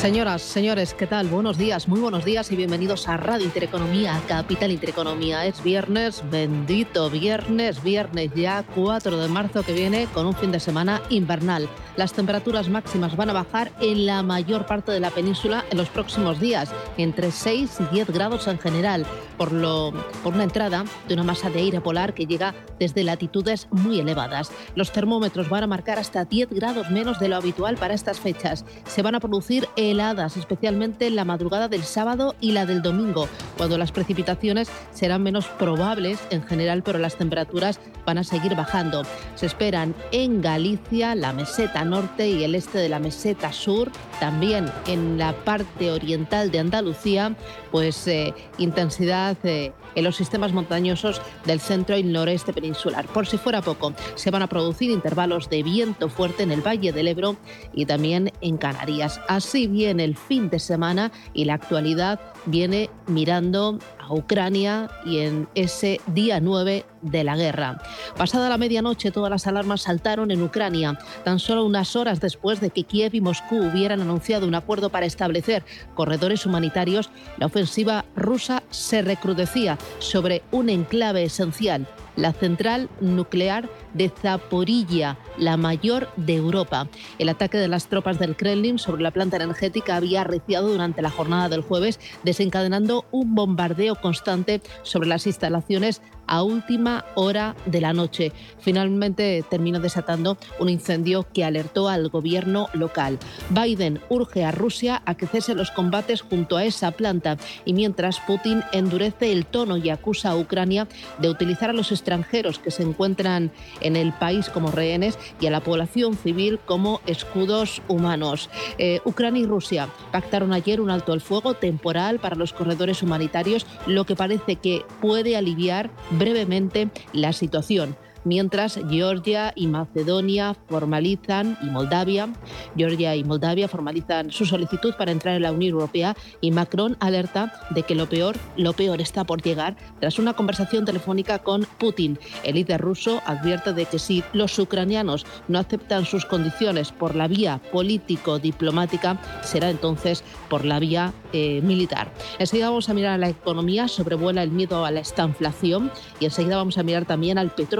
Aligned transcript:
Señoras, 0.00 0.40
señores, 0.40 0.94
¿qué 0.94 1.06
tal? 1.06 1.28
Buenos 1.28 1.58
días, 1.58 1.86
muy 1.86 2.00
buenos 2.00 2.24
días 2.24 2.50
y 2.50 2.56
bienvenidos 2.56 3.06
a 3.06 3.18
Radio 3.18 3.44
Intereconomía, 3.44 4.18
Capital 4.26 4.70
Intereconomía. 4.70 5.44
Es 5.44 5.62
viernes, 5.62 6.22
bendito 6.30 7.10
viernes, 7.10 7.82
viernes 7.82 8.30
ya 8.34 8.64
4 8.74 9.18
de 9.18 9.28
marzo 9.28 9.62
que 9.62 9.74
viene 9.74 10.06
con 10.14 10.24
un 10.24 10.34
fin 10.34 10.52
de 10.52 10.58
semana 10.58 11.02
invernal. 11.10 11.68
Las 11.96 12.14
temperaturas 12.14 12.70
máximas 12.70 13.14
van 13.14 13.28
a 13.28 13.34
bajar 13.34 13.72
en 13.82 14.06
la 14.06 14.22
mayor 14.22 14.64
parte 14.64 14.90
de 14.90 15.00
la 15.00 15.10
península 15.10 15.66
en 15.70 15.76
los 15.76 15.90
próximos 15.90 16.40
días, 16.40 16.70
entre 16.96 17.30
6 17.30 17.70
y 17.80 17.94
10 17.94 18.10
grados 18.10 18.46
en 18.46 18.58
general, 18.58 19.04
por, 19.36 19.52
lo, 19.52 19.92
por 20.22 20.32
una 20.32 20.44
entrada 20.44 20.86
de 21.08 21.14
una 21.14 21.24
masa 21.24 21.50
de 21.50 21.58
aire 21.58 21.82
polar 21.82 22.14
que 22.14 22.24
llega 22.24 22.54
desde 22.78 23.04
latitudes 23.04 23.68
muy 23.70 24.00
elevadas. 24.00 24.50
Los 24.74 24.92
termómetros 24.92 25.50
van 25.50 25.64
a 25.64 25.66
marcar 25.66 25.98
hasta 25.98 26.24
10 26.24 26.48
grados 26.48 26.90
menos 26.90 27.20
de 27.20 27.28
lo 27.28 27.36
habitual 27.36 27.76
para 27.76 27.92
estas 27.92 28.18
fechas. 28.18 28.64
Se 28.86 29.02
van 29.02 29.14
a 29.14 29.20
producir 29.20 29.68
heladas, 29.90 30.36
especialmente 30.36 31.06
en 31.06 31.16
la 31.16 31.24
madrugada 31.24 31.68
del 31.68 31.84
sábado 31.84 32.34
y 32.40 32.52
la 32.52 32.66
del 32.66 32.82
domingo, 32.82 33.28
cuando 33.56 33.78
las 33.78 33.92
precipitaciones 33.92 34.70
serán 34.92 35.22
menos 35.22 35.46
probables 35.46 36.18
en 36.30 36.42
general, 36.42 36.82
pero 36.82 36.98
las 36.98 37.16
temperaturas 37.16 37.80
van 38.06 38.18
a 38.18 38.24
seguir 38.24 38.54
bajando. 38.54 39.02
Se 39.34 39.46
esperan 39.46 39.94
en 40.12 40.40
Galicia, 40.40 41.14
la 41.14 41.32
meseta 41.32 41.84
norte 41.84 42.28
y 42.28 42.44
el 42.44 42.54
este 42.54 42.78
de 42.78 42.88
la 42.88 42.98
meseta 42.98 43.52
sur, 43.52 43.90
también 44.18 44.70
en 44.86 45.18
la 45.18 45.32
parte 45.32 45.90
oriental 45.90 46.50
de 46.50 46.58
Andalucía, 46.58 47.36
pues 47.70 48.06
eh, 48.06 48.34
intensidad 48.58 49.36
eh, 49.44 49.72
en 49.94 50.04
los 50.04 50.16
sistemas 50.16 50.52
montañosos 50.52 51.20
del 51.44 51.60
centro 51.60 51.96
y 51.96 52.02
noreste 52.02 52.52
peninsular. 52.52 53.06
Por 53.06 53.26
si 53.26 53.38
fuera 53.38 53.62
poco, 53.62 53.92
se 54.14 54.30
van 54.30 54.42
a 54.42 54.48
producir 54.48 54.90
intervalos 54.90 55.48
de 55.50 55.62
viento 55.62 56.08
fuerte 56.08 56.42
en 56.42 56.52
el 56.52 56.66
Valle 56.66 56.92
del 56.92 57.08
Ebro 57.08 57.36
y 57.72 57.86
también 57.86 58.32
en 58.40 58.56
Canarias. 58.56 59.20
Así 59.28 59.66
viene 59.66 60.04
el 60.04 60.16
fin 60.16 60.50
de 60.50 60.58
semana 60.58 61.12
y 61.34 61.44
la 61.44 61.54
actualidad 61.54 62.20
viene 62.46 62.90
mirando 63.06 63.78
a 63.98 64.12
Ucrania 64.12 64.90
y 65.04 65.18
en 65.18 65.48
ese 65.54 66.00
día 66.06 66.40
9 66.40 66.84
de 67.02 67.24
la 67.24 67.36
guerra. 67.36 67.82
Pasada 68.16 68.48
la 68.48 68.58
medianoche, 68.58 69.10
todas 69.10 69.30
las 69.30 69.46
alarmas 69.46 69.82
saltaron 69.82 70.30
en 70.30 70.42
Ucrania, 70.42 70.98
tan 71.24 71.38
solo 71.38 71.64
unas 71.64 71.96
horas 71.96 72.20
después 72.20 72.60
de 72.60 72.70
que 72.70 72.84
Kiev 72.84 73.14
y 73.14 73.20
Moscú 73.20 73.58
hubieran 73.58 74.00
anunciado 74.00 74.46
un 74.46 74.54
acuerdo 74.54 74.90
para 74.90 75.06
establecer 75.06 75.64
corredores 75.94 76.46
humanitarios, 76.46 77.10
la 77.38 77.46
ofensiva 77.46 78.04
rusa 78.16 78.62
se 78.70 79.02
recrudecía 79.02 79.78
sobre 79.98 80.42
un 80.50 80.68
enclave 80.68 81.24
esencial, 81.24 81.86
la 82.16 82.32
central 82.32 82.88
nuclear 83.00 83.68
de 83.94 84.08
Zaporilla, 84.08 85.18
la 85.36 85.56
mayor 85.56 86.08
de 86.16 86.36
Europa. 86.36 86.88
El 87.18 87.28
ataque 87.28 87.58
de 87.58 87.68
las 87.68 87.88
tropas 87.88 88.18
del 88.18 88.36
Kremlin 88.36 88.78
sobre 88.78 89.02
la 89.02 89.10
planta 89.10 89.36
energética 89.36 89.96
había 89.96 90.22
arreciado 90.22 90.68
durante 90.68 91.02
la 91.02 91.10
jornada 91.10 91.48
del 91.48 91.62
jueves, 91.62 92.00
desencadenando 92.22 93.04
un 93.10 93.34
bombardeo 93.34 93.96
constante 93.96 94.60
sobre 94.82 95.08
las 95.08 95.26
instalaciones 95.26 96.02
a 96.30 96.42
última 96.42 97.04
hora 97.16 97.54
de 97.66 97.80
la 97.80 97.92
noche. 97.92 98.32
Finalmente 98.60 99.44
terminó 99.50 99.80
desatando 99.80 100.38
un 100.58 100.70
incendio 100.70 101.26
que 101.34 101.44
alertó 101.44 101.88
al 101.88 102.08
gobierno 102.08 102.68
local. 102.72 103.18
Biden 103.50 104.00
urge 104.08 104.44
a 104.44 104.52
Rusia 104.52 105.02
a 105.04 105.16
que 105.16 105.26
cese 105.26 105.54
los 105.54 105.72
combates 105.72 106.22
junto 106.22 106.56
a 106.56 106.64
esa 106.64 106.92
planta 106.92 107.36
y 107.64 107.74
mientras 107.74 108.20
Putin 108.20 108.62
endurece 108.72 109.32
el 109.32 109.44
tono 109.44 109.76
y 109.76 109.90
acusa 109.90 110.30
a 110.30 110.36
Ucrania 110.36 110.86
de 111.18 111.28
utilizar 111.28 111.70
a 111.70 111.74
los 111.74 111.90
extranjeros 111.90 112.58
que 112.58 112.70
se 112.70 112.84
encuentran 112.84 113.50
en 113.80 113.96
el 113.96 114.12
país 114.12 114.48
como 114.48 114.70
rehenes 114.70 115.18
y 115.40 115.46
a 115.46 115.50
la 115.50 115.60
población 115.60 116.16
civil 116.16 116.60
como 116.64 117.00
escudos 117.06 117.82
humanos. 117.88 118.50
Eh, 118.78 119.00
Ucrania 119.04 119.42
y 119.42 119.46
Rusia 119.46 119.88
pactaron 120.12 120.52
ayer 120.52 120.80
un 120.80 120.90
alto 120.90 121.12
al 121.12 121.20
fuego 121.20 121.54
temporal 121.54 122.20
para 122.20 122.36
los 122.36 122.52
corredores 122.52 123.02
humanitarios, 123.02 123.66
lo 123.88 124.04
que 124.04 124.14
parece 124.14 124.56
que 124.56 124.84
puede 125.00 125.36
aliviar 125.36 125.90
brevemente 126.20 126.90
la 127.14 127.32
situación 127.32 127.96
mientras 128.24 128.78
Georgia 128.88 129.52
y 129.54 129.66
Macedonia 129.66 130.54
formalizan 130.68 131.56
y 131.62 131.66
Moldavia, 131.66 132.28
Georgia 132.76 133.16
y 133.16 133.24
Moldavia 133.24 133.68
formalizan 133.68 134.30
su 134.30 134.44
solicitud 134.44 134.94
para 134.96 135.12
entrar 135.12 135.36
en 135.36 135.42
la 135.42 135.52
Unión 135.52 135.72
Europea 135.72 136.16
y 136.40 136.50
Macron 136.50 136.96
alerta 137.00 137.52
de 137.70 137.82
que 137.82 137.94
lo 137.94 138.08
peor, 138.08 138.36
lo 138.56 138.72
peor 138.72 139.00
está 139.00 139.24
por 139.24 139.42
llegar 139.42 139.76
tras 140.00 140.18
una 140.18 140.34
conversación 140.34 140.84
telefónica 140.84 141.38
con 141.38 141.66
Putin. 141.78 142.18
El 142.42 142.56
líder 142.56 142.80
ruso 142.80 143.22
advierte 143.26 143.72
de 143.72 143.86
que 143.86 143.98
si 143.98 144.22
los 144.32 144.58
ucranianos 144.58 145.26
no 145.48 145.58
aceptan 145.58 146.04
sus 146.04 146.24
condiciones 146.24 146.92
por 146.92 147.14
la 147.14 147.28
vía 147.28 147.60
político-diplomática, 147.72 149.20
será 149.42 149.70
entonces 149.70 150.24
por 150.50 150.66
la 150.66 150.78
vía 150.78 151.14
eh, 151.32 151.62
militar. 151.62 152.12
Enseguida 152.38 152.68
vamos 152.68 152.90
a 152.90 152.94
mirar 152.94 153.14
a 153.14 153.18
la 153.18 153.30
economía, 153.30 153.88
sobrevuela 153.88 154.42
el 154.42 154.50
miedo 154.50 154.84
a 154.84 154.90
la 154.90 155.00
estanflación 155.00 155.90
y 156.18 156.26
enseguida 156.26 156.56
vamos 156.56 156.76
a 156.76 156.82
mirar 156.82 157.06
también 157.06 157.38
al 157.38 157.50
petróleo 157.50 157.70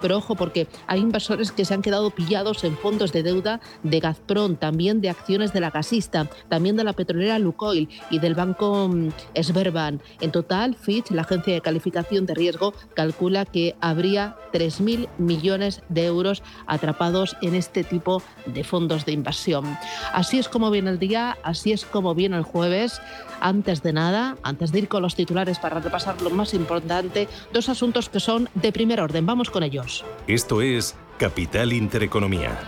pero 0.00 0.16
ojo, 0.16 0.34
porque 0.34 0.66
hay 0.86 1.00
inversores 1.00 1.52
que 1.52 1.64
se 1.64 1.74
han 1.74 1.82
quedado 1.82 2.10
pillados 2.10 2.64
en 2.64 2.76
fondos 2.76 3.12
de 3.12 3.22
deuda 3.22 3.60
de 3.82 4.00
Gazprom, 4.00 4.56
también 4.56 5.00
de 5.00 5.10
acciones 5.10 5.52
de 5.52 5.60
la 5.60 5.70
gasista, 5.70 6.28
también 6.48 6.76
de 6.76 6.84
la 6.84 6.92
petrolera 6.92 7.38
Lukoil 7.38 7.88
y 8.10 8.18
del 8.18 8.34
banco 8.34 8.88
mm, 8.88 9.10
Sberbank. 9.40 10.02
En 10.20 10.32
total, 10.32 10.74
Fitch, 10.74 11.10
la 11.10 11.22
agencia 11.22 11.54
de 11.54 11.60
calificación 11.60 12.26
de 12.26 12.34
riesgo, 12.34 12.74
calcula 12.94 13.44
que 13.44 13.76
habría 13.80 14.36
3.000 14.52 15.08
millones 15.18 15.82
de 15.88 16.06
euros 16.06 16.42
atrapados 16.66 17.36
en 17.42 17.54
este 17.54 17.84
tipo 17.84 18.22
de 18.46 18.64
fondos 18.64 19.04
de 19.04 19.12
inversión. 19.12 19.64
Así 20.12 20.38
es 20.38 20.48
como 20.48 20.70
viene 20.70 20.90
el 20.90 20.98
día, 20.98 21.36
así 21.42 21.72
es 21.72 21.84
como 21.84 22.07
viene 22.14 22.36
el 22.36 22.42
jueves. 22.42 23.00
Antes 23.40 23.82
de 23.82 23.92
nada, 23.92 24.36
antes 24.42 24.72
de 24.72 24.80
ir 24.80 24.88
con 24.88 25.02
los 25.02 25.14
titulares 25.14 25.58
para 25.58 25.80
repasar 25.80 26.20
lo 26.22 26.30
más 26.30 26.54
importante, 26.54 27.28
dos 27.52 27.68
asuntos 27.68 28.08
que 28.08 28.20
son 28.20 28.48
de 28.54 28.72
primer 28.72 29.00
orden. 29.00 29.26
Vamos 29.26 29.50
con 29.50 29.62
ellos. 29.62 30.04
Esto 30.26 30.60
es 30.60 30.96
Capital 31.18 31.72
Intereconomía. 31.72 32.58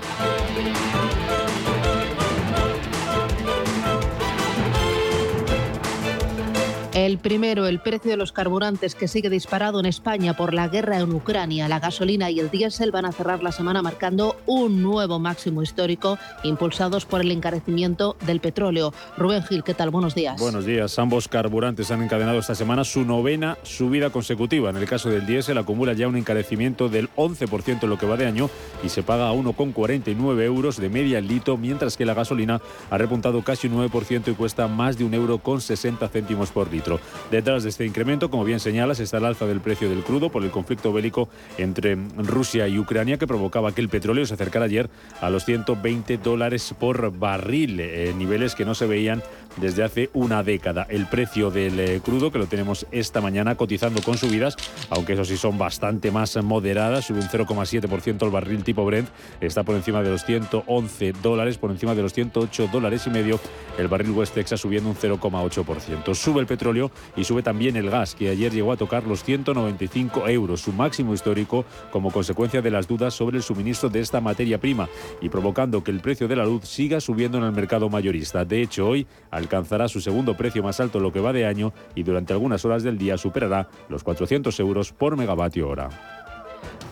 El 7.00 7.16
primero, 7.16 7.66
el 7.66 7.80
precio 7.80 8.10
de 8.10 8.18
los 8.18 8.30
carburantes 8.30 8.94
que 8.94 9.08
sigue 9.08 9.30
disparado 9.30 9.80
en 9.80 9.86
España 9.86 10.36
por 10.36 10.52
la 10.52 10.68
guerra 10.68 10.98
en 10.98 11.10
Ucrania. 11.14 11.66
La 11.66 11.80
gasolina 11.80 12.30
y 12.30 12.40
el 12.40 12.50
diésel 12.50 12.90
van 12.90 13.06
a 13.06 13.12
cerrar 13.12 13.42
la 13.42 13.52
semana 13.52 13.80
marcando 13.80 14.36
un 14.44 14.82
nuevo 14.82 15.18
máximo 15.18 15.62
histórico 15.62 16.18
impulsados 16.42 17.06
por 17.06 17.22
el 17.22 17.30
encarecimiento 17.30 18.18
del 18.26 18.40
petróleo. 18.40 18.92
Rubén 19.16 19.42
Gil, 19.44 19.64
¿qué 19.64 19.72
tal? 19.72 19.88
Buenos 19.88 20.14
días. 20.14 20.38
Buenos 20.38 20.66
días. 20.66 20.98
Ambos 20.98 21.26
carburantes 21.26 21.90
han 21.90 22.02
encadenado 22.02 22.38
esta 22.38 22.54
semana 22.54 22.84
su 22.84 23.02
novena 23.06 23.56
subida 23.62 24.10
consecutiva. 24.10 24.68
En 24.68 24.76
el 24.76 24.84
caso 24.84 25.08
del 25.08 25.24
diésel 25.24 25.56
acumula 25.56 25.94
ya 25.94 26.06
un 26.06 26.16
encarecimiento 26.16 26.90
del 26.90 27.08
11% 27.16 27.82
en 27.82 27.88
lo 27.88 27.96
que 27.96 28.04
va 28.04 28.18
de 28.18 28.26
año 28.26 28.50
y 28.84 28.90
se 28.90 29.02
paga 29.02 29.30
a 29.30 29.32
1,49 29.32 30.42
euros 30.42 30.76
de 30.76 30.90
media 30.90 31.16
el 31.16 31.28
litro, 31.28 31.56
mientras 31.56 31.96
que 31.96 32.04
la 32.04 32.12
gasolina 32.12 32.60
ha 32.90 32.98
repuntado 32.98 33.42
casi 33.42 33.68
un 33.68 33.88
9% 33.88 34.30
y 34.30 34.34
cuesta 34.34 34.68
más 34.68 34.98
de 34.98 35.04
un 35.04 35.14
euro 35.14 35.38
con 35.38 35.62
60 35.62 36.06
céntimos 36.10 36.50
por 36.50 36.70
litro. 36.70 36.89
Detrás 37.30 37.62
de 37.62 37.68
este 37.68 37.84
incremento, 37.84 38.30
como 38.30 38.44
bien 38.44 38.58
señalas, 38.58 38.98
está 38.98 39.18
el 39.18 39.26
alza 39.26 39.46
del 39.46 39.60
precio 39.60 39.88
del 39.88 40.02
crudo 40.02 40.30
por 40.30 40.42
el 40.42 40.50
conflicto 40.50 40.92
bélico 40.92 41.28
entre 41.58 41.96
Rusia 42.16 42.66
y 42.66 42.78
Ucrania 42.78 43.18
que 43.18 43.26
provocaba 43.26 43.72
que 43.72 43.80
el 43.82 43.88
petróleo 43.88 44.26
se 44.26 44.34
acercara 44.34 44.64
ayer 44.64 44.90
a 45.20 45.30
los 45.30 45.44
120 45.44 46.18
dólares 46.18 46.74
por 46.78 47.16
barril, 47.16 47.80
eh, 47.80 48.14
niveles 48.16 48.54
que 48.54 48.64
no 48.64 48.74
se 48.74 48.86
veían 48.86 49.22
desde 49.56 49.82
hace 49.82 50.10
una 50.14 50.42
década. 50.42 50.86
El 50.88 51.06
precio 51.06 51.50
del 51.50 51.78
eh, 51.80 52.00
crudo, 52.04 52.30
que 52.30 52.38
lo 52.38 52.46
tenemos 52.46 52.86
esta 52.90 53.20
mañana 53.20 53.54
cotizando 53.54 54.02
con 54.02 54.16
subidas, 54.16 54.56
aunque 54.90 55.14
eso 55.14 55.24
sí 55.24 55.36
son 55.36 55.58
bastante 55.58 56.10
más 56.10 56.36
moderadas, 56.42 57.06
sube 57.06 57.20
un 57.20 57.28
0,7% 57.28 58.24
el 58.24 58.30
barril 58.30 58.64
tipo 58.64 58.84
Brent, 58.84 59.08
está 59.40 59.62
por 59.62 59.76
encima 59.76 60.02
de 60.02 60.10
los 60.10 60.24
111 60.24 61.12
dólares, 61.22 61.58
por 61.58 61.70
encima 61.70 61.94
de 61.94 62.02
los 62.02 62.12
108 62.12 62.68
dólares 62.72 63.06
y 63.06 63.10
medio, 63.10 63.40
el 63.78 63.88
barril 63.88 64.12
West 64.12 64.34
Texas 64.34 64.60
subiendo 64.60 64.90
un 64.90 64.96
0,8%. 64.96 66.14
Sube 66.14 66.40
el 66.40 66.46
petróleo 66.46 66.90
y 67.16 67.24
sube 67.24 67.42
también 67.42 67.76
el 67.76 67.90
gas, 67.90 68.14
que 68.14 68.28
ayer 68.28 68.52
llegó 68.52 68.72
a 68.72 68.76
tocar 68.76 69.04
los 69.04 69.24
195 69.24 70.28
euros, 70.28 70.60
su 70.60 70.72
máximo 70.72 71.14
histórico 71.14 71.64
como 71.90 72.10
consecuencia 72.10 72.62
de 72.62 72.70
las 72.70 72.86
dudas 72.86 73.14
sobre 73.14 73.36
el 73.36 73.42
suministro 73.42 73.88
de 73.88 74.00
esta 74.00 74.20
materia 74.20 74.58
prima 74.58 74.88
y 75.20 75.28
provocando 75.28 75.82
que 75.82 75.90
el 75.90 76.00
precio 76.00 76.28
de 76.28 76.36
la 76.36 76.44
luz 76.44 76.68
siga 76.68 77.00
subiendo 77.00 77.38
en 77.38 77.44
el 77.44 77.52
mercado 77.52 77.88
mayorista. 77.88 78.44
De 78.44 78.62
hecho, 78.62 78.88
hoy 78.88 79.06
alcanzará 79.40 79.88
su 79.88 80.00
segundo 80.00 80.36
precio 80.36 80.62
más 80.62 80.80
alto 80.80 81.00
lo 81.00 81.12
que 81.12 81.20
va 81.20 81.32
de 81.32 81.46
año 81.46 81.72
y 81.94 82.02
durante 82.02 82.32
algunas 82.32 82.64
horas 82.64 82.82
del 82.82 82.98
día 82.98 83.18
superará 83.18 83.68
los 83.88 84.04
400 84.04 84.58
euros 84.60 84.92
por 84.92 85.16
megavatio 85.16 85.68
hora. 85.68 85.90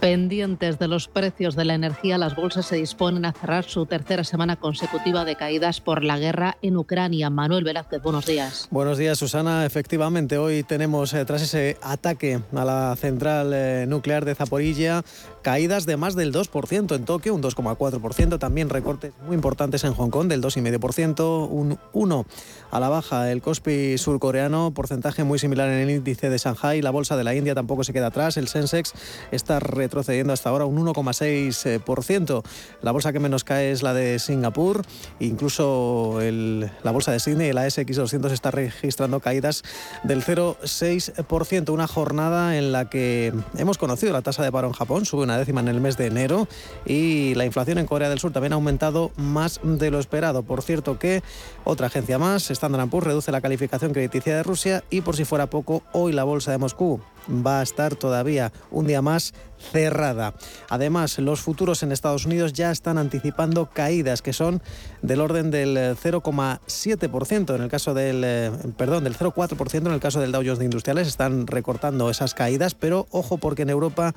Pendientes 0.01 0.79
de 0.79 0.87
los 0.87 1.09
precios 1.09 1.57
de 1.57 1.65
la 1.65 1.75
energía, 1.75 2.19
las 2.19 2.37
bolsas 2.37 2.67
se 2.67 2.77
disponen 2.77 3.25
a 3.25 3.33
cerrar 3.33 3.65
su 3.65 3.85
tercera 3.85 4.23
semana 4.23 4.55
consecutiva 4.55 5.25
de 5.25 5.35
caídas 5.35 5.81
por 5.81 6.05
la 6.05 6.21
guerra 6.21 6.57
en 6.63 6.77
Ucrania. 6.77 7.31
Manuel 7.31 7.65
Velázquez, 7.65 8.01
buenos 8.01 8.25
días. 8.25 8.69
Buenos 8.71 8.97
días, 8.97 9.19
Susana. 9.19 9.67
Efectivamente, 9.67 10.39
hoy 10.39 10.63
tenemos, 10.63 11.13
eh, 11.15 11.25
tras 11.25 11.43
ese 11.43 11.79
ataque 11.83 12.41
a 12.55 12.65
la 12.65 12.95
central 12.95 13.51
eh, 13.53 13.87
nuclear 13.89 14.25
de 14.25 14.37
Zaporilla, 14.37 15.03
caídas 15.43 15.87
de 15.87 15.97
más 15.97 16.15
del 16.15 16.33
2% 16.33 16.95
en 16.95 17.05
Tokio, 17.05 17.35
un 17.35 17.43
2,4%. 17.43 18.39
También 18.39 18.69
recortes 18.69 19.13
muy 19.27 19.35
importantes 19.35 19.85
en 19.85 19.95
Hong 19.95 20.11
Kong 20.11 20.29
del 20.29 20.43
2,5%, 20.43 21.49
un 21.49 21.79
1% 21.93 22.27
a 22.71 22.81
la 22.81 22.89
baja 22.89 23.31
el 23.33 23.41
Kospi 23.41 23.97
surcoreano, 23.99 24.73
porcentaje 24.73 25.25
muy 25.25 25.39
similar 25.39 25.69
en 25.69 25.81
el 25.81 25.91
índice 25.91 26.29
de 26.29 26.39
Shanghai. 26.39 26.83
La 26.83 26.91
bolsa 26.91 27.17
de 27.17 27.25
la 27.25 27.35
India 27.35 27.55
tampoco 27.55 27.85
se 27.85 27.93
queda 27.93 28.09
atrás. 28.09 28.37
El 28.37 28.49
Sensex 28.49 28.93
está 29.31 29.59
retrocediendo 29.61 30.33
hasta 30.33 30.51
ahora 30.51 30.65
un 30.65 30.77
1,6%. 30.85 32.43
La 32.83 32.93
bolsa 32.93 33.13
que 33.13 33.21
menos 33.21 33.45
cae 33.45 33.71
es 33.71 33.83
la 33.83 33.95
de 33.95 34.19
Singapur. 34.19 34.83
Incluso 35.21 36.19
la 36.21 36.91
bolsa 36.91 37.13
de 37.13 37.21
Sydney, 37.21 37.49
el 37.49 37.59
ASX 37.59 37.97
200, 37.97 38.33
está 38.33 38.51
registrando 38.51 39.21
caídas 39.21 39.63
del 40.05 40.23
0,6%. 40.23 41.71
Una 41.71 41.87
jornada 41.87 42.57
en 42.59 42.73
la 42.73 42.91
que 42.91 43.33
hemos 43.57 43.79
conocido 43.79 44.13
la 44.13 44.23
tasa 44.23 44.43
de 44.43 44.53
paro 44.53 44.69
en 44.69 44.75
Japón, 44.75 45.05
una 45.29 45.37
décima 45.37 45.61
en 45.61 45.69
el 45.69 45.81
mes 45.81 45.99
de 45.99 46.07
enero 46.07 46.49
y 46.87 47.35
la 47.35 47.45
inflación 47.45 47.77
en 47.77 47.87
Corea 47.87 48.09
del 48.09 48.19
Sur 48.19 48.33
también 48.33 48.53
ha 48.55 48.57
aumentado 48.57 49.13
más 49.17 49.61
de 49.63 49.91
lo 49.91 49.99
esperado. 49.99 50.43
Por 50.43 50.63
cierto 50.63 50.99
que 50.99 51.23
otra 51.65 51.89
agencia 51.89 52.19
más, 52.19 52.51
Standard 52.51 52.89
Poor's, 52.89 53.07
reduce 53.07 53.31
la 53.31 53.43
calificación 53.43 53.93
crediticia 53.93 54.35
de 54.35 54.43
Rusia 54.43 54.85
y 54.89 55.03
por 55.03 55.17
si 55.17 55.27
fuera 55.27 55.51
poco, 55.51 55.83
hoy 55.93 56.13
la 56.13 56.25
bolsa 56.25 56.51
de 56.51 56.59
Moscú 56.59 57.01
va 57.29 57.61
a 57.61 57.63
estar 57.63 57.97
todavía 57.97 58.53
un 58.71 58.87
día 58.87 59.03
más 59.03 59.35
cerrada. 59.73 60.35
Además, 60.69 61.19
los 61.19 61.41
futuros 61.41 61.83
en 61.83 61.93
Estados 61.93 62.27
Unidos 62.27 62.53
ya 62.53 62.71
están 62.71 62.99
anticipando 62.99 63.67
caídas 63.67 64.23
que 64.23 64.33
son 64.33 64.63
del 65.03 65.21
orden 65.21 65.51
del 65.51 65.77
0,7% 65.77 67.55
en 67.55 67.63
el 67.63 67.69
caso 67.69 67.95
del 67.95 68.23
eh, 68.25 68.53
perdón, 68.77 69.05
del 69.05 69.17
0,4% 69.17 69.87
en 69.87 69.93
el 69.93 70.01
caso 70.01 70.21
del 70.21 70.33
Dow 70.33 70.43
Jones 70.43 70.59
de 70.59 70.65
Industriales 70.65 71.09
están 71.09 71.47
recortando 71.47 72.11
esas 72.11 72.35
caídas, 72.35 72.75
pero 72.75 73.07
ojo 73.11 73.39
porque 73.39 73.63
en 73.63 73.71
Europa 73.71 74.15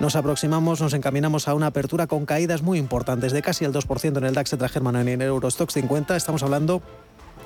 nos 0.00 0.16
aproximamos, 0.16 0.80
nos 0.80 0.94
encaminamos 0.94 1.48
a 1.48 1.54
una 1.54 1.66
apertura 1.66 2.06
con 2.06 2.24
caídas 2.24 2.62
muy 2.62 2.78
importantes 2.78 3.32
de 3.32 3.42
casi 3.42 3.64
el 3.64 3.72
2% 3.72 4.16
en 4.16 4.24
el 4.24 4.34
DAX 4.34 4.56
germano 4.70 5.00
en 5.00 5.08
el 5.08 5.22
Eurostox 5.22 5.74
50, 5.74 6.16
estamos 6.16 6.42
hablando 6.42 6.82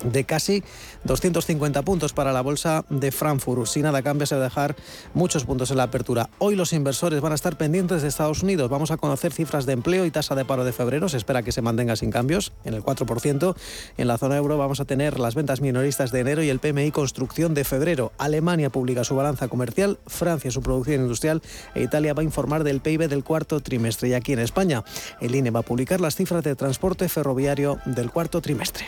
de 0.03 0.23
casi 0.23 0.63
250 1.03 1.81
puntos 1.83 2.13
para 2.13 2.33
la 2.33 2.41
bolsa 2.41 2.85
de 2.89 3.11
Frankfurt. 3.11 3.67
Si 3.67 3.81
nada 3.81 4.01
cambia, 4.01 4.25
se 4.25 4.35
va 4.35 4.41
a 4.41 4.43
dejar 4.45 4.75
muchos 5.13 5.45
puntos 5.45 5.71
en 5.71 5.77
la 5.77 5.83
apertura. 5.83 6.29
Hoy 6.39 6.55
los 6.55 6.73
inversores 6.73 7.21
van 7.21 7.31
a 7.31 7.35
estar 7.35 7.57
pendientes 7.57 8.01
de 8.01 8.07
Estados 8.07 8.43
Unidos. 8.43 8.69
Vamos 8.69 8.91
a 8.91 8.97
conocer 8.97 9.33
cifras 9.33 9.65
de 9.65 9.73
empleo 9.73 10.05
y 10.05 10.11
tasa 10.11 10.35
de 10.35 10.45
paro 10.45 10.63
de 10.63 10.73
febrero. 10.73 11.09
Se 11.09 11.17
espera 11.17 11.43
que 11.43 11.51
se 11.51 11.61
mantenga 11.61 11.95
sin 11.95 12.11
cambios 12.11 12.53
en 12.63 12.73
el 12.73 12.83
4%. 12.83 13.55
En 13.97 14.07
la 14.07 14.17
zona 14.17 14.37
euro 14.37 14.57
vamos 14.57 14.79
a 14.79 14.85
tener 14.85 15.19
las 15.19 15.35
ventas 15.35 15.61
minoristas 15.61 16.11
de 16.11 16.19
enero 16.19 16.43
y 16.43 16.49
el 16.49 16.59
PMI 16.59 16.91
construcción 16.91 17.53
de 17.53 17.63
febrero. 17.63 18.11
Alemania 18.17 18.69
publica 18.69 19.03
su 19.03 19.15
balanza 19.15 19.47
comercial, 19.47 19.99
Francia 20.07 20.51
su 20.51 20.61
producción 20.61 21.01
industrial 21.01 21.41
e 21.75 21.83
Italia 21.83 22.13
va 22.13 22.21
a 22.21 22.25
informar 22.25 22.63
del 22.63 22.81
PIB 22.81 23.07
del 23.07 23.23
cuarto 23.23 23.59
trimestre. 23.59 24.09
Y 24.09 24.13
aquí 24.13 24.33
en 24.33 24.39
España, 24.39 24.83
el 25.21 25.35
INE 25.35 25.51
va 25.51 25.61
a 25.61 25.63
publicar 25.63 26.01
las 26.01 26.15
cifras 26.15 26.43
de 26.43 26.55
transporte 26.55 27.09
ferroviario 27.09 27.79
del 27.85 28.11
cuarto 28.11 28.41
trimestre. 28.41 28.85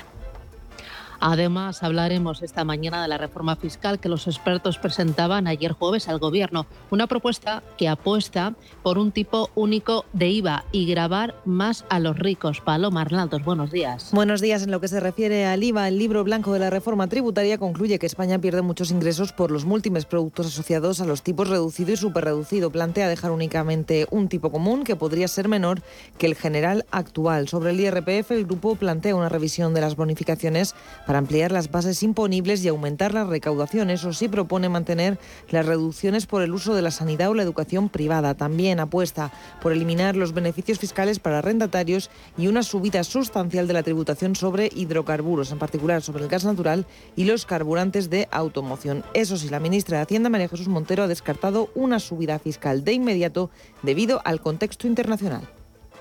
Además, 1.19 1.83
hablaremos 1.83 2.41
esta 2.41 2.63
mañana 2.63 3.01
de 3.01 3.07
la 3.07 3.17
reforma 3.17 3.55
fiscal 3.55 3.99
que 3.99 4.09
los 4.09 4.27
expertos 4.27 4.77
presentaban 4.77 5.47
ayer 5.47 5.71
jueves 5.71 6.07
al 6.07 6.19
Gobierno. 6.19 6.65
Una 6.91 7.07
propuesta 7.07 7.63
que 7.77 7.87
apuesta 7.87 8.53
por 8.83 8.97
un 8.97 9.11
tipo 9.11 9.49
único 9.55 10.05
de 10.13 10.29
IVA 10.29 10.65
y 10.71 10.85
grabar 10.85 11.35
más 11.45 11.85
a 11.89 11.99
los 11.99 12.17
ricos. 12.17 12.61
Paloma 12.61 13.01
Arnaldos, 13.01 13.43
buenos 13.43 13.71
días. 13.71 14.09
Buenos 14.11 14.41
días. 14.41 14.63
En 14.63 14.71
lo 14.71 14.81
que 14.81 14.87
se 14.87 14.99
refiere 14.99 15.45
al 15.45 15.63
IVA, 15.63 15.87
el 15.87 15.97
libro 15.97 16.23
blanco 16.23 16.53
de 16.53 16.59
la 16.59 16.69
reforma 16.69 17.07
tributaria 17.07 17.57
concluye 17.57 17.99
que 17.99 18.05
España 18.05 18.39
pierde 18.39 18.61
muchos 18.61 18.91
ingresos 18.91 19.31
por 19.33 19.51
los 19.51 19.65
múltiples 19.65 20.05
productos 20.05 20.47
asociados 20.47 21.01
a 21.01 21.05
los 21.05 21.21
tipos 21.21 21.49
reducido 21.49 21.91
y 21.91 21.97
superreducido. 21.97 22.71
Plantea 22.71 23.07
dejar 23.07 23.31
únicamente 23.31 24.07
un 24.11 24.27
tipo 24.27 24.51
común 24.51 24.83
que 24.83 24.95
podría 24.95 25.27
ser 25.27 25.47
menor 25.47 25.81
que 26.17 26.27
el 26.27 26.35
general 26.35 26.85
actual. 26.91 27.47
Sobre 27.47 27.71
el 27.71 27.79
IRPF, 27.79 28.31
el 28.31 28.45
grupo 28.45 28.75
plantea 28.75 29.15
una 29.15 29.29
revisión 29.29 29.73
de 29.73 29.81
las 29.81 29.95
bonificaciones 29.95 30.75
para 31.05 31.19
ampliar 31.19 31.51
las 31.51 31.71
bases 31.71 32.03
imponibles 32.03 32.63
y 32.63 32.67
aumentar 32.67 33.13
la 33.13 33.23
recaudación. 33.23 33.89
Eso 33.89 34.13
sí 34.13 34.27
propone 34.27 34.69
mantener 34.69 35.19
las 35.49 35.65
reducciones 35.65 36.25
por 36.25 36.41
el 36.41 36.53
uso 36.53 36.73
de 36.75 36.81
la 36.81 36.91
sanidad 36.91 37.29
o 37.29 37.33
la 37.33 37.43
educación 37.43 37.89
privada. 37.89 38.33
También 38.33 38.79
apuesta 38.79 39.31
por 39.61 39.71
eliminar 39.71 40.15
los 40.15 40.33
beneficios 40.33 40.79
fiscales 40.79 41.19
para 41.19 41.39
arrendatarios 41.39 42.09
y 42.37 42.47
una 42.47 42.63
subida 42.63 43.03
sustancial 43.03 43.67
de 43.67 43.73
la 43.73 43.83
tributación 43.83 44.35
sobre 44.35 44.69
hidrocarburos, 44.73 45.51
en 45.51 45.59
particular 45.59 46.01
sobre 46.01 46.23
el 46.23 46.29
gas 46.29 46.45
natural 46.45 46.85
y 47.15 47.25
los 47.25 47.45
carburantes 47.45 48.09
de 48.09 48.27
automoción. 48.31 49.03
Eso 49.13 49.37
sí, 49.37 49.49
la 49.49 49.59
ministra 49.59 49.97
de 49.97 50.03
Hacienda, 50.03 50.29
María 50.29 50.49
Jesús 50.49 50.67
Montero, 50.67 51.03
ha 51.03 51.07
descartado 51.07 51.69
una 51.75 51.99
subida 51.99 52.39
fiscal 52.39 52.83
de 52.83 52.93
inmediato 52.93 53.49
debido 53.83 54.21
al 54.25 54.41
contexto 54.41 54.87
internacional. 54.87 55.54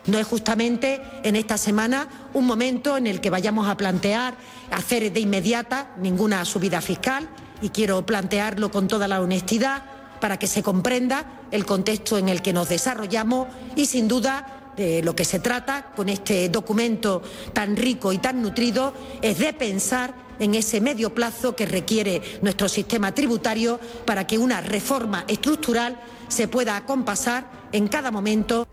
No 0.07 0.19
es 0.19 0.27
justamente 0.27 1.01
en 1.23 1.37
esta 1.37 1.57
semana 1.57 2.09
un 2.35 2.47
momento 2.47 2.97
en 2.97 3.07
el 3.07 3.21
que 3.21 3.31
vayamos 3.31 3.69
a 3.69 3.77
plantear 3.77 4.35
hacer 4.71 5.13
de 5.13 5.21
inmediata 5.21 5.95
ninguna 5.99 6.45
subida 6.45 6.81
fiscal 6.81 7.29
y 7.63 7.71
quiero 7.71 8.05
plantearlo 8.05 8.71
con 8.71 8.89
toda 8.89 9.09
la 9.09 9.21
honestidad 9.21 9.83
para 10.21 10.39
que 10.39 10.47
se 10.47 10.63
comprenda 10.63 11.25
el 11.51 11.65
contexto 11.65 12.19
en 12.19 12.29
el 12.29 12.43
que 12.43 12.53
nos 12.53 12.69
desarrollamos 12.69 13.49
y 13.77 13.87
sin 13.87 14.09
duda 14.09 14.73
de 14.77 15.03
lo 15.03 15.15
que 15.15 15.25
se 15.25 15.39
trata 15.39 15.93
con 15.95 16.09
este 16.09 16.49
documento 16.49 17.23
tan 17.53 17.77
rico 17.77 18.13
y 18.13 18.19
tan 18.19 18.43
nutrido 18.43 18.93
es 19.23 19.39
de 19.39 19.53
pensar 19.53 20.15
en 20.39 20.55
ese 20.55 20.81
medio 20.81 21.15
plazo 21.15 21.55
que 21.55 21.67
requiere 21.67 22.21
nuestro 22.43 22.69
sistema 22.69 23.13
tributario 23.13 23.79
para 24.05 24.27
que 24.27 24.39
una 24.39 24.61
reforma 24.61 25.25
estructural 25.29 26.01
se 26.29 26.49
pueda 26.49 26.77
acompasar 26.77 27.47
en 27.73 27.89
cada 27.89 28.11
momento. 28.11 28.67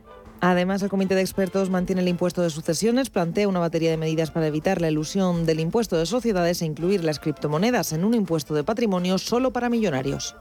Además, 0.43 0.81
el 0.81 0.89
Comité 0.89 1.13
de 1.13 1.21
Expertos 1.21 1.69
mantiene 1.69 2.01
el 2.01 2.07
impuesto 2.07 2.41
de 2.41 2.49
sucesiones, 2.49 3.11
plantea 3.11 3.47
una 3.47 3.59
batería 3.59 3.91
de 3.91 3.97
medidas 3.97 4.31
para 4.31 4.47
evitar 4.47 4.81
la 4.81 4.89
ilusión 4.89 5.45
del 5.45 5.59
impuesto 5.59 5.97
de 5.97 6.07
sociedades 6.07 6.63
e 6.63 6.65
incluir 6.65 7.03
las 7.03 7.19
criptomonedas 7.19 7.93
en 7.93 8.03
un 8.03 8.15
impuesto 8.15 8.55
de 8.55 8.63
patrimonio 8.63 9.19
solo 9.19 9.53
para 9.53 9.69
millonarios. 9.69 10.35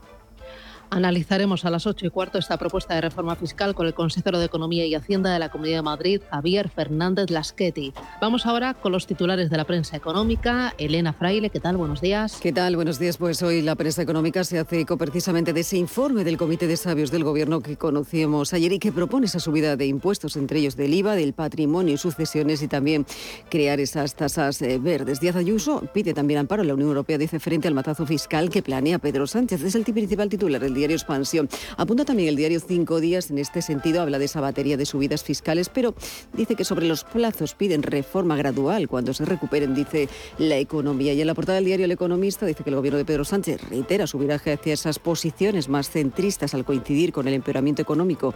Analizaremos 0.91 1.65
a 1.65 1.71
las 1.71 1.87
ocho 1.87 2.05
y 2.05 2.11
cuarto 2.11 2.39
esta 2.39 2.57
propuesta 2.57 2.95
de 2.95 3.03
reforma 3.03 3.37
fiscal 3.37 3.77
con 3.77 3.87
el 3.87 3.95
consejero 3.95 4.41
de 4.41 4.47
Economía 4.47 4.85
y 4.87 4.97
Hacienda 4.97 5.33
de 5.33 5.39
la 5.39 5.49
Comunidad 5.49 5.79
de 5.79 5.83
Madrid, 5.83 6.21
Javier 6.31 6.69
Fernández 6.69 7.31
Lasqueti. 7.31 7.93
Vamos 8.21 8.45
ahora 8.45 8.75
con 8.75 8.91
los 8.91 9.07
titulares 9.07 9.51
de 9.51 9.57
la 9.57 9.65
prensa 9.65 9.97
económica. 9.97 10.75
Elena 10.79 11.13
Fraile, 11.13 11.51
¿qué 11.51 11.61
tal? 11.61 11.77
Buenos 11.77 12.01
días. 12.01 12.39
¿Qué 12.43 12.53
tal? 12.53 12.75
Buenos 12.75 12.99
días. 12.99 13.19
Pues 13.19 13.41
hoy 13.43 13.63
la 13.63 13.77
prensa 13.77 14.03
económica 14.03 14.43
se 14.43 14.59
hace 14.59 14.81
eco 14.81 14.99
precisamente 14.99 15.53
de 15.53 15.61
ese 15.61 15.77
informe 15.77 16.25
del 16.25 16.37
Comité 16.37 16.67
de 16.67 16.77
Sabios 16.77 17.13
del 17.13 17.23
Gobierno 17.23 17.61
que 17.61 17.77
conocíamos 17.77 18.53
ayer 18.53 18.73
y 18.73 18.81
que 18.81 18.91
propone 18.91 19.27
esa 19.27 19.39
subida 19.39 19.77
de 19.77 19.87
impuestos, 19.87 20.37
entre 20.37 20.59
ellos 20.59 20.75
del 20.75 20.93
IVA, 20.93 21.15
del 21.15 21.35
patrimonio 21.35 21.95
y 21.95 21.99
sucesiones 21.99 22.63
y 22.63 22.69
también 22.69 23.07
crear 23.49 23.79
esas 23.79 24.17
tasas 24.17 24.61
eh, 24.61 24.79
verdes. 24.79 25.21
Díaz 25.21 25.37
Ayuso 25.37 25.83
pide 25.95 26.15
también 26.15 26.41
amparo. 26.41 26.65
La 26.65 26.75
Unión 26.75 26.89
Europea 26.89 27.17
dice 27.17 27.39
frente 27.39 27.69
al 27.69 27.75
matazo 27.75 28.07
fiscal 28.07 28.51
que 28.51 28.61
planea 28.61 28.99
Pedro 28.99 29.29
Sánchez. 29.29 29.63
Es 29.63 29.77
el 29.77 29.85
principal 29.85 30.29
titular 30.29 30.61
del 30.61 30.80
diario 30.81 30.97
Expansión. 30.97 31.49
Apunta 31.77 32.05
también 32.05 32.29
el 32.29 32.37
diario 32.37 32.59
Cinco 32.61 33.01
Días 33.01 33.31
en 33.31 33.39
este 33.39 33.63
sentido, 33.63 34.03
habla 34.03 34.19
de 34.19 34.25
esa 34.25 34.41
batería 34.41 34.77
de 34.77 34.87
subidas 34.87 35.23
fiscales, 35.23 35.69
pero 35.69 35.95
dice 36.33 36.57
que 36.57 36.65
sobre 36.65 36.87
los 36.87 37.05
plazos 37.05 37.55
piden 37.55 37.83
reforma 37.83 38.37
gradual 38.37 38.89
cuando 38.89 39.13
se 39.15 39.25
recuperen, 39.25 39.75
dice 39.75 40.09
la 40.39 40.57
economía. 40.57 41.13
Y 41.13 41.21
en 41.21 41.27
la 41.27 41.35
portada 41.35 41.57
del 41.57 41.67
diario 41.67 41.85
El 41.85 41.93
Economista 41.93 42.47
dice 42.47 42.65
que 42.65 42.71
el 42.71 42.77
gobierno 42.77 42.99
de 42.99 43.05
Pedro 43.05 43.25
Sánchez 43.25 43.61
reitera 43.69 44.07
su 44.07 44.19
viraje 44.19 44.53
hacia 44.53 44.73
esas 44.73 44.99
posiciones 44.99 45.69
más 45.69 45.91
centristas 45.91 46.55
al 46.55 46.65
coincidir 46.65 47.13
con 47.13 47.29
el 47.29 47.35
empeoramiento 47.35 47.83
económico 47.83 48.35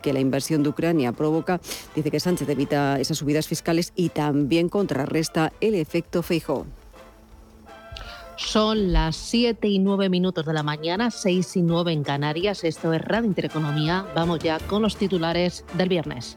que 0.00 0.12
la 0.12 0.20
invasión 0.20 0.62
de 0.62 0.68
Ucrania 0.68 1.12
provoca. 1.12 1.60
Dice 1.94 2.10
que 2.10 2.20
Sánchez 2.20 2.48
evita 2.48 3.00
esas 3.00 3.18
subidas 3.18 3.48
fiscales 3.48 3.92
y 3.96 4.10
también 4.10 4.68
contrarresta 4.68 5.52
el 5.60 5.74
efecto 5.74 6.22
Feijóo. 6.22 6.81
Son 8.36 8.92
las 8.92 9.16
7 9.16 9.68
y 9.68 9.78
9 9.78 10.08
minutos 10.08 10.44
de 10.44 10.52
la 10.52 10.62
mañana, 10.62 11.10
6 11.10 11.56
y 11.56 11.62
9 11.62 11.92
en 11.92 12.02
Canarias. 12.02 12.64
Esto 12.64 12.92
es 12.92 13.00
Radio 13.02 13.26
Intereconomía. 13.26 14.06
Vamos 14.14 14.40
ya 14.40 14.58
con 14.58 14.82
los 14.82 14.96
titulares 14.96 15.64
del 15.74 15.88
viernes. 15.88 16.36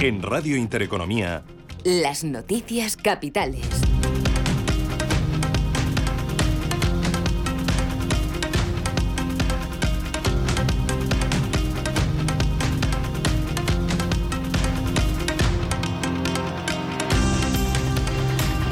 En 0.00 0.22
Radio 0.22 0.56
Intereconomía. 0.56 1.42
Las 1.84 2.24
noticias 2.24 2.96
capitales. 2.96 3.89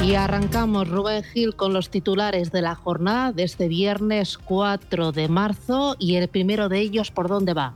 Y 0.09 0.15
arrancamos, 0.15 0.89
Rubén 0.89 1.23
Gil, 1.23 1.55
con 1.55 1.75
los 1.75 1.91
titulares 1.91 2.51
de 2.51 2.63
la 2.63 2.75
jornada 2.75 3.31
de 3.31 3.43
este 3.43 3.69
viernes 3.69 4.39
4 4.39 5.13
de 5.13 5.29
marzo 5.29 5.97
y 5.99 6.15
el 6.15 6.29
primero 6.29 6.71
de 6.71 6.79
ellos, 6.79 7.11
¿por 7.11 7.29
dónde 7.29 7.53
va? 7.53 7.75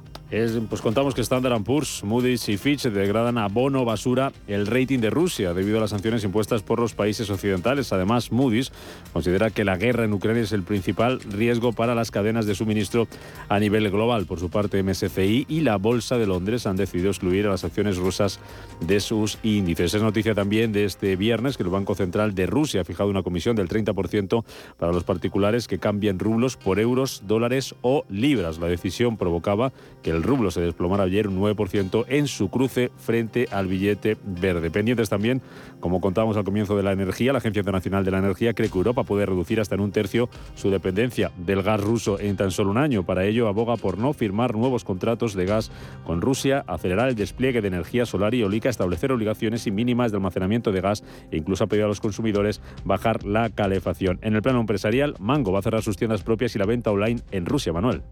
Pues 0.70 0.80
contamos 0.80 1.14
que 1.14 1.20
Standard 1.20 1.62
Poor's, 1.62 2.02
Moody's 2.04 2.48
y 2.48 2.56
Fitch 2.56 2.84
degradan 2.84 3.36
a 3.36 3.48
bono 3.48 3.84
basura 3.84 4.32
el 4.46 4.66
rating 4.66 5.00
de 5.00 5.10
Rusia 5.10 5.52
debido 5.52 5.76
a 5.76 5.82
las 5.82 5.90
sanciones 5.90 6.24
impuestas 6.24 6.62
por 6.62 6.80
los 6.80 6.94
países 6.94 7.28
occidentales. 7.28 7.92
Además, 7.92 8.32
Moody's 8.32 8.72
considera 9.12 9.50
que 9.50 9.62
la 9.62 9.76
guerra 9.76 10.06
en 10.06 10.12
Ucrania 10.14 10.42
es 10.42 10.52
el 10.52 10.62
principal 10.62 11.20
riesgo 11.20 11.74
para 11.74 11.94
las 11.94 12.10
cadenas 12.10 12.46
de 12.46 12.54
suministro 12.54 13.08
a 13.50 13.58
nivel 13.58 13.90
global. 13.90 14.24
Por 14.24 14.40
su 14.40 14.48
parte, 14.48 14.82
MSCI 14.82 15.44
y 15.50 15.60
la 15.60 15.76
Bolsa 15.76 16.16
de 16.16 16.26
Londres 16.26 16.66
han 16.66 16.76
decidido 16.76 17.10
excluir 17.10 17.46
a 17.46 17.50
las 17.50 17.64
acciones 17.64 17.98
rusas 17.98 18.40
de 18.80 19.00
sus 19.00 19.38
índices. 19.42 19.92
Es 19.92 20.00
noticia 20.00 20.34
también 20.34 20.72
de 20.72 20.86
este 20.86 21.14
viernes 21.16 21.58
que 21.58 21.62
el 21.62 21.68
Banco 21.68 21.94
Central 21.94 22.34
de 22.34 22.46
Rusia 22.46 22.80
ha 22.80 22.84
fijado 22.84 23.10
una 23.10 23.22
comisión 23.22 23.54
del 23.54 23.68
30% 23.68 24.44
para 24.78 24.92
los 24.92 25.04
particulares 25.04 25.68
que 25.68 25.78
cambien 25.78 26.18
rublos 26.18 26.56
por 26.56 26.80
euros, 26.80 27.24
dólares 27.26 27.74
o 27.82 28.06
libras. 28.08 28.58
La 28.58 28.68
decisión 28.68 29.18
provocaba 29.18 29.74
que 30.02 30.08
el 30.08 30.21
el 30.22 30.28
rublo 30.28 30.52
se 30.52 30.60
desplomara 30.60 31.02
ayer 31.02 31.26
un 31.26 31.40
9% 31.40 32.04
en 32.08 32.28
su 32.28 32.48
cruce 32.48 32.92
frente 32.96 33.48
al 33.50 33.66
billete 33.66 34.16
verde. 34.24 34.70
Pendientes 34.70 35.08
también, 35.08 35.42
como 35.80 36.00
contábamos 36.00 36.36
al 36.36 36.44
comienzo 36.44 36.76
de 36.76 36.84
la 36.84 36.92
energía, 36.92 37.32
la 37.32 37.38
Agencia 37.38 37.58
Internacional 37.58 38.04
de 38.04 38.12
la 38.12 38.18
Energía 38.18 38.54
cree 38.54 38.68
que 38.68 38.78
Europa 38.78 39.02
puede 39.02 39.26
reducir 39.26 39.60
hasta 39.60 39.74
en 39.74 39.80
un 39.80 39.90
tercio 39.90 40.28
su 40.54 40.70
dependencia 40.70 41.32
del 41.36 41.62
gas 41.62 41.80
ruso 41.80 42.20
en 42.20 42.36
tan 42.36 42.52
solo 42.52 42.70
un 42.70 42.78
año. 42.78 43.04
Para 43.04 43.24
ello, 43.24 43.48
aboga 43.48 43.76
por 43.76 43.98
no 43.98 44.12
firmar 44.12 44.54
nuevos 44.54 44.84
contratos 44.84 45.34
de 45.34 45.44
gas 45.44 45.72
con 46.06 46.20
Rusia, 46.20 46.64
acelerar 46.68 47.08
el 47.08 47.16
despliegue 47.16 47.60
de 47.60 47.68
energía 47.68 48.06
solar 48.06 48.32
y 48.34 48.42
eólica, 48.42 48.68
establecer 48.68 49.10
obligaciones 49.10 49.66
y 49.66 49.72
mínimas 49.72 50.12
de 50.12 50.18
almacenamiento 50.18 50.70
de 50.70 50.82
gas 50.82 51.02
e 51.32 51.36
incluso 51.36 51.64
ha 51.64 51.66
pedido 51.66 51.86
a 51.86 51.88
los 51.88 52.00
consumidores 52.00 52.60
bajar 52.84 53.24
la 53.24 53.50
calefacción. 53.50 54.20
En 54.22 54.36
el 54.36 54.42
plano 54.42 54.60
empresarial, 54.60 55.16
Mango 55.18 55.50
va 55.50 55.58
a 55.58 55.62
cerrar 55.62 55.82
sus 55.82 55.96
tiendas 55.96 56.22
propias 56.22 56.54
y 56.54 56.60
la 56.60 56.66
venta 56.66 56.92
online 56.92 57.22
en 57.32 57.44
Rusia, 57.44 57.72
Manuel. 57.72 58.02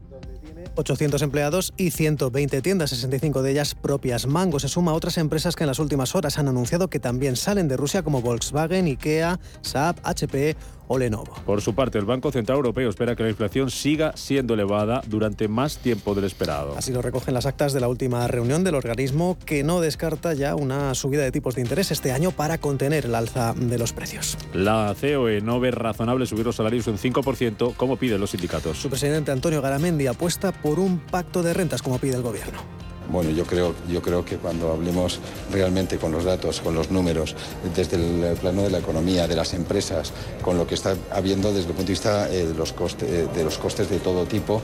800 0.77 1.23
empleados 1.23 1.73
y 1.77 1.91
120 1.91 2.63
tiendas, 2.63 2.91
65 2.91 3.43
de 3.43 3.51
ellas 3.53 3.75
propias. 3.75 4.27
Mango 4.27 4.61
se 4.61 4.69
suma 4.69 4.93
a 4.93 4.95
otras 4.95 5.19
empresas 5.19 5.57
que 5.57 5.65
en 5.65 5.69
las 5.69 5.79
últimas 5.79 6.15
horas 6.15 6.39
han 6.39 6.49
anunciado 6.49 6.89
que 6.89 7.01
también 7.01 7.37
salen 7.37 7.69
de 7.69 7.77
Rusia 7.77 8.03
como 8.03 8.23
Volkswagen, 8.23 8.87
IKEA, 8.87 9.41
Saab, 9.63 9.97
HP 10.03 10.57
o 10.93 10.99
Lenovo. 10.99 11.33
Por 11.47 11.63
su 11.63 11.73
parte, 11.73 11.99
el 11.99 12.05
Banco 12.05 12.33
Central 12.33 12.57
Europeo 12.57 12.91
espera 12.91 13.15
que 13.15 13.23
la 13.23 13.29
inflación 13.29 13.71
siga 13.71 14.13
siendo 14.17 14.55
elevada 14.55 15.03
durante 15.07 15.47
más 15.47 15.79
tiempo 15.79 16.17
del 16.17 16.25
esperado. 16.25 16.75
Así 16.77 16.93
lo 16.93 17.01
recogen 17.01 17.33
las 17.33 17.47
actas 17.47 17.73
de 17.73 17.79
la 17.79 17.87
última 17.87 18.27
reunión 18.27 18.65
del 18.65 18.75
organismo 18.75 19.39
que 19.47 19.63
no 19.63 19.81
descarta 19.81 20.35
ya 20.35 20.57
una 20.57 20.93
subida 20.97 21.23
de 21.23 21.31
tipos 21.31 21.55
de 21.55 21.61
interés 21.61 21.93
este 21.93 22.11
año 22.11 22.33
para 22.33 22.59
contener 22.59 23.07
el 23.07 23.15
alza 23.15 23.55
de 23.55 23.79
los 23.79 23.93
precios. 23.93 24.37
La 24.53 24.97
COE 25.01 25.41
no 25.43 25.61
ve 25.61 25.71
razonable 25.71 26.27
subir 26.27 26.45
los 26.45 26.57
salarios 26.57 26.89
un 26.89 26.99
5% 26.99 27.77
como 27.77 27.97
piden 27.97 28.21
los 28.21 28.31
sindicatos. 28.31 28.77
Su 28.77 28.89
presidente 28.89 29.31
Antonio 29.31 29.63
Garamendi 29.63 30.09
apuesta 30.09 30.51
por 30.51 30.81
un 30.81 30.99
pacto 30.99 31.45
de 31.45 31.55
rentas 31.55 31.83
como 31.83 32.01
pide 32.01 32.17
el 32.17 32.23
gobierno. 32.23 32.90
Bueno, 33.11 33.31
yo 33.31 33.45
creo, 33.45 33.75
yo 33.89 34.01
creo 34.01 34.25
que 34.25 34.37
cuando 34.37 34.71
hablemos 34.73 35.19
realmente 35.51 35.99
con 35.99 36.13
los 36.13 36.25
datos, 36.25 36.61
con 36.61 36.75
los 36.75 36.91
números, 36.91 37.35
desde 37.75 37.97
el 37.97 38.37
plano 38.37 38.63
de 38.63 38.71
la 38.71 38.79
economía, 38.79 39.27
de 39.27 39.35
las 39.35 39.53
empresas, 39.55 40.13
con 40.43 40.57
lo 40.57 40.67
que 40.67 40.75
está 40.75 40.95
habiendo 41.11 41.53
desde 41.53 41.71
el 41.71 41.75
punto 41.75 41.83
de 41.83 41.93
vista 41.93 42.29
eh, 42.31 42.47
de, 42.47 42.55
los 42.55 42.73
costes, 42.73 43.35
de 43.35 43.45
los 43.45 43.59
costes 43.59 43.91
de 43.91 43.99
todo 43.99 44.27
tipo, 44.27 44.63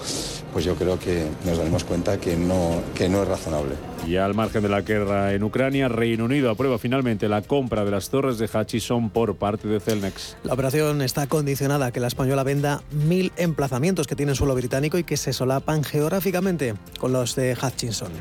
pues 0.52 0.64
yo 0.64 0.76
creo 0.76 0.98
que 0.98 1.26
nos 1.44 1.58
daremos 1.58 1.84
cuenta 1.84 2.18
que 2.18 2.36
no, 2.36 2.82
que 2.94 3.08
no 3.08 3.22
es 3.22 3.28
razonable. 3.28 3.74
Y 4.06 4.16
al 4.16 4.34
margen 4.34 4.62
de 4.62 4.68
la 4.68 4.82
guerra 4.82 5.32
en 5.32 5.42
Ucrania, 5.42 5.88
Reino 5.88 6.24
Unido 6.24 6.50
aprueba 6.50 6.78
finalmente 6.78 7.28
la 7.28 7.42
compra 7.42 7.84
de 7.84 7.90
las 7.90 8.08
torres 8.08 8.38
de 8.38 8.48
Hutchison 8.52 9.10
por 9.10 9.36
parte 9.36 9.66
de 9.68 9.80
Celnex. 9.80 10.36
La 10.44 10.54
operación 10.54 11.02
está 11.02 11.26
condicionada 11.26 11.86
a 11.86 11.92
que 11.92 12.00
la 12.00 12.06
española 12.06 12.44
venda 12.44 12.82
mil 12.90 13.32
emplazamientos 13.36 14.06
que 14.06 14.16
tienen 14.16 14.34
suelo 14.34 14.54
británico 14.54 14.98
y 14.98 15.04
que 15.04 15.16
se 15.16 15.32
solapan 15.32 15.82
geográficamente 15.82 16.74
con 16.98 17.12
los 17.12 17.34
de 17.34 17.56
Hutchinson. 17.60 18.12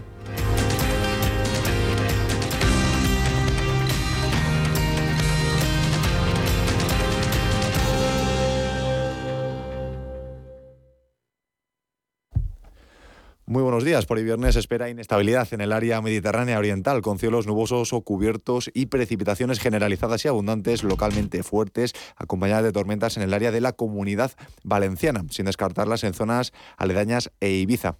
Muy 13.48 13.62
buenos 13.62 13.84
días. 13.84 14.08
Por 14.08 14.18
el 14.18 14.24
viernes 14.24 14.56
espera 14.56 14.90
inestabilidad 14.90 15.48
en 15.54 15.62
el 15.62 15.72
área 15.72 16.02
mediterránea 16.02 16.58
oriental, 16.58 17.04
con 17.04 17.20
cielos 17.20 17.46
nubosos 17.46 17.94
o 17.94 18.02
cubiertos 18.02 18.72
y 18.74 18.88
precipitaciones 18.88 19.60
generalizadas 19.60 20.26
y 20.26 20.28
abundantes, 20.28 20.84
localmente 20.84 21.44
fuertes, 21.44 21.94
acompañadas 22.16 22.64
de 22.64 22.72
tormentas 22.72 23.18
en 23.18 23.24
el 23.24 23.36
área 23.36 23.52
de 23.52 23.62
la 23.62 23.74
comunidad 23.74 24.32
valenciana, 24.64 25.26
sin 25.30 25.46
descartarlas 25.46 26.04
en 26.04 26.16
zonas 26.16 26.54
aledañas 26.76 27.32
e 27.40 27.52
Ibiza. 27.52 28.00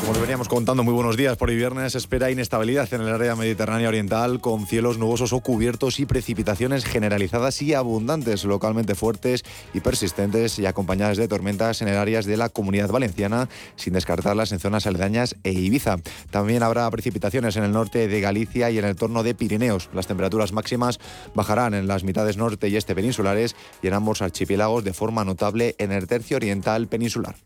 Como 0.00 0.14
le 0.14 0.20
veníamos 0.20 0.48
contando, 0.48 0.82
muy 0.82 0.94
buenos 0.94 1.18
días. 1.18 1.36
Por 1.36 1.50
el 1.50 1.58
viernes 1.58 1.94
espera 1.94 2.30
inestabilidad 2.30 2.92
en 2.94 3.02
el 3.02 3.08
área 3.12 3.36
mediterránea 3.36 3.88
oriental, 3.88 4.40
con 4.40 4.66
cielos 4.66 4.96
nubosos 4.96 5.34
o 5.34 5.40
cubiertos 5.40 6.00
y 6.00 6.06
precipitaciones 6.06 6.86
generalizadas 6.86 7.60
y 7.60 7.74
abundantes, 7.74 8.44
localmente 8.44 8.94
fuertes 8.94 9.44
y 9.74 9.80
persistentes, 9.80 10.58
y 10.58 10.64
acompañadas 10.64 11.18
de 11.18 11.28
tormentas 11.28 11.82
en 11.82 11.88
el 11.88 11.98
áreas 11.98 12.24
de 12.24 12.38
la 12.38 12.48
comunidad 12.48 12.88
valenciana, 12.88 13.50
sin 13.76 13.92
descartarlas 13.92 14.52
en 14.52 14.58
zonas 14.58 14.86
aledañas 14.86 15.36
e 15.44 15.52
Ibiza. 15.52 15.98
También 16.30 16.62
habrá 16.62 16.90
precipitaciones 16.90 17.56
en 17.56 17.64
el 17.64 17.72
norte 17.72 18.08
de 18.08 18.20
Galicia 18.22 18.70
y 18.70 18.78
en 18.78 18.86
el 18.86 18.96
torno 18.96 19.22
de 19.22 19.34
Pirineos. 19.34 19.90
Las 19.92 20.06
temperaturas 20.06 20.52
máximas 20.52 20.98
bajarán 21.34 21.74
en 21.74 21.86
las 21.86 22.04
mitades 22.04 22.38
norte 22.38 22.70
y 22.70 22.76
este 22.76 22.94
peninsulares 22.94 23.54
y 23.82 23.88
en 23.88 23.94
ambos 23.94 24.22
archipiélagos 24.22 24.82
de 24.82 24.94
forma 24.94 25.26
notable 25.26 25.74
en 25.78 25.92
el 25.92 26.06
tercio 26.06 26.38
oriental 26.38 26.88
peninsular. 26.88 27.36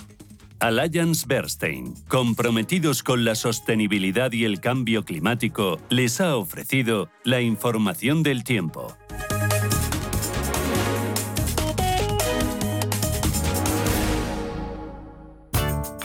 Alliance 0.64 1.26
Bernstein, 1.28 1.92
comprometidos 2.08 3.02
con 3.02 3.22
la 3.22 3.34
sostenibilidad 3.34 4.32
y 4.32 4.46
el 4.46 4.60
cambio 4.60 5.04
climático, 5.04 5.78
les 5.90 6.22
ha 6.22 6.38
ofrecido 6.38 7.10
la 7.22 7.42
información 7.42 8.22
del 8.22 8.44
tiempo. 8.44 8.96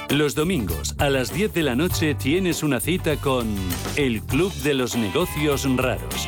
Los 0.10 0.36
domingos 0.36 0.94
a 0.98 1.10
las 1.10 1.34
10 1.34 1.54
de 1.54 1.64
la 1.64 1.78
noche 1.78 2.14
tienes 2.14 2.62
una 2.62 2.82
cita 2.82 3.16
con 3.16 3.48
el 3.96 4.22
Club 4.24 4.52
de 4.56 4.74
los 4.74 4.98
Negocios 4.98 5.66
Raros 5.78 6.28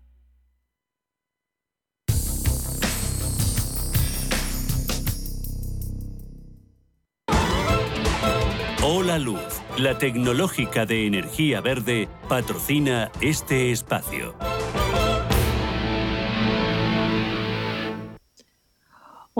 Hola 9.11 9.19
Luz, 9.19 9.61
la 9.77 9.97
tecnológica 9.97 10.85
de 10.85 11.05
energía 11.05 11.59
verde, 11.59 12.07
patrocina 12.29 13.11
este 13.19 13.73
espacio. 13.73 14.35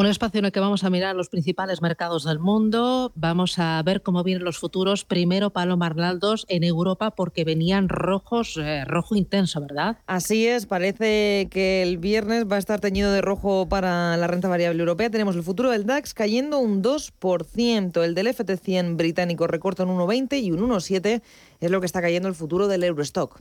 Un 0.01 0.07
espacio 0.07 0.39
en 0.39 0.45
el 0.45 0.51
que 0.51 0.59
vamos 0.59 0.83
a 0.83 0.89
mirar 0.89 1.15
los 1.15 1.29
principales 1.29 1.83
mercados 1.83 2.23
del 2.23 2.39
mundo. 2.39 3.11
Vamos 3.13 3.59
a 3.59 3.79
ver 3.83 4.01
cómo 4.01 4.23
vienen 4.23 4.43
los 4.43 4.57
futuros. 4.57 5.05
Primero, 5.05 5.51
Palo 5.51 5.77
Marnaldos 5.77 6.47
en 6.49 6.63
Europa, 6.63 7.11
porque 7.11 7.43
venían 7.43 7.87
rojos, 7.87 8.57
eh, 8.57 8.83
rojo 8.85 9.15
intenso, 9.15 9.61
¿verdad? 9.61 9.99
Así 10.07 10.47
es, 10.47 10.65
parece 10.65 11.49
que 11.51 11.83
el 11.83 11.99
viernes 11.99 12.51
va 12.51 12.55
a 12.55 12.57
estar 12.57 12.79
teñido 12.79 13.11
de 13.11 13.21
rojo 13.21 13.69
para 13.69 14.17
la 14.17 14.25
renta 14.25 14.47
variable 14.47 14.79
europea. 14.79 15.11
Tenemos 15.11 15.35
el 15.35 15.43
futuro 15.43 15.69
del 15.69 15.85
DAX 15.85 16.15
cayendo 16.15 16.57
un 16.57 16.81
2%. 16.81 18.03
El 18.03 18.15
del 18.15 18.25
FT100 18.25 18.97
británico 18.97 19.45
recorta 19.45 19.83
un 19.83 19.95
1,20 19.99 20.41
y 20.41 20.51
un 20.51 20.61
1,7 20.61 21.21
es 21.59 21.69
lo 21.69 21.79
que 21.79 21.85
está 21.85 22.01
cayendo 22.01 22.27
el 22.27 22.33
futuro 22.33 22.67
del 22.67 22.83
Eurostock. 22.83 23.39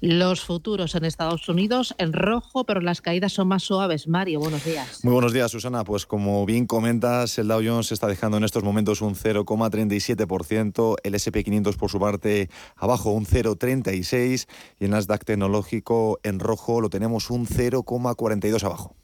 Los 0.00 0.42
futuros 0.42 0.94
en 0.94 1.04
Estados 1.04 1.48
Unidos 1.48 1.94
en 1.98 2.12
rojo, 2.12 2.64
pero 2.64 2.80
las 2.80 3.00
caídas 3.00 3.32
son 3.32 3.48
más 3.48 3.62
suaves. 3.62 4.08
Mario, 4.08 4.40
buenos 4.40 4.64
días. 4.64 5.04
Muy 5.04 5.12
buenos 5.12 5.32
días, 5.32 5.50
Susana. 5.50 5.84
Pues 5.84 6.06
como 6.06 6.44
bien 6.46 6.66
comentas, 6.66 7.38
el 7.38 7.48
Dow 7.48 7.62
Jones 7.64 7.92
está 7.92 8.06
dejando 8.06 8.36
en 8.36 8.44
estos 8.44 8.62
momentos 8.62 9.00
un 9.00 9.14
0,37%, 9.14 10.96
el 11.02 11.14
SP500 11.14 11.76
por 11.76 11.90
su 11.90 11.98
parte 11.98 12.50
abajo 12.76 13.10
un 13.10 13.26
0,36% 13.26 14.46
y 14.80 14.84
el 14.84 14.90
Nasdaq 14.90 15.24
tecnológico 15.24 16.18
en 16.22 16.38
rojo 16.38 16.80
lo 16.80 16.90
tenemos 16.90 17.30
un 17.30 17.46
0,42 17.46 18.62
abajo. 18.64 18.96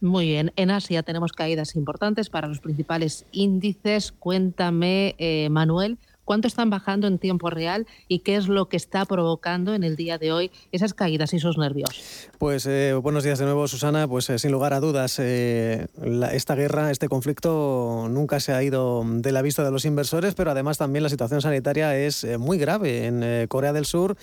Muy 0.00 0.26
bien, 0.26 0.50
en 0.56 0.70
Asia 0.70 1.02
tenemos 1.02 1.32
caídas 1.32 1.76
importantes 1.76 2.30
para 2.30 2.48
los 2.48 2.60
principales 2.60 3.26
índices. 3.32 4.12
Cuéntame, 4.12 5.14
eh, 5.18 5.48
Manuel, 5.50 5.98
cuánto 6.30 6.46
están 6.46 6.70
bajando 6.70 7.08
en 7.08 7.18
tiempo 7.18 7.50
real 7.50 7.88
y 8.06 8.20
qué 8.20 8.36
es 8.36 8.46
lo 8.46 8.68
que 8.68 8.76
está 8.76 9.04
provocando 9.04 9.74
en 9.74 9.82
el 9.82 9.96
día 9.96 10.16
de 10.16 10.30
hoy 10.30 10.52
esas 10.70 10.94
caídas 10.94 11.32
y 11.32 11.38
esos 11.38 11.58
nervios. 11.58 12.28
Pues 12.38 12.66
eh, 12.66 12.94
buenos 12.94 13.24
días 13.24 13.40
de 13.40 13.46
nuevo, 13.46 13.66
Susana. 13.66 14.06
Pues 14.06 14.30
eh, 14.30 14.38
sin 14.38 14.52
lugar 14.52 14.72
a 14.72 14.78
dudas, 14.78 15.18
eh, 15.18 15.88
esta 16.30 16.54
guerra, 16.54 16.92
este 16.92 17.08
conflicto 17.08 18.06
nunca 18.08 18.38
se 18.38 18.52
ha 18.52 18.62
ido 18.62 19.02
de 19.04 19.32
la 19.32 19.42
vista 19.42 19.64
de 19.64 19.72
los 19.72 19.84
inversores, 19.84 20.36
pero 20.36 20.52
además 20.52 20.78
también 20.78 21.02
la 21.02 21.08
situación 21.08 21.42
sanitaria 21.42 21.96
es 21.96 22.24
muy 22.38 22.58
grave 22.58 23.06
en 23.06 23.48
Corea 23.48 23.72
del 23.72 23.84
Sur 23.84 24.16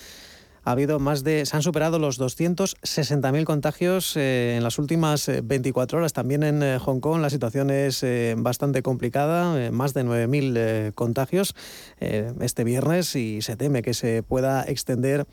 ha 0.68 0.72
habido 0.72 1.00
más 1.00 1.24
de, 1.24 1.46
se 1.46 1.56
han 1.56 1.64
superado 1.64 1.98
los 1.98 2.20
260.000 2.20 3.46
contagios 3.46 4.18
en 4.18 4.62
las 4.62 4.80
últimas 4.80 5.32
24 5.42 6.00
horas. 6.00 6.12
También 6.12 6.44
en 6.44 6.78
Hong 6.80 7.00
Kong 7.00 7.22
la 7.22 7.30
situación 7.30 7.70
es 7.70 8.06
bastante 8.36 8.82
complicada, 8.82 9.72
más 9.72 9.94
de 9.94 10.04
9.000 10.04 10.94
contagios 10.94 11.56
este 12.02 12.66
viernes 12.66 13.16
y 13.16 13.42
se 13.42 13.56
teme 13.56 13.82
que 13.82 13.94
se 13.94 14.24
pueda 14.24 14.66
extender 14.68 15.26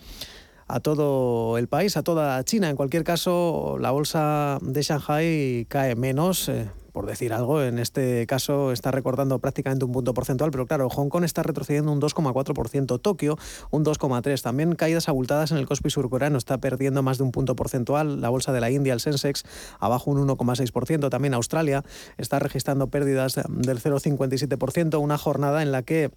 a 0.68 0.78
todo 0.78 1.58
el 1.58 1.66
país, 1.66 1.96
a 1.96 2.04
toda 2.04 2.44
China. 2.44 2.70
En 2.70 2.76
cualquier 2.76 3.02
caso, 3.02 3.76
la 3.80 3.90
bolsa 3.90 4.60
de 4.62 4.82
Shanghai 4.82 5.66
cae 5.68 5.96
menos 5.96 6.48
por 6.94 7.06
decir 7.06 7.32
algo, 7.32 7.60
en 7.60 7.80
este 7.80 8.24
caso 8.28 8.70
está 8.70 8.92
recordando 8.92 9.40
prácticamente 9.40 9.84
un 9.84 9.90
punto 9.90 10.14
porcentual, 10.14 10.52
pero 10.52 10.64
claro, 10.64 10.88
Hong 10.88 11.08
Kong 11.08 11.24
está 11.24 11.42
retrocediendo 11.42 11.90
un 11.90 12.00
2,4%, 12.00 13.00
Tokio 13.00 13.36
un 13.72 13.84
2,3%, 13.84 14.40
también 14.42 14.76
caídas 14.76 15.08
abultadas 15.08 15.50
en 15.50 15.58
el 15.58 15.66
Kospi 15.66 15.90
surcoreano, 15.90 16.38
está 16.38 16.58
perdiendo 16.58 17.02
más 17.02 17.18
de 17.18 17.24
un 17.24 17.32
punto 17.32 17.56
porcentual, 17.56 18.20
la 18.20 18.28
bolsa 18.28 18.52
de 18.52 18.60
la 18.60 18.70
India, 18.70 18.92
el 18.92 19.00
Sensex, 19.00 19.42
abajo 19.80 20.12
un 20.12 20.24
1,6%, 20.24 21.10
también 21.10 21.34
Australia 21.34 21.82
está 22.16 22.38
registrando 22.38 22.86
pérdidas 22.86 23.34
del 23.34 23.80
0,57%, 23.80 25.00
una 25.00 25.18
jornada 25.18 25.62
en 25.62 25.72
la 25.72 25.82
que 25.82 26.12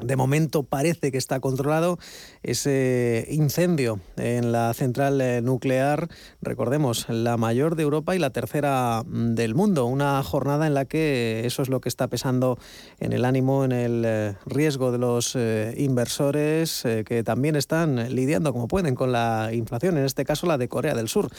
de 0.00 0.16
momento 0.16 0.62
parece 0.62 1.10
que 1.10 1.18
está 1.18 1.40
controlado 1.40 1.98
ese 2.42 3.26
incendio 3.30 4.00
en 4.16 4.52
la 4.52 4.72
central 4.74 5.20
eh, 5.20 5.40
nuclear, 5.42 6.08
recordemos, 6.40 7.08
la 7.08 7.36
mayor 7.36 7.76
de 7.76 7.82
Europa 7.82 8.14
y 8.14 8.18
la 8.18 8.30
tercera 8.30 9.02
mm, 9.04 9.34
del 9.34 9.54
mundo. 9.54 9.86
Una 9.86 10.22
jornada 10.22 10.66
en 10.66 10.74
la 10.74 10.84
que 10.84 11.42
eso 11.44 11.62
es 11.62 11.68
lo 11.68 11.80
que 11.80 11.88
está 11.88 12.08
pesando 12.08 12.58
en 13.00 13.12
el 13.12 13.24
ánimo, 13.24 13.64
en 13.64 13.72
el 13.72 14.02
eh, 14.06 14.34
riesgo 14.46 14.92
de 14.92 14.98
los 14.98 15.34
eh, 15.34 15.74
inversores 15.76 16.84
que 17.04 17.22
también 17.24 17.56
están 17.56 18.14
lidiando 18.14 18.52
como 18.52 18.68
pueden 18.68 18.94
con 18.94 19.12
la 19.12 19.50
inflación, 19.52 19.98
en 19.98 20.04
este 20.04 20.24
caso 20.24 20.46
la 20.46 20.58
de 20.58 20.68
Corea 20.68 20.94
del 20.94 21.08
Sur 21.08 21.30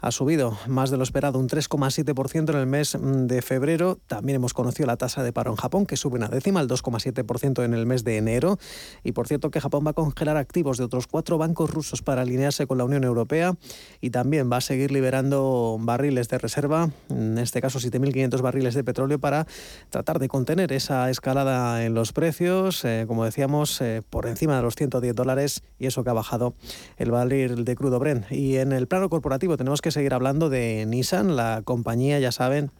ha 0.00 0.12
subido 0.12 0.56
más 0.68 0.90
de 0.90 0.96
lo 0.96 1.02
esperado, 1.02 1.38
un 1.38 1.48
3,7% 1.48 2.50
en 2.50 2.56
el 2.56 2.66
mes 2.66 2.96
mm, 2.96 3.26
de 3.26 3.42
febrero. 3.42 3.98
También 4.06 4.36
hemos 4.36 4.54
conocido 4.54 4.86
la 4.86 4.96
tasa 4.96 5.22
de 5.22 5.32
paro 5.32 5.50
en 5.50 5.56
Japón, 5.56 5.86
que 5.86 5.96
sube 5.96 6.16
una 6.16 6.28
décima, 6.28 6.60
el 6.60 6.68
2,7% 6.68 7.64
en 7.64 7.74
el 7.74 7.84
mes 7.84 8.04
de 8.04 8.16
enero. 8.16 8.58
Y 9.02 9.12
por 9.12 9.26
cierto 9.26 9.50
que 9.50 9.60
Japón 9.60 9.84
va 9.84 9.90
a 9.90 9.94
congelar 9.94 10.36
activos 10.36 10.78
de 10.78 10.84
otros 10.84 11.08
cuatro 11.08 11.36
bancos 11.36 11.70
rusos 11.70 12.02
para 12.02 12.22
alinearse 12.22 12.66
con 12.66 12.78
la 12.78 12.84
Unión 12.84 13.02
Europea 13.02 13.56
y 14.00 14.10
también 14.10 14.50
va 14.50 14.58
a 14.58 14.60
seguir 14.60 14.92
liberando 14.92 15.76
barriles 15.80 16.28
de 16.28 16.38
reserva, 16.38 16.90
en 17.08 17.38
este 17.38 17.60
caso 17.60 17.80
7.500 17.80 18.40
barriles 18.40 18.74
de 18.74 18.84
petróleo, 18.84 19.18
para 19.18 19.46
tratar 19.90 20.20
de 20.20 20.28
contener 20.28 20.72
esa 20.72 21.10
escalada 21.10 21.84
en 21.84 21.94
los 21.94 22.12
precios, 22.12 22.84
eh, 22.84 23.04
como 23.08 23.24
decíamos, 23.24 23.80
eh, 23.80 24.02
por 24.08 24.26
encima 24.26 24.56
de 24.56 24.62
los 24.62 24.76
110 24.76 25.14
dólares 25.14 25.62
y 25.78 25.86
eso 25.86 26.04
que 26.04 26.10
ha 26.10 26.14
bajado 26.14 26.54
el 26.98 27.10
barril 27.10 27.64
de 27.64 27.74
crudo 27.74 27.98
Brent. 27.98 28.30
Y 28.30 28.58
en 28.58 28.72
el 28.72 28.86
plano 28.86 29.08
corporativo 29.08 29.56
tenemos 29.56 29.80
que 29.80 29.87
seguir 29.90 30.14
hablando 30.14 30.48
de 30.50 30.84
Nissan, 30.86 31.36
la 31.36 31.62
compañía, 31.64 32.18
ya 32.18 32.32
saben, 32.32 32.70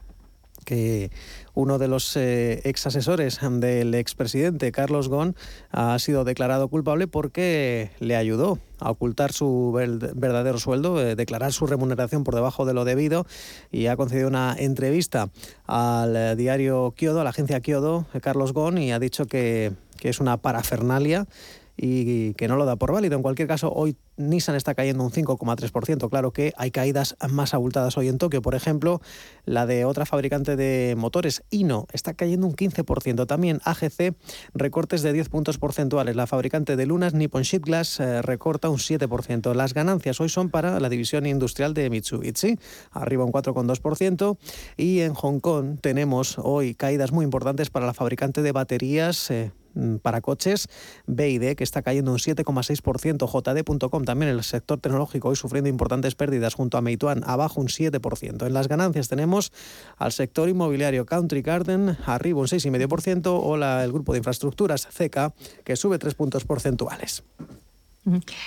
que 0.64 1.10
uno 1.54 1.78
de 1.78 1.88
los 1.88 2.14
eh, 2.16 2.60
ex 2.64 2.86
asesores 2.86 3.40
del 3.42 3.94
expresidente 3.94 4.70
Carlos 4.70 5.08
Ghosn 5.08 5.34
ha 5.70 5.98
sido 5.98 6.24
declarado 6.24 6.68
culpable 6.68 7.06
porque 7.06 7.90
le 8.00 8.16
ayudó 8.16 8.58
a 8.78 8.90
ocultar 8.90 9.32
su 9.32 9.72
verdadero 9.72 10.58
sueldo, 10.58 11.00
eh, 11.00 11.16
declarar 11.16 11.52
su 11.52 11.66
remuneración 11.66 12.22
por 12.22 12.34
debajo 12.34 12.66
de 12.66 12.74
lo 12.74 12.84
debido 12.84 13.26
y 13.72 13.86
ha 13.86 13.96
concedido 13.96 14.28
una 14.28 14.54
entrevista 14.58 15.30
al 15.66 16.14
eh, 16.14 16.36
diario 16.36 16.92
Kyodo, 16.94 17.22
a 17.22 17.24
la 17.24 17.30
agencia 17.30 17.60
Kyodo, 17.60 18.06
Carlos 18.20 18.52
Ghosn, 18.52 18.78
y 18.78 18.92
ha 18.92 18.98
dicho 18.98 19.24
que, 19.24 19.72
que 19.96 20.10
es 20.10 20.20
una 20.20 20.36
parafernalia 20.36 21.26
y 21.80 22.34
que 22.34 22.48
no 22.48 22.56
lo 22.56 22.64
da 22.64 22.76
por 22.76 22.92
válido. 22.92 23.16
En 23.16 23.22
cualquier 23.22 23.46
caso, 23.46 23.72
hoy 23.72 23.96
Nissan 24.16 24.56
está 24.56 24.74
cayendo 24.74 25.04
un 25.04 25.12
5,3%. 25.12 26.10
Claro 26.10 26.32
que 26.32 26.52
hay 26.56 26.72
caídas 26.72 27.16
más 27.30 27.54
abultadas 27.54 27.96
hoy 27.96 28.08
en 28.08 28.18
Tokio. 28.18 28.42
Por 28.42 28.56
ejemplo, 28.56 29.00
la 29.44 29.64
de 29.64 29.84
otra 29.84 30.04
fabricante 30.04 30.56
de 30.56 30.94
motores, 30.98 31.44
Ino, 31.50 31.86
está 31.92 32.14
cayendo 32.14 32.46
un 32.48 32.54
15%. 32.54 33.26
También 33.26 33.60
AGC, 33.64 34.16
recortes 34.54 35.02
de 35.02 35.12
10 35.12 35.28
puntos 35.28 35.58
porcentuales. 35.58 36.16
La 36.16 36.26
fabricante 36.26 36.74
de 36.74 36.84
lunas, 36.84 37.14
Nippon 37.14 37.42
Sheet 37.42 37.62
Glass, 37.62 38.00
eh, 38.00 38.22
recorta 38.22 38.68
un 38.68 38.78
7%. 38.78 39.54
Las 39.54 39.72
ganancias 39.72 40.20
hoy 40.20 40.28
son 40.28 40.50
para 40.50 40.80
la 40.80 40.88
división 40.88 41.26
industrial 41.26 41.74
de 41.74 41.88
Mitsubishi, 41.90 42.58
arriba 42.90 43.24
un 43.24 43.30
4,2%. 43.30 44.36
Y 44.76 45.00
en 45.00 45.14
Hong 45.14 45.38
Kong 45.38 45.78
tenemos 45.80 46.38
hoy 46.38 46.74
caídas 46.74 47.12
muy 47.12 47.24
importantes 47.24 47.70
para 47.70 47.86
la 47.86 47.94
fabricante 47.94 48.42
de 48.42 48.50
baterías. 48.50 49.30
Eh, 49.30 49.52
para 50.02 50.20
coches, 50.20 50.68
BID, 51.06 51.54
que 51.56 51.64
está 51.64 51.82
cayendo 51.82 52.12
un 52.12 52.18
7,6%, 52.18 53.26
JD.com 53.26 54.04
también 54.04 54.30
el 54.30 54.42
sector 54.42 54.80
tecnológico 54.80 55.28
hoy 55.28 55.36
sufriendo 55.36 55.68
importantes 55.68 56.14
pérdidas 56.14 56.54
junto 56.54 56.78
a 56.78 56.82
Meituan, 56.82 57.22
abajo 57.26 57.60
un 57.60 57.68
7%. 57.68 58.46
En 58.46 58.54
las 58.54 58.68
ganancias 58.68 59.08
tenemos 59.08 59.52
al 59.96 60.12
sector 60.12 60.48
inmobiliario 60.48 61.06
Country 61.06 61.42
Garden, 61.42 61.96
arriba 62.06 62.40
un 62.40 62.46
6,5%, 62.46 63.40
o 63.42 63.56
la, 63.56 63.84
el 63.84 63.92
grupo 63.92 64.12
de 64.12 64.18
infraestructuras 64.18 64.88
CECA, 64.90 65.34
que 65.64 65.76
sube 65.76 65.98
3 65.98 66.14
puntos 66.14 66.44
porcentuales. 66.44 67.22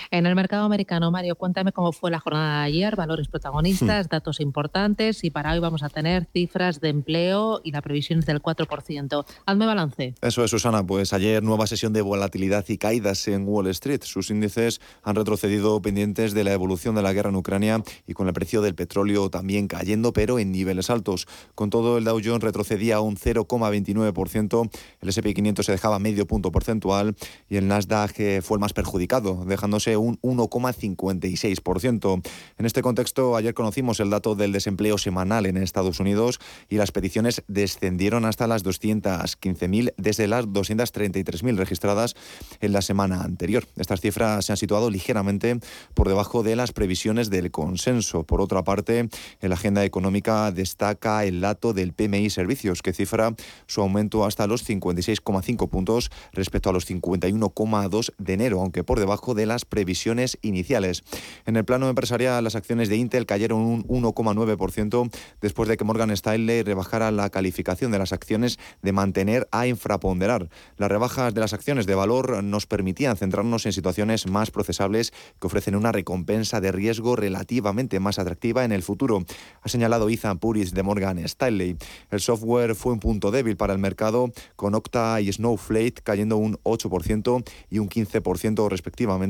En 0.10 0.26
el 0.26 0.36
mercado 0.36 0.66
americano, 0.66 1.12
Mario, 1.12 1.36
cuéntame 1.36 1.72
cómo 1.72 1.92
fue 1.92 2.10
la 2.10 2.20
jornada 2.20 2.60
de 2.60 2.66
ayer, 2.66 2.96
valores 2.96 3.28
protagonistas, 3.28 4.08
hmm. 4.08 4.10
datos 4.10 4.40
importantes 4.40 5.24
y 5.24 5.30
para 5.30 5.54
hoy 5.54 5.60
vamos 5.60 5.84
a 5.84 5.90
tener 5.90 6.28
cifras 6.34 6.80
de 6.82 6.90
empleo 6.90 7.62
y 7.64 7.72
la 7.72 7.82
previsión 7.82 8.20
es 8.20 8.26
del 8.26 8.42
4%. 8.42 9.26
Hazme 9.46 9.66
balance. 9.66 10.16
Eso 10.22 10.44
es, 10.44 10.52
Susana. 10.52 10.86
Pues 10.86 11.14
ayer 11.14 11.44
nueva 11.44 11.68
sesión 11.68 11.94
de 11.94 12.02
volatilidad 12.02 12.66
y 12.68 12.78
caídas 12.78 13.28
en 13.28 13.48
Wall 13.48 13.68
Street. 13.68 14.02
Sus 14.04 14.30
índices 14.30 14.82
han 15.04 15.16
retrocedido 15.16 15.82
pendientes 15.82 16.34
de 16.34 16.44
la 16.44 16.54
evolución 16.54 16.96
de 16.96 17.02
la 17.02 17.14
guerra 17.14 17.30
en 17.30 17.36
Ucrania 17.36 17.84
y 18.08 18.14
con 18.14 18.28
el 18.28 18.34
precio 18.34 18.62
del 18.62 18.76
petróleo 18.76 19.30
también 19.30 19.68
cayendo, 19.68 20.14
pero 20.14 20.40
en 20.40 20.52
niveles 20.52 20.90
altos. 20.90 21.28
Con 21.56 21.70
todo, 21.70 21.98
el 21.98 22.04
Dow 22.04 22.20
Jones 22.24 22.44
retrocedía 22.44 23.00
un 23.02 23.16
0,29%, 23.16 24.70
el 25.02 25.10
S&P 25.10 25.34
500 25.34 25.66
se 25.66 25.72
dejaba 25.72 26.00
medio 26.00 26.26
punto 26.26 26.52
porcentual 26.52 27.16
y 27.50 27.58
el 27.58 27.68
Nasdaq 27.68 28.20
eh, 28.20 28.42
fue 28.42 28.56
el 28.56 28.62
más 28.62 28.74
perjudicado 28.74 29.46
dejándose 29.52 29.98
un 29.98 30.20
1,56%. 30.22 32.22
En 32.58 32.66
este 32.66 32.82
contexto, 32.82 33.36
ayer 33.36 33.54
conocimos 33.54 34.00
el 34.00 34.10
dato 34.10 34.34
del 34.34 34.52
desempleo 34.52 34.98
semanal 34.98 35.46
en 35.46 35.58
Estados 35.58 36.00
Unidos 36.00 36.40
y 36.70 36.78
las 36.78 36.92
peticiones 36.92 37.44
descendieron 37.48 38.26
hasta 38.26 38.48
las 38.48 38.66
215.000 38.66 39.94
desde 39.98 40.28
las 40.28 40.48
233.000 40.48 41.56
registradas 41.56 42.16
en 42.60 42.74
la 42.74 42.82
semana 42.82 43.22
anterior. 43.22 43.66
Estas 43.76 44.02
cifras 44.02 44.46
se 44.46 44.54
han 44.54 44.58
situado 44.58 44.90
ligeramente 44.90 45.60
por 45.94 46.08
debajo 46.08 46.44
de 46.44 46.56
las 46.56 46.72
previsiones 46.72 47.30
del 47.30 47.52
consenso. 47.52 48.24
Por 48.24 48.42
otra 48.42 48.64
parte, 48.64 49.00
en 49.00 49.50
la 49.50 49.56
agenda 49.56 49.86
económica 49.86 50.52
destaca 50.52 51.26
el 51.26 51.42
dato 51.42 51.74
del 51.74 51.94
PMI 51.94 52.30
Servicios, 52.30 52.82
que 52.82 52.94
cifra 52.94 53.36
su 53.68 53.82
aumento 53.82 54.26
hasta 54.26 54.48
los 54.48 54.68
56,5 54.68 55.70
puntos 55.70 56.10
respecto 56.32 56.70
a 56.70 56.74
los 56.74 56.90
51,2 56.90 58.14
de 58.18 58.34
enero, 58.34 58.62
aunque 58.62 58.84
por 58.84 59.00
debajo 59.00 59.31
de 59.34 59.42
de 59.42 59.48
las 59.48 59.66
previsiones 59.66 60.38
iniciales. 60.44 61.02
En 61.48 61.56
el 61.56 61.66
plano 61.66 61.90
empresarial, 61.90 62.44
las 62.44 62.56
acciones 62.56 62.90
de 62.90 62.98
Intel 62.98 63.26
cayeron 63.26 63.60
un 63.60 63.84
1,9% 63.88 65.10
después 65.42 65.68
de 65.68 65.78
que 65.78 65.84
Morgan 65.84 66.12
Stanley 66.12 66.62
rebajara 66.62 67.10
la 67.10 67.32
calificación 67.32 67.92
de 67.92 67.98
las 67.98 68.14
acciones 68.14 68.60
de 68.84 68.92
mantener 68.92 69.48
a 69.52 69.66
infraponderar. 69.66 70.50
Las 70.78 70.92
rebajas 70.92 71.34
de 71.34 71.42
las 71.42 71.54
acciones 71.54 71.88
de 71.88 71.96
valor 71.96 72.44
nos 72.44 72.68
permitían 72.68 73.18
centrarnos 73.18 73.66
en 73.66 73.74
situaciones 73.74 74.28
más 74.28 74.52
procesables 74.52 75.12
que 75.40 75.48
ofrecen 75.48 75.76
una 75.76 75.92
recompensa 75.92 76.62
de 76.62 76.72
riesgo 76.72 77.16
relativamente 77.16 78.00
más 78.00 78.20
atractiva 78.20 78.64
en 78.64 78.72
el 78.72 78.84
futuro, 78.84 79.26
ha 79.64 79.70
señalado 79.70 80.08
Ethan 80.08 80.38
Puris 80.38 80.76
de 80.76 80.84
Morgan 80.84 81.18
Stanley. 81.18 81.78
El 82.12 82.20
software 82.20 82.76
fue 82.76 82.94
un 82.94 83.00
punto 83.00 83.32
débil 83.32 83.58
para 83.58 83.74
el 83.74 83.80
mercado, 83.80 84.32
con 84.56 84.76
Octa 84.76 85.20
y 85.20 85.34
Snowflake 85.34 86.04
cayendo 86.04 86.38
un 86.38 86.58
8% 86.64 87.44
y 87.72 87.80
un 87.80 87.90
15% 87.90 88.70
respectivamente 88.70 89.21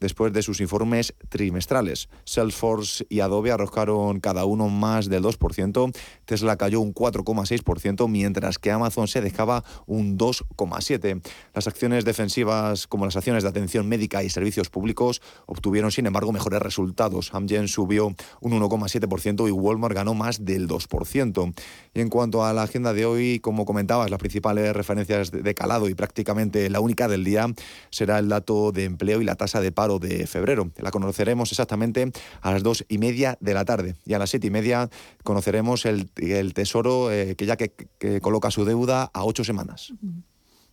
después 0.00 0.32
de 0.32 0.42
sus 0.42 0.60
informes 0.60 1.14
trimestrales. 1.28 2.08
Salesforce 2.24 3.06
y 3.08 3.20
Adobe 3.20 3.52
arrojaron 3.52 4.20
cada 4.20 4.44
uno 4.44 4.68
más 4.68 5.08
del 5.08 5.22
2%, 5.22 5.96
Tesla 6.24 6.56
cayó 6.56 6.80
un 6.80 6.94
4,6%, 6.94 8.08
mientras 8.08 8.58
que 8.58 8.70
Amazon 8.70 9.08
se 9.08 9.20
dejaba 9.20 9.64
un 9.86 10.18
2,7%. 10.18 11.22
Las 11.54 11.66
acciones 11.66 12.04
defensivas, 12.04 12.86
como 12.86 13.04
las 13.04 13.16
acciones 13.16 13.42
de 13.42 13.48
atención 13.48 13.88
médica 13.88 14.22
y 14.22 14.30
servicios 14.30 14.70
públicos, 14.70 15.22
obtuvieron, 15.46 15.90
sin 15.90 16.06
embargo, 16.06 16.32
mejores 16.32 16.60
resultados. 16.60 17.34
Amgen 17.34 17.68
subió 17.68 18.14
un 18.40 18.52
1,7% 18.52 19.48
y 19.48 19.50
Walmart 19.50 19.94
ganó 19.94 20.14
más 20.14 20.44
del 20.44 20.68
2%. 20.68 21.54
Y 21.94 22.00
en 22.00 22.08
cuanto 22.08 22.44
a 22.44 22.52
la 22.52 22.62
agenda 22.62 22.92
de 22.92 23.06
hoy, 23.06 23.40
como 23.40 23.64
comentabas, 23.64 24.10
las 24.10 24.18
principales 24.18 24.74
referencias 24.74 25.30
de 25.30 25.54
calado 25.54 25.88
y 25.88 25.94
prácticamente 25.94 26.68
la 26.70 26.80
única 26.80 27.08
del 27.08 27.24
día 27.24 27.46
será 27.90 28.18
el 28.18 28.28
dato 28.28 28.72
de 28.72 28.84
empleo 28.84 29.21
y 29.22 29.24
la 29.24 29.36
tasa 29.36 29.60
de 29.60 29.72
paro 29.72 29.98
de 29.98 30.26
febrero. 30.26 30.70
La 30.76 30.90
conoceremos 30.90 31.50
exactamente 31.50 32.12
a 32.40 32.52
las 32.52 32.62
dos 32.62 32.84
y 32.88 32.98
media 32.98 33.38
de 33.40 33.54
la 33.54 33.64
tarde. 33.64 33.96
Y 34.04 34.14
a 34.14 34.18
las 34.18 34.30
siete 34.30 34.48
y 34.48 34.50
media 34.50 34.90
conoceremos 35.24 35.86
el, 35.86 36.10
Tesoro 36.54 37.10
eh, 37.10 37.34
que 37.36 37.46
ya 37.46 37.56
que, 37.56 37.72
que 37.98 38.20
coloca 38.20 38.50
su 38.50 38.64
deuda 38.64 39.10
a 39.12 39.24
ocho 39.24 39.44
semanas. 39.44 39.92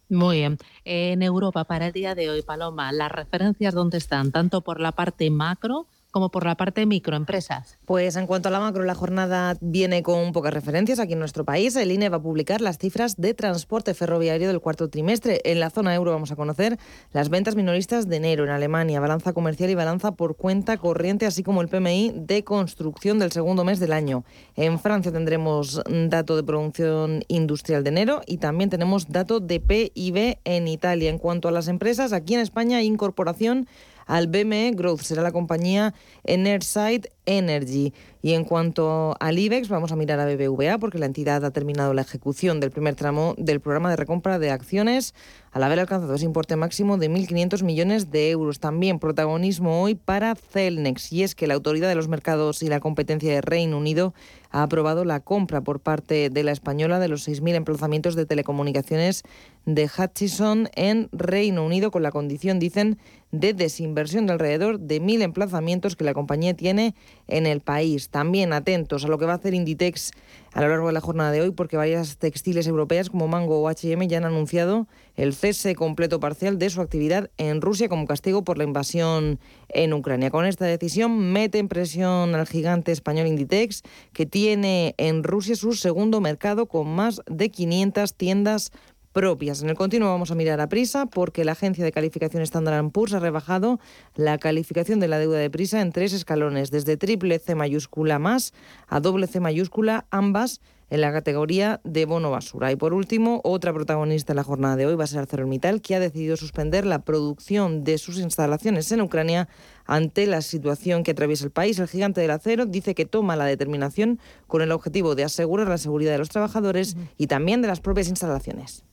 Muy 0.09 0.37
bien. 0.37 0.57
En 0.85 1.21
Europa, 1.21 1.63
para 1.65 1.87
el 1.87 1.93
día 1.93 2.15
de 2.15 2.29
hoy, 2.31 2.41
Paloma, 2.41 2.91
las 2.91 3.11
referencias 3.11 3.73
dónde 3.73 3.99
están, 3.99 4.31
tanto 4.31 4.61
por 4.61 4.79
la 4.79 4.91
parte 4.91 5.29
macro 5.29 5.87
como 6.11 6.29
por 6.29 6.45
la 6.45 6.55
parte 6.55 6.81
de 6.81 6.85
microempresas? 6.85 7.77
Pues 7.85 8.15
en 8.15 8.27
cuanto 8.27 8.49
a 8.49 8.51
la 8.51 8.59
macro, 8.59 8.83
la 8.83 8.95
jornada 8.95 9.57
viene 9.61 10.03
con 10.03 10.31
pocas 10.31 10.53
referencias 10.53 10.99
aquí 10.99 11.13
en 11.13 11.19
nuestro 11.19 11.45
país. 11.45 11.75
El 11.75 11.91
INE 11.91 12.09
va 12.09 12.17
a 12.17 12.21
publicar 12.21 12.61
las 12.61 12.77
cifras 12.77 13.15
de 13.17 13.33
transporte 13.33 13.93
ferroviario 13.93 14.47
del 14.47 14.59
cuarto 14.59 14.89
trimestre. 14.89 15.41
En 15.43 15.59
la 15.59 15.69
zona 15.69 15.93
euro 15.93 16.11
vamos 16.11 16.31
a 16.31 16.35
conocer 16.35 16.77
las 17.11 17.29
ventas 17.29 17.55
minoristas 17.55 18.07
de 18.07 18.17
enero 18.17 18.43
en 18.43 18.49
Alemania, 18.49 18.99
balanza 18.99 19.33
comercial 19.33 19.69
y 19.69 19.75
balanza 19.75 20.11
por 20.13 20.35
cuenta 20.35 20.77
corriente, 20.77 21.25
así 21.25 21.43
como 21.43 21.61
el 21.61 21.67
PMI 21.67 22.13
de 22.15 22.43
construcción 22.43 23.19
del 23.19 23.31
segundo 23.31 23.63
mes 23.63 23.79
del 23.79 23.93
año. 23.93 24.23
En 24.55 24.79
Francia 24.79 25.11
tendremos 25.11 25.81
dato 26.09 26.35
de 26.35 26.43
producción 26.43 27.23
industrial 27.27 27.83
de 27.83 27.89
enero 27.89 28.21
y 28.25 28.37
también 28.37 28.69
tenemos 28.69 29.09
dato 29.09 29.39
de 29.39 29.59
PIB 29.59 30.39
en 30.43 30.67
Italia. 30.67 31.09
En 31.09 31.17
cuanto 31.17 31.47
a 31.47 31.51
las 31.51 31.67
empresas, 31.67 32.13
aquí 32.13 32.33
en 32.33 32.39
España 32.39 32.81
incorporación 32.81 33.67
al 34.09 34.27
BME 34.27 34.71
Growth. 34.75 35.01
Será 35.01 35.21
la 35.21 35.31
compañía 35.31 35.93
Enerside 36.23 37.11
Energy. 37.29 37.93
Y 38.21 38.33
en 38.33 38.43
cuanto 38.43 39.15
al 39.19 39.37
IBEX, 39.37 39.69
vamos 39.69 39.91
a 39.91 39.95
mirar 39.95 40.19
a 40.19 40.25
BBVA 40.25 40.77
porque 40.79 40.97
la 40.97 41.05
entidad 41.05 41.45
ha 41.45 41.51
terminado 41.51 41.93
la 41.93 42.01
ejecución 42.01 42.59
del 42.59 42.71
primer 42.71 42.95
tramo 42.95 43.35
del 43.37 43.61
programa 43.61 43.91
de 43.91 43.95
recompra 43.95 44.39
de 44.39 44.49
acciones 44.49 45.13
al 45.51 45.63
haber 45.63 45.79
alcanzado 45.79 46.13
ese 46.15 46.25
importe 46.25 46.55
máximo 46.55 46.97
de 46.97 47.09
1.500 47.09 47.63
millones 47.63 48.11
de 48.11 48.31
euros. 48.31 48.59
También 48.59 48.99
protagonismo 48.99 49.81
hoy 49.81 49.95
para 49.95 50.35
Celnex 50.35 51.13
y 51.13 51.23
es 51.23 51.35
que 51.35 51.47
la 51.47 51.53
Autoridad 51.53 51.87
de 51.87 51.95
los 51.95 52.07
Mercados 52.07 52.61
y 52.63 52.67
la 52.67 52.79
Competencia 52.79 53.31
de 53.31 53.41
Reino 53.41 53.77
Unido 53.77 54.13
ha 54.51 54.63
aprobado 54.63 55.05
la 55.05 55.19
compra 55.19 55.61
por 55.61 55.79
parte 55.79 56.29
de 56.29 56.43
la 56.43 56.51
española 56.51 56.99
de 56.99 57.07
los 57.07 57.27
6.000 57.27 57.55
emplazamientos 57.55 58.15
de 58.15 58.25
telecomunicaciones 58.25 59.23
de 59.65 59.85
Hutchison 59.85 60.69
en 60.75 61.09
Reino 61.11 61.63
Unido 61.63 61.91
con 61.91 62.01
la 62.01 62.11
condición, 62.11 62.57
dicen, 62.59 62.97
de 63.31 63.53
desinversión 63.53 64.25
de 64.25 64.33
alrededor 64.33 64.79
de 64.79 65.01
1.000 65.01 65.21
emplazamientos 65.21 65.95
que 65.95 66.03
la 66.03 66.13
compañía 66.15 66.55
tiene 66.55 66.95
en 67.29 67.45
el 67.45 67.61
país. 67.61 68.09
También 68.09 68.53
atentos 68.53 69.05
a 69.05 69.07
lo 69.07 69.17
que 69.17 69.25
va 69.25 69.33
a 69.33 69.35
hacer 69.35 69.53
Inditex 69.53 70.11
a 70.53 70.61
lo 70.61 70.69
largo 70.69 70.87
de 70.87 70.93
la 70.93 71.01
jornada 71.01 71.31
de 71.31 71.41
hoy, 71.41 71.51
porque 71.51 71.77
varias 71.77 72.17
textiles 72.17 72.67
europeas 72.67 73.09
como 73.09 73.27
Mango 73.27 73.61
o 73.61 73.69
HM 73.69 74.07
ya 74.07 74.17
han 74.17 74.25
anunciado 74.25 74.87
el 75.15 75.33
cese 75.33 75.75
completo 75.75 76.19
parcial 76.19 76.57
de 76.57 76.69
su 76.69 76.81
actividad 76.81 77.29
en 77.37 77.61
Rusia 77.61 77.87
como 77.87 78.07
castigo 78.07 78.43
por 78.43 78.57
la 78.57 78.63
invasión 78.63 79.39
en 79.69 79.93
Ucrania. 79.93 80.31
Con 80.31 80.45
esta 80.45 80.65
decisión 80.65 81.31
mete 81.31 81.59
en 81.59 81.67
presión 81.67 82.33
al 82.33 82.47
gigante 82.47 82.91
español 82.91 83.27
Inditex, 83.27 83.83
que 84.13 84.25
tiene 84.25 84.95
en 84.97 85.23
Rusia 85.23 85.55
su 85.55 85.73
segundo 85.73 86.21
mercado 86.21 86.65
con 86.65 86.87
más 86.87 87.21
de 87.27 87.49
500 87.49 88.13
tiendas 88.15 88.71
propias. 89.11 89.61
En 89.61 89.69
el 89.69 89.75
continuo 89.75 90.09
vamos 90.09 90.31
a 90.31 90.35
mirar 90.35 90.61
a 90.61 90.69
Prisa 90.69 91.05
porque 91.05 91.43
la 91.43 91.53
agencia 91.53 91.83
de 91.83 91.91
calificación 91.91 92.43
Standard 92.43 92.91
Poor's 92.91 93.13
ha 93.13 93.19
rebajado 93.19 93.79
la 94.15 94.37
calificación 94.37 94.99
de 94.99 95.07
la 95.07 95.19
deuda 95.19 95.37
de 95.37 95.49
Prisa 95.49 95.81
en 95.81 95.91
tres 95.91 96.13
escalones, 96.13 96.71
desde 96.71 96.97
triple 96.97 97.39
C 97.39 97.55
mayúscula 97.55 98.19
más 98.19 98.53
a 98.87 98.99
doble 98.99 99.27
C 99.27 99.39
mayúscula, 99.39 100.05
ambas 100.11 100.61
en 100.89 101.01
la 101.01 101.11
categoría 101.11 101.81
de 101.83 102.05
bono 102.05 102.31
basura. 102.31 102.71
Y 102.71 102.75
por 102.75 102.93
último, 102.93 103.41
otra 103.43 103.73
protagonista 103.73 104.33
en 104.33 104.37
la 104.37 104.43
jornada 104.43 104.75
de 104.75 104.85
hoy 104.85 104.95
va 104.95 105.03
a 105.03 105.07
ser 105.07 105.19
ArcelorMittal, 105.19 105.81
que 105.81 105.95
ha 105.95 105.99
decidido 105.99 106.35
suspender 106.35 106.85
la 106.85 107.03
producción 107.03 107.83
de 107.83 107.97
sus 107.97 108.17
instalaciones 108.17 108.91
en 108.91 109.01
Ucrania 109.01 109.47
ante 109.85 110.25
la 110.25 110.41
situación 110.41 111.03
que 111.03 111.11
atraviesa 111.11 111.45
el 111.45 111.51
país. 111.51 111.79
El 111.79 111.87
gigante 111.87 112.21
del 112.21 112.31
acero 112.31 112.65
dice 112.65 112.95
que 112.95 113.05
toma 113.05 113.35
la 113.35 113.45
determinación 113.45 114.19
con 114.47 114.61
el 114.61 114.71
objetivo 114.71 115.15
de 115.15 115.23
asegurar 115.23 115.67
la 115.67 115.77
seguridad 115.77 116.11
de 116.11 116.19
los 116.19 116.29
trabajadores 116.29 116.97
y 117.17 117.27
también 117.27 117.61
de 117.61 117.67
las 117.67 117.81
propias 117.81 118.09
instalaciones. 118.09 118.83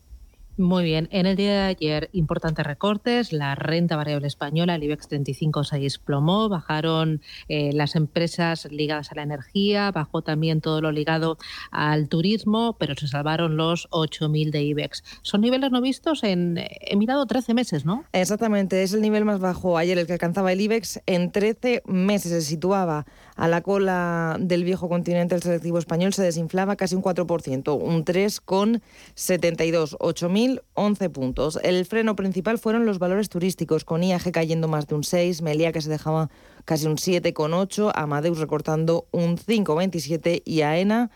Muy 0.59 0.85
bien. 0.85 1.07
En 1.13 1.27
el 1.27 1.37
día 1.37 1.53
de 1.53 1.63
ayer, 1.65 2.09
importantes 2.13 2.65
recortes. 2.65 3.31
La 3.31 3.55
renta 3.55 3.95
variable 3.95 4.27
española, 4.27 4.77
el 4.77 4.85
IBEX 4.85 5.07
35 5.09 5.65
se 5.65 5.79
desplomó. 5.79 6.49
Bajaron 6.49 7.21
eh, 7.49 7.75
las 7.75 7.95
empresas 7.95 8.67
ligadas 8.71 9.13
a 9.13 9.17
la 9.17 9.23
energía. 9.23 9.91
Bajó 9.91 10.23
también 10.23 10.63
todo 10.63 10.81
lo 10.81 10.93
ligado 10.93 11.37
al 11.73 12.09
turismo, 12.09 12.75
pero 12.79 12.95
se 12.95 13.07
salvaron 13.07 13.59
los 13.59 13.87
8.000 13.91 14.51
de 14.51 14.63
IBEX. 14.63 15.05
Son 15.21 15.43
niveles 15.43 15.71
no 15.71 15.83
vistos 15.83 16.25
en, 16.25 16.57
he 16.59 16.97
mirado, 16.97 17.27
13 17.27 17.53
meses, 17.53 17.85
¿no? 17.85 18.07
Exactamente. 18.13 18.83
Es 18.83 18.95
el 18.95 19.03
nivel 19.03 19.27
más 19.27 19.41
bajo 19.41 19.77
ayer, 19.77 19.99
el 19.99 20.07
que 20.07 20.15
alcanzaba 20.15 20.53
el 20.53 20.61
IBEX. 20.63 21.01
En 21.05 21.33
13 21.33 21.83
meses 21.85 22.33
se 22.33 22.41
situaba 22.41 23.05
a 23.35 23.47
la 23.47 23.61
cola 23.61 24.39
del 24.41 24.65
viejo 24.65 24.89
continente. 24.89 25.35
El 25.35 25.43
selectivo 25.43 25.79
español 25.79 26.15
se 26.15 26.23
desinflaba 26.23 26.77
casi 26.77 26.95
un 26.95 27.03
4%, 27.03 27.79
un 27.79 28.07
3,72. 28.07 29.99
8.000 29.99 30.46
11 30.75 31.11
puntos. 31.11 31.59
El 31.63 31.85
freno 31.87 32.17
principal 32.17 32.59
fueron 32.59 32.87
los 32.87 32.99
valores 32.99 33.29
turísticos, 33.29 33.85
con 33.85 34.03
IAG 34.03 34.31
cayendo 34.33 34.69
más 34.69 34.87
de 34.87 34.95
un 34.95 35.05
6, 35.05 35.43
Melia 35.43 35.73
que 35.73 35.81
se 35.81 35.91
dejaba 35.91 36.31
casi 36.65 36.87
un 36.87 36.97
7,8, 36.97 37.93
Amadeus 37.95 38.39
recortando 38.39 39.07
un 39.13 39.37
5,27 39.37 40.43
y 40.45 40.63
AENA 40.63 41.11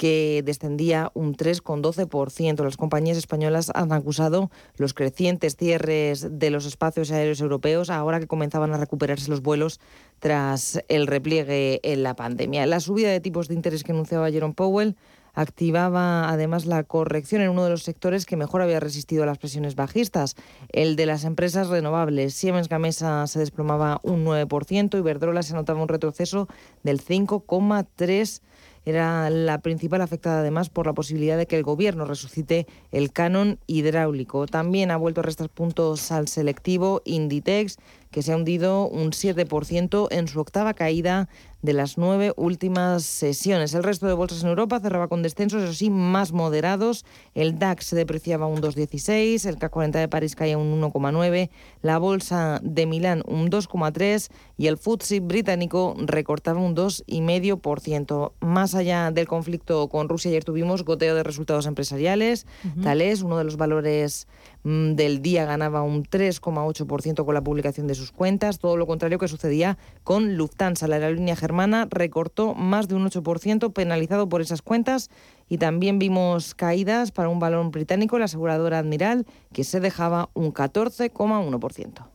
que 0.00 0.42
descendía 0.46 1.10
un 1.12 1.36
3,12%. 1.36 2.64
Las 2.64 2.78
compañías 2.78 3.18
españolas 3.18 3.70
han 3.74 3.92
acusado 3.92 4.50
los 4.76 4.94
crecientes 4.94 5.56
cierres 5.56 6.26
de 6.38 6.48
los 6.48 6.64
espacios 6.64 7.10
aéreos 7.10 7.42
europeos 7.42 7.90
ahora 7.90 8.18
que 8.18 8.26
comenzaban 8.26 8.72
a 8.72 8.78
recuperarse 8.78 9.28
los 9.28 9.42
vuelos 9.42 9.78
tras 10.18 10.82
el 10.88 11.06
repliegue 11.06 11.80
en 11.82 12.02
la 12.02 12.16
pandemia. 12.16 12.64
La 12.64 12.80
subida 12.80 13.10
de 13.10 13.20
tipos 13.20 13.48
de 13.48 13.54
interés 13.56 13.84
que 13.84 13.92
anunciaba 13.92 14.30
Jerome 14.30 14.54
Powell 14.54 14.96
activaba 15.40 16.28
además 16.28 16.66
la 16.66 16.82
corrección 16.84 17.42
en 17.42 17.50
uno 17.50 17.64
de 17.64 17.70
los 17.70 17.82
sectores 17.82 18.26
que 18.26 18.36
mejor 18.36 18.62
había 18.62 18.80
resistido 18.80 19.22
a 19.22 19.26
las 19.26 19.38
presiones 19.38 19.74
bajistas, 19.74 20.36
el 20.70 20.96
de 20.96 21.06
las 21.06 21.24
empresas 21.24 21.68
renovables. 21.68 22.34
Siemens 22.34 22.68
Gamesa 22.68 23.26
se 23.26 23.38
desplomaba 23.38 24.00
un 24.02 24.24
9%, 24.24 24.94
y 24.94 24.98
Iberdrola 24.98 25.42
se 25.42 25.54
notaba 25.54 25.82
un 25.82 25.88
retroceso 25.88 26.48
del 26.82 27.00
5,3% 27.00 28.40
era 28.86 29.28
la 29.28 29.58
principal 29.60 30.00
afectada 30.00 30.40
además 30.40 30.70
por 30.70 30.86
la 30.86 30.94
posibilidad 30.94 31.36
de 31.36 31.46
que 31.46 31.56
el 31.56 31.62
gobierno 31.62 32.06
resucite 32.06 32.66
el 32.92 33.12
canon 33.12 33.58
hidráulico. 33.66 34.46
También 34.46 34.90
ha 34.90 34.96
vuelto 34.96 35.20
a 35.20 35.24
restar 35.24 35.50
puntos 35.50 36.10
al 36.10 36.28
selectivo 36.28 37.02
Inditex, 37.04 37.76
que 38.10 38.22
se 38.22 38.32
ha 38.32 38.36
hundido 38.36 38.88
un 38.88 39.10
7% 39.10 40.08
en 40.10 40.28
su 40.28 40.40
octava 40.40 40.74
caída 40.74 41.28
de 41.62 41.72
las 41.74 41.98
nueve 41.98 42.32
últimas 42.36 43.04
sesiones. 43.04 43.74
El 43.74 43.82
resto 43.82 44.06
de 44.06 44.14
bolsas 44.14 44.42
en 44.42 44.48
Europa 44.48 44.80
cerraba 44.80 45.08
con 45.08 45.22
descensos, 45.22 45.62
eso 45.62 45.74
sí, 45.74 45.90
más 45.90 46.32
moderados. 46.32 47.04
El 47.34 47.58
DAX 47.58 47.86
se 47.86 47.96
depreciaba 47.96 48.46
un 48.46 48.60
2,16, 48.60 49.46
el 49.46 49.58
CAC 49.58 49.70
40 49.70 49.98
de 49.98 50.08
París 50.08 50.34
caía 50.34 50.56
un 50.56 50.80
1,9, 50.80 51.50
la 51.82 51.98
bolsa 51.98 52.60
de 52.62 52.86
Milán 52.86 53.22
un 53.26 53.50
2,3 53.50 54.30
y 54.56 54.66
el 54.68 54.78
FTSE 54.78 55.20
británico 55.20 55.94
recortaba 55.98 56.60
un 56.60 56.74
2,5%. 56.74 58.32
Más 58.40 58.74
allá 58.74 59.10
del 59.10 59.28
conflicto 59.28 59.88
con 59.88 60.08
Rusia, 60.08 60.30
ayer 60.30 60.44
tuvimos 60.44 60.84
goteo 60.84 61.14
de 61.14 61.22
resultados 61.22 61.66
empresariales. 61.66 62.46
Tal 62.82 63.02
es 63.02 63.22
uno 63.22 63.36
de 63.36 63.44
los 63.44 63.56
valores 63.56 64.26
del 64.62 65.22
día 65.22 65.46
ganaba 65.46 65.82
un 65.82 66.04
3,8% 66.04 67.24
con 67.24 67.34
la 67.34 67.42
publicación 67.42 67.86
de 67.86 67.94
sus 67.94 68.12
cuentas, 68.12 68.58
todo 68.58 68.76
lo 68.76 68.86
contrario 68.86 69.18
que 69.18 69.28
sucedía 69.28 69.78
con 70.04 70.36
Lufthansa, 70.36 70.86
la 70.86 70.96
aerolínea 70.96 71.36
germana 71.36 71.86
recortó 71.90 72.54
más 72.54 72.88
de 72.88 72.94
un 72.94 73.08
8% 73.08 73.72
penalizado 73.72 74.28
por 74.28 74.40
esas 74.40 74.62
cuentas. 74.62 75.10
Y 75.48 75.58
también 75.58 75.98
vimos 75.98 76.54
caídas 76.54 77.10
para 77.10 77.28
un 77.28 77.40
valor 77.40 77.70
británico, 77.70 78.18
la 78.18 78.26
aseguradora 78.26 78.78
Admiral, 78.78 79.26
que 79.52 79.64
se 79.64 79.80
dejaba 79.80 80.28
un 80.34 80.52
14,1%. 80.52 82.09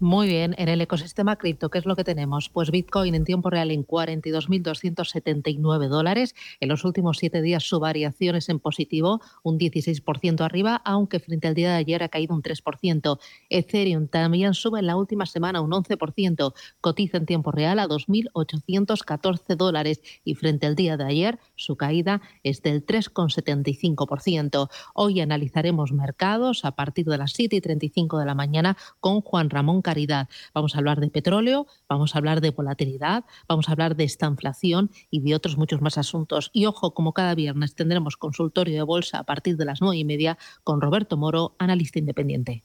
Muy 0.00 0.28
bien, 0.28 0.54
en 0.58 0.68
el 0.68 0.80
ecosistema 0.80 1.34
cripto, 1.34 1.70
¿qué 1.70 1.78
es 1.78 1.84
lo 1.84 1.96
que 1.96 2.04
tenemos? 2.04 2.50
Pues 2.50 2.70
Bitcoin 2.70 3.16
en 3.16 3.24
tiempo 3.24 3.50
real 3.50 3.72
en 3.72 3.84
42.279 3.84 5.88
dólares. 5.88 6.36
En 6.60 6.68
los 6.68 6.84
últimos 6.84 7.18
siete 7.18 7.42
días 7.42 7.64
su 7.64 7.80
variación 7.80 8.36
es 8.36 8.48
en 8.48 8.60
positivo, 8.60 9.20
un 9.42 9.58
16% 9.58 10.42
arriba, 10.42 10.80
aunque 10.84 11.18
frente 11.18 11.48
al 11.48 11.56
día 11.56 11.70
de 11.70 11.78
ayer 11.78 12.04
ha 12.04 12.10
caído 12.10 12.36
un 12.36 12.42
3%. 12.42 13.18
Ethereum 13.50 14.06
también 14.06 14.54
sube 14.54 14.78
en 14.78 14.86
la 14.86 14.94
última 14.94 15.26
semana 15.26 15.60
un 15.60 15.72
11%, 15.72 16.54
cotiza 16.80 17.16
en 17.16 17.26
tiempo 17.26 17.50
real 17.50 17.80
a 17.80 17.88
2.814 17.88 19.56
dólares 19.56 20.00
y 20.22 20.36
frente 20.36 20.68
al 20.68 20.76
día 20.76 20.96
de 20.96 21.06
ayer 21.06 21.40
su 21.56 21.76
caída 21.76 22.22
es 22.44 22.62
del 22.62 22.86
3,75%. 22.86 24.70
Hoy 24.94 25.20
analizaremos 25.20 25.90
mercados 25.90 26.64
a 26.64 26.76
partir 26.76 27.06
de 27.06 27.18
las 27.18 27.32
7 27.32 27.56
y 27.56 27.60
35 27.60 28.20
de 28.20 28.26
la 28.26 28.36
mañana 28.36 28.76
con 29.00 29.22
Juan 29.22 29.50
Ramón 29.50 29.82
caridad. 29.88 30.28
Vamos 30.52 30.74
a 30.74 30.78
hablar 30.78 31.00
de 31.00 31.08
petróleo, 31.08 31.66
vamos 31.88 32.14
a 32.14 32.18
hablar 32.18 32.42
de 32.42 32.50
volatilidad, 32.50 33.24
vamos 33.48 33.68
a 33.68 33.72
hablar 33.72 33.96
de 33.96 34.04
esta 34.04 34.26
inflación 34.26 34.90
y 35.10 35.20
de 35.20 35.34
otros 35.34 35.56
muchos 35.56 35.80
más 35.80 35.96
asuntos. 35.96 36.50
Y 36.52 36.66
ojo, 36.66 36.92
como 36.92 37.14
cada 37.14 37.34
viernes 37.34 37.74
tendremos 37.74 38.18
consultorio 38.18 38.74
de 38.74 38.82
bolsa 38.82 39.20
a 39.20 39.24
partir 39.24 39.56
de 39.56 39.64
las 39.64 39.80
nueve 39.80 39.96
y 39.96 40.04
media 40.04 40.36
con 40.62 40.82
Roberto 40.82 41.16
Moro, 41.16 41.54
analista 41.58 41.98
independiente. 41.98 42.64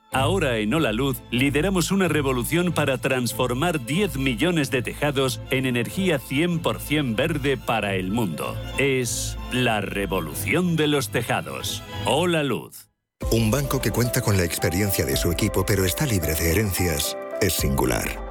Ahora 0.13 0.57
en 0.57 0.73
Hola 0.73 0.91
Luz 0.91 1.21
lideramos 1.31 1.89
una 1.89 2.09
revolución 2.09 2.73
para 2.73 2.97
transformar 2.97 3.85
10 3.85 4.17
millones 4.17 4.69
de 4.69 4.81
tejados 4.81 5.39
en 5.51 5.65
energía 5.65 6.19
100% 6.19 7.15
verde 7.15 7.55
para 7.55 7.95
el 7.95 8.11
mundo. 8.11 8.57
Es 8.77 9.37
la 9.53 9.79
revolución 9.79 10.75
de 10.75 10.87
los 10.87 11.11
tejados. 11.11 11.81
Hola 12.05 12.43
Luz. 12.43 12.89
Un 13.31 13.51
banco 13.51 13.79
que 13.79 13.91
cuenta 13.91 14.19
con 14.19 14.35
la 14.35 14.43
experiencia 14.43 15.05
de 15.05 15.15
su 15.15 15.31
equipo 15.31 15.65
pero 15.65 15.85
está 15.85 16.05
libre 16.05 16.35
de 16.35 16.51
herencias 16.51 17.17
es 17.39 17.53
singular. 17.53 18.30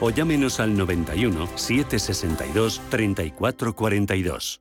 o 0.00 0.10
llámenos 0.10 0.60
al 0.60 0.76
91 0.76 1.48
762 1.56 2.80
3442. 2.90 4.60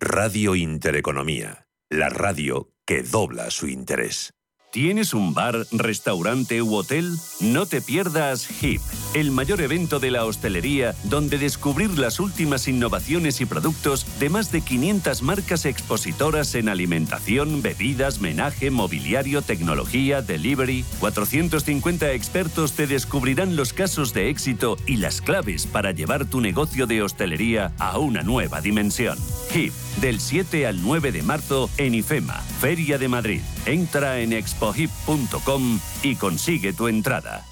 Radio 0.00 0.56
Intereconomía, 0.56 1.66
la 1.88 2.08
radio 2.08 2.70
que 2.84 3.02
dobla 3.02 3.50
su 3.50 3.68
interés. 3.68 4.34
¿Tienes 4.72 5.12
un 5.12 5.34
bar, 5.34 5.66
restaurante 5.70 6.62
u 6.62 6.74
hotel? 6.74 7.18
No 7.40 7.66
te 7.66 7.82
pierdas 7.82 8.48
HIP, 8.48 8.80
el 9.12 9.30
mayor 9.30 9.60
evento 9.60 10.00
de 10.00 10.10
la 10.10 10.24
hostelería 10.24 10.94
donde 11.04 11.36
descubrir 11.36 11.98
las 11.98 12.18
últimas 12.20 12.66
innovaciones 12.68 13.42
y 13.42 13.44
productos 13.44 14.06
de 14.18 14.30
más 14.30 14.50
de 14.50 14.62
500 14.62 15.20
marcas 15.20 15.66
expositoras 15.66 16.54
en 16.54 16.70
alimentación, 16.70 17.60
bebidas, 17.60 18.22
menaje, 18.22 18.70
mobiliario, 18.70 19.42
tecnología, 19.42 20.22
delivery. 20.22 20.86
450 21.00 22.12
expertos 22.12 22.72
te 22.72 22.86
descubrirán 22.86 23.56
los 23.56 23.74
casos 23.74 24.14
de 24.14 24.30
éxito 24.30 24.78
y 24.86 24.96
las 24.96 25.20
claves 25.20 25.66
para 25.66 25.92
llevar 25.92 26.24
tu 26.24 26.40
negocio 26.40 26.86
de 26.86 27.02
hostelería 27.02 27.74
a 27.78 27.98
una 27.98 28.22
nueva 28.22 28.62
dimensión. 28.62 29.18
HIP, 29.54 29.74
del 30.00 30.18
7 30.18 30.66
al 30.66 30.80
9 30.80 31.12
de 31.12 31.22
marzo 31.22 31.68
en 31.76 31.94
IFEMA, 31.94 32.40
Feria 32.62 32.96
de 32.96 33.08
Madrid. 33.08 33.42
Entra 33.66 34.20
en 34.20 34.32
expohip.com 34.32 35.78
y 36.02 36.16
consigue 36.16 36.72
tu 36.72 36.88
entrada. 36.88 37.51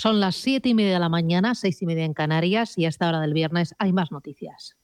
Son 0.00 0.20
las 0.20 0.36
siete 0.36 0.68
y 0.68 0.74
media 0.74 0.92
de 0.92 1.00
la 1.00 1.08
mañana, 1.08 1.56
seis 1.56 1.82
y 1.82 1.86
media 1.86 2.04
en 2.04 2.14
Canarias 2.14 2.78
y 2.78 2.84
a 2.84 2.88
esta 2.88 3.08
hora 3.08 3.20
del 3.20 3.34
viernes 3.34 3.74
hay 3.80 3.92
más 3.92 4.12
noticias. 4.12 4.76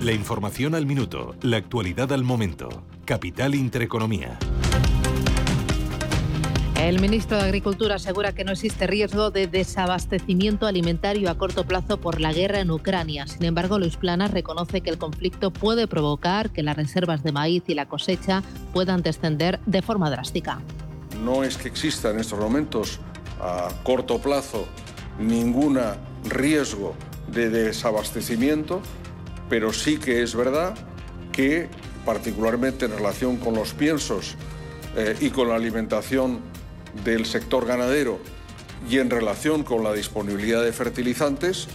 La 0.00 0.12
información 0.12 0.74
al 0.74 0.86
minuto, 0.86 1.34
la 1.42 1.58
actualidad 1.58 2.10
al 2.10 2.24
momento. 2.24 2.86
Capital 3.04 3.54
Intereconomía. 3.54 4.38
El 6.80 7.02
ministro 7.02 7.36
de 7.36 7.42
Agricultura 7.42 7.96
asegura 7.96 8.34
que 8.34 8.44
no 8.44 8.52
existe 8.52 8.86
riesgo 8.86 9.30
de 9.30 9.46
desabastecimiento 9.46 10.66
alimentario 10.66 11.28
a 11.28 11.36
corto 11.36 11.66
plazo 11.66 12.00
por 12.00 12.18
la 12.18 12.32
guerra 12.32 12.60
en 12.60 12.70
Ucrania. 12.70 13.26
Sin 13.26 13.44
embargo, 13.44 13.78
Luis 13.78 13.98
Planas 13.98 14.30
reconoce 14.30 14.80
que 14.80 14.88
el 14.88 14.96
conflicto 14.96 15.50
puede 15.50 15.86
provocar 15.86 16.48
que 16.48 16.62
las 16.62 16.76
reservas 16.76 17.22
de 17.22 17.32
maíz 17.32 17.64
y 17.66 17.74
la 17.74 17.84
cosecha 17.84 18.42
puedan 18.72 19.02
descender 19.02 19.60
de 19.66 19.82
forma 19.82 20.08
drástica 20.08 20.62
no 21.24 21.44
es 21.44 21.56
que 21.56 21.68
exista 21.68 22.10
en 22.10 22.20
estos 22.20 22.38
momentos 22.38 23.00
a 23.40 23.68
corto 23.82 24.20
plazo 24.20 24.66
ningún 25.18 25.78
riesgo 26.24 26.94
de 27.28 27.50
desabastecimiento, 27.50 28.80
pero 29.48 29.72
sí 29.72 29.98
que 29.98 30.22
es 30.22 30.34
verdad 30.34 30.74
que 31.32 31.68
particularmente 32.04 32.84
en 32.84 32.92
relación 32.92 33.36
con 33.38 33.54
los 33.54 33.72
piensos 33.72 34.36
eh, 34.96 35.16
y 35.20 35.30
con 35.30 35.48
la 35.48 35.56
alimentación 35.56 36.40
del 37.04 37.26
sector 37.26 37.66
ganadero 37.66 38.18
y 38.88 38.98
en 38.98 39.10
relación 39.10 39.64
con 39.64 39.82
la 39.82 39.92
disponibilidad 39.92 40.62
de 40.62 40.72
fertilizantes, 40.72 41.68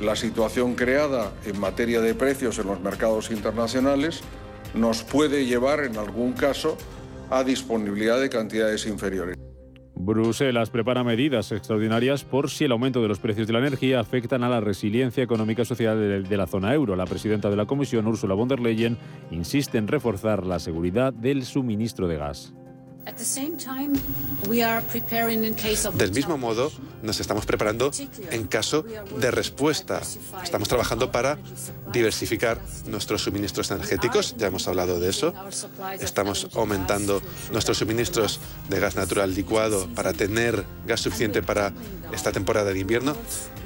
la 0.00 0.16
situación 0.16 0.74
creada 0.74 1.32
en 1.44 1.58
materia 1.58 2.00
de 2.00 2.14
precios 2.14 2.58
en 2.58 2.66
los 2.66 2.80
mercados 2.80 3.30
internacionales 3.30 4.20
nos 4.74 5.02
puede 5.02 5.46
llevar 5.46 5.84
en 5.84 5.96
algún 5.96 6.32
caso 6.32 6.76
a 7.30 7.44
disponibilidad 7.44 8.20
de 8.20 8.28
cantidades 8.28 8.86
inferiores. 8.86 9.36
Bruselas 9.98 10.70
prepara 10.70 11.02
medidas 11.02 11.50
extraordinarias 11.52 12.22
por 12.22 12.50
si 12.50 12.64
el 12.64 12.72
aumento 12.72 13.00
de 13.00 13.08
los 13.08 13.18
precios 13.18 13.46
de 13.46 13.54
la 13.54 13.60
energía 13.60 13.98
afectan 13.98 14.44
a 14.44 14.48
la 14.48 14.60
resiliencia 14.60 15.24
económica 15.24 15.62
y 15.62 15.64
social 15.64 16.22
de 16.22 16.36
la 16.36 16.46
zona 16.46 16.74
euro. 16.74 16.96
La 16.96 17.06
presidenta 17.06 17.48
de 17.48 17.56
la 17.56 17.64
Comisión, 17.64 18.06
Ursula 18.06 18.34
von 18.34 18.46
der 18.46 18.60
Leyen, 18.60 18.98
insiste 19.30 19.78
en 19.78 19.88
reforzar 19.88 20.44
la 20.44 20.58
seguridad 20.58 21.14
del 21.14 21.44
suministro 21.44 22.08
de 22.08 22.18
gas. 22.18 22.54
Del 25.96 26.12
mismo 26.12 26.36
modo, 26.36 26.72
nos 27.02 27.20
estamos 27.20 27.46
preparando 27.46 27.92
en 28.30 28.46
caso 28.46 28.82
de 28.82 29.30
respuesta. 29.30 30.02
Estamos 30.42 30.68
trabajando 30.68 31.12
para 31.12 31.38
diversificar 31.92 32.60
nuestros 32.86 33.22
suministros 33.22 33.70
energéticos, 33.70 34.36
ya 34.36 34.48
hemos 34.48 34.66
hablado 34.66 34.98
de 34.98 35.10
eso. 35.10 35.32
Estamos 36.00 36.48
aumentando 36.54 37.22
nuestros 37.52 37.78
suministros 37.78 38.40
de 38.68 38.80
gas 38.80 38.96
natural 38.96 39.34
licuado 39.34 39.88
para 39.94 40.12
tener 40.12 40.64
gas 40.84 41.00
suficiente 41.00 41.42
para 41.42 41.72
esta 42.12 42.32
temporada 42.32 42.72
de 42.72 42.80
invierno 42.80 43.16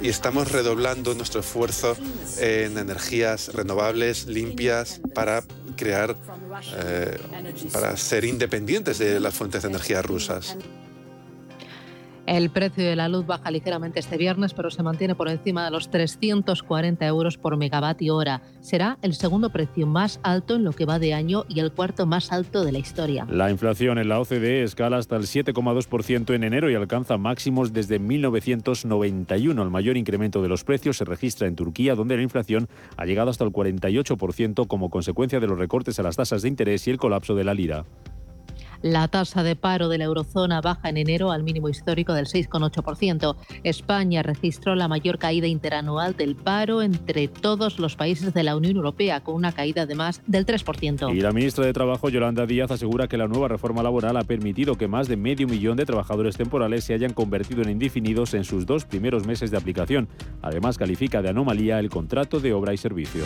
y 0.02 0.08
estamos 0.08 0.50
redoblando 0.50 1.14
nuestro 1.14 1.40
esfuerzo 1.40 1.96
en 2.38 2.78
energías 2.78 3.52
renovables, 3.54 4.26
limpias, 4.26 5.00
para 5.14 5.44
crear, 5.76 6.16
eh, 6.76 7.18
para 7.72 7.96
ser 7.96 8.24
independientes 8.24 8.98
de 8.98 9.20
las 9.30 9.38
fuentes 9.38 9.62
de 9.62 9.68
energía 9.68 10.02
rusas. 10.02 10.56
El 12.26 12.50
precio 12.50 12.84
de 12.84 12.96
la 12.96 13.08
luz 13.08 13.26
baja 13.26 13.48
ligeramente 13.52 14.00
este 14.00 14.16
viernes, 14.16 14.54
pero 14.54 14.72
se 14.72 14.82
mantiene 14.82 15.14
por 15.14 15.28
encima 15.28 15.64
de 15.64 15.70
los 15.70 15.88
340 15.88 17.06
euros 17.06 17.38
por 17.38 17.56
megavatio 17.56 18.16
hora. 18.16 18.42
Será 18.60 18.98
el 19.02 19.14
segundo 19.14 19.50
precio 19.50 19.86
más 19.86 20.18
alto 20.24 20.56
en 20.56 20.64
lo 20.64 20.72
que 20.72 20.84
va 20.84 20.98
de 20.98 21.14
año 21.14 21.44
y 21.48 21.60
el 21.60 21.70
cuarto 21.70 22.06
más 22.06 22.32
alto 22.32 22.64
de 22.64 22.72
la 22.72 22.78
historia. 22.78 23.24
La 23.30 23.52
inflación 23.52 23.98
en 23.98 24.08
la 24.08 24.18
OCDE 24.18 24.64
escala 24.64 24.96
hasta 24.96 25.14
el 25.14 25.22
7,2% 25.22 26.34
en 26.34 26.42
enero 26.42 26.68
y 26.70 26.74
alcanza 26.74 27.16
máximos 27.16 27.72
desde 27.72 28.00
1991. 28.00 29.62
El 29.62 29.70
mayor 29.70 29.96
incremento 29.96 30.42
de 30.42 30.48
los 30.48 30.64
precios 30.64 30.96
se 30.96 31.04
registra 31.04 31.46
en 31.46 31.54
Turquía, 31.54 31.94
donde 31.94 32.16
la 32.16 32.22
inflación 32.22 32.68
ha 32.96 33.06
llegado 33.06 33.30
hasta 33.30 33.44
el 33.44 33.50
48% 33.50 34.66
como 34.66 34.90
consecuencia 34.90 35.38
de 35.38 35.46
los 35.46 35.58
recortes 35.58 36.00
a 36.00 36.02
las 36.02 36.16
tasas 36.16 36.42
de 36.42 36.48
interés 36.48 36.88
y 36.88 36.90
el 36.90 36.98
colapso 36.98 37.36
de 37.36 37.44
la 37.44 37.54
lira. 37.54 37.84
La 38.82 39.08
tasa 39.08 39.42
de 39.42 39.56
paro 39.56 39.88
de 39.88 39.98
la 39.98 40.04
eurozona 40.04 40.60
baja 40.60 40.88
en 40.88 40.96
enero 40.96 41.32
al 41.32 41.42
mínimo 41.42 41.68
histórico 41.68 42.14
del 42.14 42.26
6,8%. 42.26 43.36
España 43.62 44.22
registró 44.22 44.74
la 44.74 44.88
mayor 44.88 45.18
caída 45.18 45.46
interanual 45.46 46.16
del 46.16 46.34
paro 46.34 46.80
entre 46.80 47.28
todos 47.28 47.78
los 47.78 47.96
países 47.96 48.32
de 48.32 48.42
la 48.42 48.56
Unión 48.56 48.76
Europea, 48.76 49.20
con 49.20 49.34
una 49.34 49.52
caída 49.52 49.84
de 49.84 49.94
más 49.94 50.22
del 50.26 50.46
3%. 50.46 51.14
Y 51.14 51.20
la 51.20 51.32
ministra 51.32 51.66
de 51.66 51.72
Trabajo, 51.72 52.08
Yolanda 52.08 52.46
Díaz, 52.46 52.70
asegura 52.70 53.06
que 53.06 53.18
la 53.18 53.28
nueva 53.28 53.48
reforma 53.48 53.82
laboral 53.82 54.16
ha 54.16 54.24
permitido 54.24 54.76
que 54.76 54.88
más 54.88 55.08
de 55.08 55.16
medio 55.16 55.46
millón 55.46 55.76
de 55.76 55.84
trabajadores 55.84 56.36
temporales 56.36 56.84
se 56.84 56.94
hayan 56.94 57.12
convertido 57.12 57.62
en 57.62 57.70
indefinidos 57.70 58.34
en 58.34 58.44
sus 58.44 58.64
dos 58.64 58.86
primeros 58.86 59.26
meses 59.26 59.50
de 59.50 59.58
aplicación. 59.58 60.08
Además, 60.40 60.78
califica 60.78 61.20
de 61.20 61.28
anomalía 61.28 61.78
el 61.78 61.90
contrato 61.90 62.40
de 62.40 62.54
obra 62.54 62.72
y 62.72 62.78
servicio. 62.78 63.24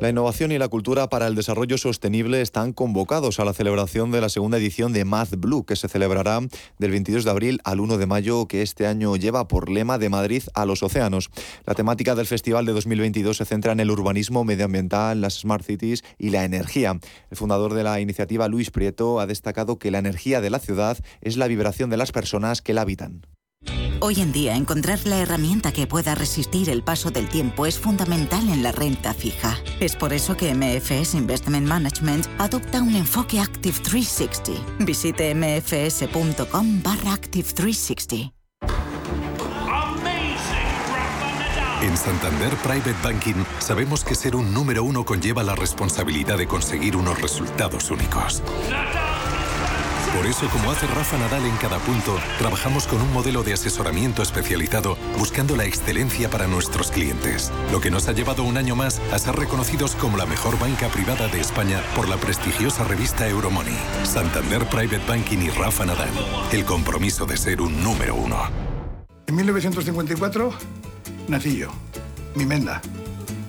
La 0.00 0.10
innovación 0.10 0.52
y 0.52 0.58
la 0.58 0.68
cultura 0.68 1.08
para 1.08 1.26
el 1.26 1.34
desarrollo 1.34 1.76
sostenible 1.76 2.40
están 2.40 2.72
convocados 2.72 3.40
a 3.40 3.44
la 3.44 3.52
celebración 3.52 4.12
de 4.12 4.20
la 4.20 4.28
segunda 4.28 4.56
edición 4.56 4.92
de 4.92 5.04
Math 5.04 5.34
Blue, 5.36 5.64
que 5.64 5.74
se 5.74 5.88
celebrará 5.88 6.38
del 6.78 6.90
22 6.92 7.24
de 7.24 7.30
abril 7.30 7.60
al 7.64 7.80
1 7.80 7.98
de 7.98 8.06
mayo, 8.06 8.46
que 8.46 8.62
este 8.62 8.86
año 8.86 9.16
lleva 9.16 9.48
por 9.48 9.68
lema 9.68 9.98
de 9.98 10.08
Madrid 10.08 10.44
a 10.54 10.66
los 10.66 10.84
océanos. 10.84 11.30
La 11.66 11.74
temática 11.74 12.14
del 12.14 12.26
festival 12.26 12.64
de 12.64 12.74
2022 12.74 13.38
se 13.38 13.44
centra 13.44 13.72
en 13.72 13.80
el 13.80 13.90
urbanismo 13.90 14.44
medioambiental, 14.44 15.20
las 15.20 15.40
smart 15.40 15.64
cities 15.64 16.04
y 16.16 16.30
la 16.30 16.44
energía. 16.44 16.96
El 17.30 17.36
fundador 17.36 17.74
de 17.74 17.82
la 17.82 17.98
iniciativa, 17.98 18.46
Luis 18.46 18.70
Prieto, 18.70 19.18
ha 19.18 19.26
destacado 19.26 19.80
que 19.80 19.90
la 19.90 19.98
energía 19.98 20.40
de 20.40 20.50
la 20.50 20.60
ciudad 20.60 20.96
es 21.22 21.36
la 21.36 21.48
vibración 21.48 21.90
de 21.90 21.96
las 21.96 22.12
personas 22.12 22.62
que 22.62 22.72
la 22.72 22.82
habitan. 22.82 23.22
Hoy 24.00 24.20
en 24.20 24.30
día 24.30 24.54
encontrar 24.54 25.00
la 25.06 25.18
herramienta 25.18 25.72
que 25.72 25.88
pueda 25.88 26.14
resistir 26.14 26.70
el 26.70 26.82
paso 26.82 27.10
del 27.10 27.28
tiempo 27.28 27.66
es 27.66 27.78
fundamental 27.78 28.48
en 28.48 28.62
la 28.62 28.70
renta 28.70 29.12
fija. 29.12 29.58
Es 29.80 29.96
por 29.96 30.12
eso 30.12 30.36
que 30.36 30.54
MFS 30.54 31.14
Investment 31.14 31.66
Management 31.66 32.26
adopta 32.38 32.80
un 32.80 32.94
enfoque 32.94 33.40
Active 33.40 33.76
360. 33.80 34.84
Visite 34.84 35.34
mfs.com 35.34 36.82
barra 36.82 37.12
Active 37.12 37.48
360. 37.52 38.32
En 41.82 41.96
Santander 41.96 42.54
Private 42.56 42.96
Banking 43.02 43.44
sabemos 43.58 44.04
que 44.04 44.14
ser 44.14 44.36
un 44.36 44.54
número 44.54 44.84
uno 44.84 45.04
conlleva 45.04 45.42
la 45.42 45.56
responsabilidad 45.56 46.38
de 46.38 46.46
conseguir 46.46 46.96
unos 46.96 47.20
resultados 47.20 47.90
únicos. 47.90 48.42
Por 50.16 50.26
eso, 50.26 50.48
como 50.48 50.70
hace 50.70 50.86
Rafa 50.86 51.18
Nadal 51.18 51.44
en 51.44 51.56
cada 51.56 51.78
punto, 51.78 52.18
trabajamos 52.38 52.86
con 52.86 53.00
un 53.00 53.12
modelo 53.12 53.42
de 53.42 53.52
asesoramiento 53.52 54.22
especializado 54.22 54.96
buscando 55.18 55.54
la 55.54 55.64
excelencia 55.64 56.30
para 56.30 56.46
nuestros 56.46 56.90
clientes, 56.90 57.52
lo 57.70 57.80
que 57.80 57.90
nos 57.90 58.08
ha 58.08 58.12
llevado 58.12 58.42
un 58.42 58.56
año 58.56 58.74
más 58.74 59.00
a 59.12 59.18
ser 59.18 59.36
reconocidos 59.36 59.94
como 59.96 60.16
la 60.16 60.26
mejor 60.26 60.58
banca 60.58 60.88
privada 60.88 61.28
de 61.28 61.40
España 61.40 61.82
por 61.94 62.08
la 62.08 62.16
prestigiosa 62.16 62.84
revista 62.84 63.28
Euromoney. 63.28 63.76
Santander 64.04 64.66
Private 64.66 65.02
Banking 65.06 65.38
y 65.38 65.50
Rafa 65.50 65.84
Nadal, 65.84 66.10
el 66.52 66.64
compromiso 66.64 67.26
de 67.26 67.36
ser 67.36 67.60
un 67.60 67.82
número 67.82 68.14
uno. 68.14 68.38
En 69.26 69.36
1954 69.36 70.52
nací 71.28 71.58
yo, 71.58 71.68
mi 72.34 72.46
menda, 72.46 72.80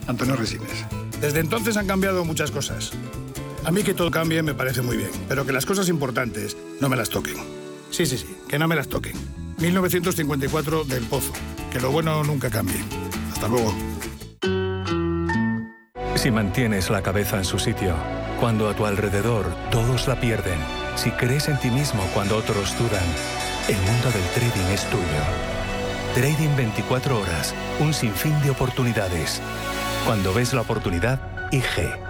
Antonio 0.06 0.36
Resines. 0.36 0.84
Desde 1.20 1.40
entonces 1.40 1.76
han 1.76 1.86
cambiado 1.86 2.24
muchas 2.24 2.50
cosas 2.50 2.92
A 3.64 3.70
mí 3.70 3.82
que 3.82 3.94
todo 3.94 4.10
cambie 4.10 4.42
me 4.42 4.54
parece 4.54 4.80
muy 4.80 4.96
bien, 4.96 5.10
pero 5.28 5.44
que 5.44 5.52
las 5.52 5.66
cosas 5.66 5.88
importantes 5.88 6.56
no 6.80 6.88
me 6.88 6.96
las 6.96 7.10
toquen. 7.10 7.36
Sí, 7.90 8.06
sí, 8.06 8.16
sí, 8.16 8.36
que 8.48 8.58
no 8.58 8.66
me 8.66 8.76
las 8.76 8.88
toquen. 8.88 9.14
1954 9.58 10.84
del 10.84 11.04
Pozo. 11.04 11.32
Que 11.70 11.80
lo 11.80 11.90
bueno 11.90 12.24
nunca 12.24 12.50
cambie. 12.50 12.80
Hasta 13.32 13.48
luego. 13.48 13.74
Si 16.14 16.30
mantienes 16.30 16.90
la 16.90 17.02
cabeza 17.02 17.38
en 17.38 17.44
su 17.44 17.58
sitio, 17.58 17.94
cuando 18.40 18.68
a 18.68 18.74
tu 18.74 18.86
alrededor 18.86 19.46
todos 19.70 20.08
la 20.08 20.18
pierden, 20.20 20.58
si 20.96 21.10
crees 21.10 21.48
en 21.48 21.58
ti 21.58 21.70
mismo 21.70 22.02
cuando 22.14 22.36
otros 22.36 22.76
dudan, 22.78 23.04
el 23.68 23.76
mundo 23.76 24.10
del 24.10 24.24
trading 24.34 24.72
es 24.72 24.84
tuyo. 24.90 25.04
Trading 26.14 26.56
24 26.56 27.20
horas, 27.20 27.54
un 27.78 27.94
sinfín 27.94 28.40
de 28.42 28.50
oportunidades. 28.50 29.40
Cuando 30.06 30.34
ves 30.34 30.52
la 30.54 30.62
oportunidad, 30.62 31.20
IG. 31.52 32.09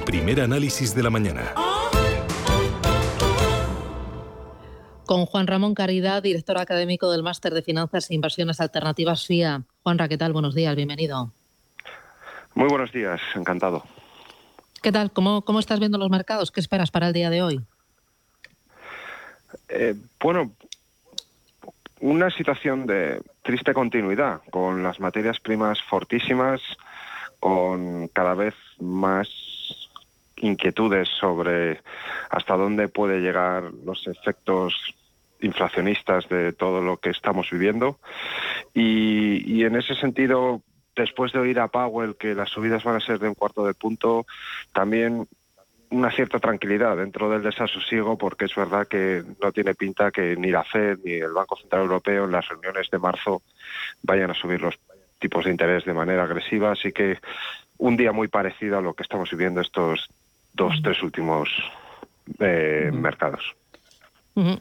El 0.00 0.06
primer 0.06 0.40
análisis 0.40 0.94
de 0.94 1.02
la 1.02 1.10
mañana. 1.10 1.52
Con 5.04 5.26
Juan 5.26 5.46
Ramón 5.46 5.74
Caridad, 5.74 6.22
director 6.22 6.56
académico 6.56 7.10
del 7.12 7.22
Máster 7.22 7.52
de 7.52 7.60
Finanzas 7.60 8.10
e 8.10 8.14
Inversiones 8.14 8.62
Alternativas 8.62 9.26
FIA. 9.26 9.62
Juanra, 9.82 10.08
¿qué 10.08 10.16
tal? 10.16 10.32
Buenos 10.32 10.54
días, 10.54 10.74
bienvenido. 10.74 11.32
Muy 12.54 12.68
buenos 12.68 12.90
días, 12.92 13.20
encantado. 13.34 13.84
¿Qué 14.82 14.90
tal? 14.90 15.12
¿Cómo, 15.12 15.42
cómo 15.42 15.60
estás 15.60 15.78
viendo 15.78 15.98
los 15.98 16.08
mercados? 16.08 16.50
¿Qué 16.50 16.60
esperas 16.60 16.90
para 16.90 17.08
el 17.08 17.12
día 17.12 17.28
de 17.28 17.42
hoy? 17.42 17.60
Eh, 19.68 19.94
bueno, 20.18 20.50
una 22.00 22.30
situación 22.30 22.86
de 22.86 23.20
triste 23.42 23.74
continuidad, 23.74 24.40
con 24.50 24.82
las 24.82 24.98
materias 24.98 25.38
primas 25.40 25.78
fortísimas, 25.82 26.62
con 27.38 28.08
cada 28.08 28.32
vez 28.34 28.54
más 28.78 29.28
inquietudes 30.40 31.08
sobre 31.08 31.80
hasta 32.30 32.56
dónde 32.56 32.88
puede 32.88 33.20
llegar 33.20 33.64
los 33.84 34.06
efectos 34.06 34.94
inflacionistas 35.40 36.28
de 36.28 36.52
todo 36.52 36.80
lo 36.80 36.98
que 36.98 37.10
estamos 37.10 37.50
viviendo. 37.50 37.98
Y, 38.74 39.64
en 39.64 39.76
ese 39.76 39.94
sentido, 39.94 40.62
después 40.94 41.32
de 41.32 41.38
oír 41.38 41.60
a 41.60 41.68
Powell 41.68 42.16
que 42.16 42.34
las 42.34 42.50
subidas 42.50 42.84
van 42.84 42.96
a 42.96 43.00
ser 43.00 43.18
de 43.18 43.28
un 43.28 43.34
cuarto 43.34 43.64
de 43.64 43.74
punto, 43.74 44.26
también 44.72 45.26
una 45.90 46.10
cierta 46.12 46.38
tranquilidad 46.38 46.96
dentro 46.96 47.28
del 47.30 47.42
desasosiego 47.42 48.16
porque 48.16 48.44
es 48.44 48.54
verdad 48.54 48.86
que 48.86 49.24
no 49.42 49.50
tiene 49.50 49.74
pinta 49.74 50.12
que 50.12 50.36
ni 50.36 50.50
la 50.50 50.62
Fed 50.62 50.98
ni 51.04 51.14
el 51.14 51.32
Banco 51.32 51.56
Central 51.56 51.82
Europeo 51.82 52.26
en 52.26 52.32
las 52.32 52.48
reuniones 52.48 52.88
de 52.90 52.98
marzo 52.98 53.42
vayan 54.02 54.30
a 54.30 54.34
subir 54.34 54.60
los 54.60 54.78
tipos 55.18 55.44
de 55.44 55.50
interés 55.50 55.84
de 55.84 55.92
manera 55.92 56.22
agresiva, 56.22 56.70
así 56.70 56.92
que 56.92 57.18
un 57.78 57.96
día 57.96 58.12
muy 58.12 58.28
parecido 58.28 58.78
a 58.78 58.82
lo 58.82 58.94
que 58.94 59.02
estamos 59.02 59.30
viviendo 59.30 59.60
estos 59.60 60.08
dos, 60.54 60.74
tres 60.82 61.02
últimos 61.02 61.48
eh, 62.38 62.90
mercados. 62.92 63.42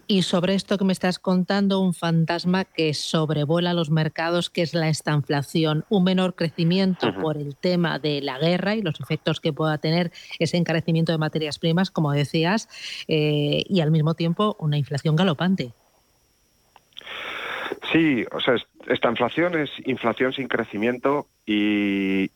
Y 0.08 0.24
sobre 0.24 0.56
esto 0.56 0.78
que 0.78 0.84
me 0.84 0.92
estás 0.92 1.20
contando, 1.20 1.80
un 1.80 1.94
fantasma 1.94 2.66
que 2.66 2.94
sobrevuela 2.94 3.74
los 3.74 3.92
mercados, 3.92 4.50
que 4.50 4.62
es 4.62 4.74
la 4.74 4.90
estanflación, 4.90 5.86
un 5.90 6.04
menor 6.04 6.36
crecimiento 6.36 7.14
por 7.22 7.38
el 7.38 7.56
tema 7.56 8.00
de 8.00 8.22
la 8.22 8.40
guerra 8.40 8.76
y 8.76 8.82
los 8.82 9.00
efectos 9.00 9.40
que 9.40 9.54
pueda 9.54 9.78
tener 9.78 10.12
ese 10.40 10.58
encarecimiento 10.58 11.12
de 11.12 11.18
materias 11.18 11.60
primas, 11.60 11.92
como 11.92 12.12
decías, 12.12 12.68
eh, 13.08 13.64
y 13.68 13.80
al 13.80 13.92
mismo 13.92 14.16
tiempo 14.16 14.58
una 14.60 14.78
inflación 14.78 15.16
galopante. 15.16 15.72
Sí, 17.92 18.26
o 18.32 18.40
sea, 18.40 18.56
esta 18.88 19.10
inflación 19.10 19.58
es 19.58 19.70
inflación 19.86 20.34
sin 20.34 20.48
crecimiento 20.48 21.28
y, 21.46 22.30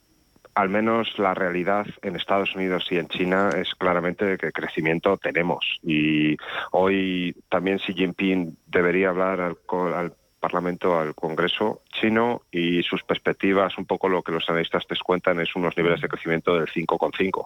al 0.56 0.70
menos 0.70 1.18
la 1.18 1.34
realidad 1.34 1.86
en 2.02 2.16
Estados 2.16 2.56
Unidos 2.56 2.86
y 2.92 2.98
en 2.98 3.08
China 3.08 3.50
es 3.56 3.74
claramente 3.76 4.38
que 4.38 4.52
crecimiento 4.52 5.18
tenemos. 5.18 5.80
Y 5.82 6.38
hoy 6.72 7.36
también 7.50 7.80
Xi 7.80 7.94
Jinping 7.94 8.58
debería 8.68 9.10
hablar 9.10 9.42
al, 9.42 9.58
al 9.94 10.14
Parlamento, 10.44 11.00
al 11.00 11.16
Congreso 11.16 11.84
chino 11.90 12.42
y 12.52 12.84
sus 12.84 13.02
perspectivas, 13.04 13.78
un 13.78 13.86
poco 13.86 14.10
lo 14.10 14.24
que 14.24 14.34
los 14.34 14.50
analistas 14.50 14.86
te 14.86 14.96
cuentan, 15.02 15.40
es 15.40 15.56
unos 15.56 15.78
niveles 15.78 16.02
de 16.02 16.10
crecimiento 16.10 16.54
del 16.54 16.68
5,5, 16.68 17.46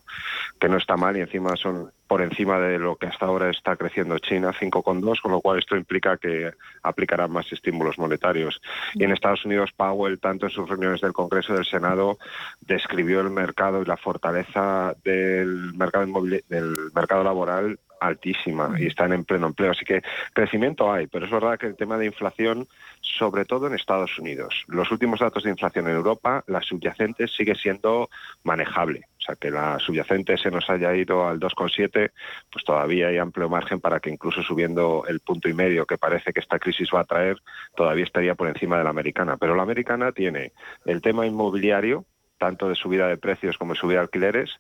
que 0.59 0.67
no 0.67 0.77
está 0.77 0.97
mal 0.97 1.15
y 1.15 1.21
encima 1.21 1.55
son 1.55 1.91
por 2.07 2.23
encima 2.23 2.57
de 2.59 2.79
lo 2.79 2.95
que 2.95 3.05
hasta 3.05 3.27
ahora 3.27 3.51
está 3.51 3.75
creciendo 3.75 4.17
China, 4.17 4.51
5,2, 4.51 5.21
con 5.21 5.31
lo 5.31 5.41
cual 5.41 5.59
esto 5.59 5.75
implica 5.75 6.17
que 6.17 6.51
aplicarán 6.81 7.31
más 7.31 7.45
estímulos 7.51 7.99
monetarios. 7.99 8.59
Y 8.95 9.03
en 9.03 9.11
Estados 9.11 9.45
Unidos, 9.45 9.71
Powell, 9.77 10.19
tanto 10.19 10.47
en 10.47 10.51
sus 10.51 10.67
reuniones 10.67 11.01
del 11.01 11.13
Congreso 11.13 11.53
y 11.53 11.57
del 11.57 11.65
Senado, 11.65 12.17
describió 12.61 13.21
el 13.21 13.29
mercado 13.29 13.83
y 13.83 13.85
la 13.85 13.97
fortaleza 13.97 14.95
del 15.03 15.73
mercado 15.75 16.07
del 16.49 16.75
mercado 16.95 17.23
laboral 17.23 17.77
altísima 17.99 18.75
y 18.79 18.87
están 18.87 19.13
en 19.13 19.25
pleno 19.25 19.47
empleo. 19.47 19.71
Así 19.71 19.85
que 19.85 20.01
crecimiento 20.33 20.91
hay, 20.91 21.07
pero 21.07 21.25
es 21.25 21.31
verdad 21.31 21.57
que 21.57 21.67
el 21.67 21.75
tema 21.75 21.97
de 21.97 22.05
inflación, 22.05 22.67
sobre 23.01 23.45
todo 23.45 23.67
en 23.67 23.75
Estados 23.75 24.17
Unidos, 24.19 24.63
los 24.67 24.91
últimos 24.91 25.19
datos 25.19 25.43
de 25.43 25.51
inflación 25.51 25.87
en 25.87 25.95
Europa, 25.95 26.43
la 26.47 26.61
subyacente 26.61 27.27
sigue 27.27 27.55
siendo 27.55 28.09
manejable. 28.43 29.01
O 29.19 29.21
sea, 29.21 29.35
que 29.35 29.51
la 29.51 29.79
subyacente 29.79 30.37
se 30.37 30.51
nos 30.51 30.69
haya 30.69 30.95
ido 30.95 31.27
al 31.27 31.39
2,7, 31.39 32.11
pues 32.51 32.63
todavía 32.63 33.07
hay 33.07 33.17
amplio 33.17 33.49
margen 33.49 33.79
para 33.79 33.99
que 33.99 34.09
incluso 34.09 34.41
subiendo 34.41 35.03
el 35.07 35.19
punto 35.19 35.49
y 35.49 35.53
medio 35.53 35.85
que 35.85 35.97
parece 35.97 36.31
que 36.31 36.39
esta 36.39 36.59
crisis 36.59 36.89
va 36.93 37.01
a 37.01 37.05
traer, 37.05 37.37
todavía 37.75 38.05
estaría 38.05 38.35
por 38.35 38.47
encima 38.47 38.77
de 38.77 38.83
la 38.83 38.91
americana. 38.91 39.37
Pero 39.37 39.55
la 39.55 39.63
americana 39.63 40.11
tiene 40.11 40.53
el 40.85 41.01
tema 41.01 41.25
inmobiliario, 41.25 42.05
tanto 42.38 42.69
de 42.69 42.75
subida 42.75 43.07
de 43.07 43.17
precios 43.17 43.57
como 43.57 43.73
de 43.73 43.79
subida 43.79 43.99
de 43.99 44.03
alquileres, 44.03 44.51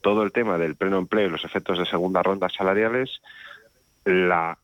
todo 0.00 0.22
el 0.22 0.32
tema 0.32 0.58
del 0.58 0.76
pleno 0.76 0.98
empleo 0.98 1.26
y 1.26 1.30
los 1.30 1.44
efectos 1.44 1.78
de 1.78 1.86
segunda 1.86 2.22
ronda 2.22 2.48
salariales, 2.48 3.20
la 4.04 4.58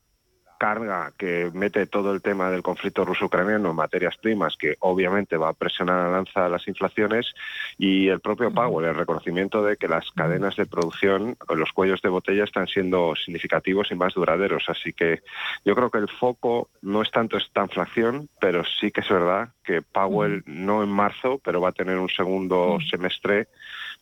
carga 0.62 1.12
que 1.18 1.50
mete 1.52 1.88
todo 1.88 2.12
el 2.12 2.22
tema 2.22 2.48
del 2.48 2.62
conflicto 2.62 3.04
ruso-ucraniano 3.04 3.70
en 3.70 3.74
materias 3.74 4.16
primas, 4.16 4.56
que 4.56 4.76
obviamente 4.78 5.36
va 5.36 5.48
a 5.48 5.54
presionar 5.54 5.98
a 5.98 6.04
la 6.04 6.12
lanza 6.12 6.48
las 6.48 6.68
inflaciones, 6.68 7.34
y 7.78 8.06
el 8.06 8.20
propio 8.20 8.52
Powell, 8.52 8.86
el 8.86 8.94
reconocimiento 8.94 9.64
de 9.64 9.76
que 9.76 9.88
las 9.88 10.08
cadenas 10.12 10.54
de 10.54 10.66
producción, 10.66 11.36
los 11.52 11.72
cuellos 11.72 12.00
de 12.00 12.10
botella 12.10 12.44
están 12.44 12.68
siendo 12.68 13.16
significativos 13.16 13.90
y 13.90 13.96
más 13.96 14.14
duraderos. 14.14 14.62
Así 14.68 14.92
que 14.92 15.22
yo 15.64 15.74
creo 15.74 15.90
que 15.90 15.98
el 15.98 16.08
foco 16.08 16.68
no 16.80 17.02
es 17.02 17.10
tanto 17.10 17.38
esta 17.38 17.62
inflación, 17.62 18.28
pero 18.40 18.62
sí 18.64 18.92
que 18.92 19.00
es 19.00 19.08
verdad 19.08 19.48
que 19.64 19.82
Powell 19.82 20.44
no 20.46 20.84
en 20.84 20.90
marzo, 20.90 21.40
pero 21.42 21.60
va 21.60 21.70
a 21.70 21.72
tener 21.80 21.98
un 21.98 22.08
segundo 22.08 22.78
semestre 22.88 23.48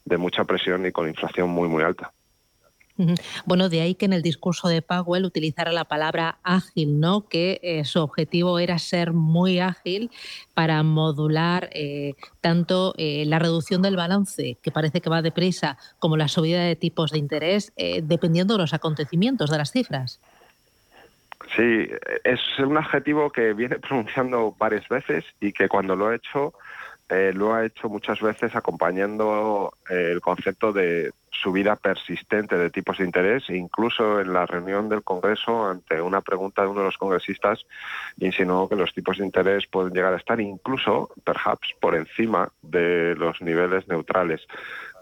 de 0.04 0.18
mucha 0.18 0.44
presión 0.44 0.84
y 0.84 0.92
con 0.92 1.08
inflación 1.08 1.48
muy, 1.48 1.68
muy 1.68 1.82
alta. 1.82 2.12
Bueno, 3.46 3.68
de 3.68 3.80
ahí 3.80 3.94
que 3.94 4.06
en 4.06 4.12
el 4.12 4.22
discurso 4.22 4.68
de 4.68 4.82
Powell 4.82 5.24
utilizara 5.24 5.72
la 5.72 5.84
palabra 5.84 6.38
ágil, 6.42 7.00
¿no? 7.00 7.28
Que 7.28 7.60
eh, 7.62 7.84
su 7.84 8.00
objetivo 8.00 8.58
era 8.58 8.78
ser 8.78 9.12
muy 9.12 9.60
ágil 9.60 10.10
para 10.54 10.82
modular 10.82 11.70
eh, 11.72 12.14
tanto 12.40 12.94
eh, 12.98 13.24
la 13.26 13.38
reducción 13.38 13.82
del 13.82 13.96
balance, 13.96 14.58
que 14.62 14.70
parece 14.70 15.00
que 15.00 15.10
va 15.10 15.22
deprisa, 15.22 15.78
como 15.98 16.16
la 16.16 16.28
subida 16.28 16.62
de 16.62 16.76
tipos 16.76 17.10
de 17.10 17.18
interés, 17.18 17.72
dependiendo 18.02 18.54
de 18.54 18.58
los 18.58 18.74
acontecimientos, 18.74 19.50
de 19.50 19.58
las 19.58 19.72
cifras. 19.72 20.20
Sí, 21.56 21.88
es 22.24 22.40
un 22.58 22.76
adjetivo 22.76 23.30
que 23.30 23.52
viene 23.54 23.78
pronunciando 23.88 24.54
varias 24.58 24.88
veces 24.88 25.24
y 25.40 25.52
que 25.52 25.68
cuando 25.68 25.96
lo 25.96 26.08
ha 26.08 26.16
hecho 26.16 26.54
eh, 27.10 27.32
lo 27.34 27.54
ha 27.54 27.66
hecho 27.66 27.88
muchas 27.88 28.20
veces 28.20 28.54
acompañando 28.54 29.72
eh, 29.88 30.10
el 30.12 30.20
concepto 30.20 30.72
de 30.72 31.12
subida 31.30 31.76
persistente 31.76 32.56
de 32.56 32.70
tipos 32.70 32.98
de 32.98 33.04
interés, 33.04 33.48
incluso 33.50 34.20
en 34.20 34.32
la 34.32 34.46
reunión 34.46 34.88
del 34.88 35.02
Congreso, 35.02 35.66
ante 35.66 36.00
una 36.00 36.20
pregunta 36.20 36.62
de 36.62 36.68
uno 36.68 36.80
de 36.80 36.86
los 36.86 36.98
congresistas, 36.98 37.64
insinuó 38.18 38.68
que 38.68 38.76
los 38.76 38.92
tipos 38.92 39.18
de 39.18 39.24
interés 39.24 39.66
pueden 39.66 39.92
llegar 39.92 40.12
a 40.12 40.18
estar 40.18 40.40
incluso, 40.40 41.10
perhaps, 41.24 41.74
por 41.80 41.96
encima 41.96 42.50
de 42.62 43.14
los 43.16 43.40
niveles 43.40 43.88
neutrales. 43.88 44.42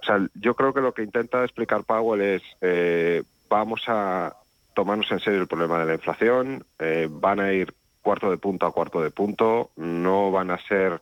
O 0.00 0.04
sea, 0.04 0.26
yo 0.34 0.54
creo 0.54 0.72
que 0.72 0.80
lo 0.80 0.94
que 0.94 1.02
intenta 1.02 1.44
explicar 1.44 1.84
Powell 1.84 2.22
es 2.22 2.42
eh, 2.60 3.22
vamos 3.48 3.82
a 3.88 4.34
tomarnos 4.74 5.10
en 5.10 5.20
serio 5.20 5.40
el 5.40 5.48
problema 5.48 5.80
de 5.80 5.86
la 5.86 5.94
inflación, 5.94 6.64
eh, 6.78 7.08
van 7.10 7.40
a 7.40 7.52
ir 7.52 7.74
cuarto 8.00 8.30
de 8.30 8.38
punto 8.38 8.64
a 8.64 8.72
cuarto 8.72 9.02
de 9.02 9.10
punto, 9.10 9.70
no 9.76 10.30
van 10.30 10.50
a 10.50 10.58
ser 10.66 11.00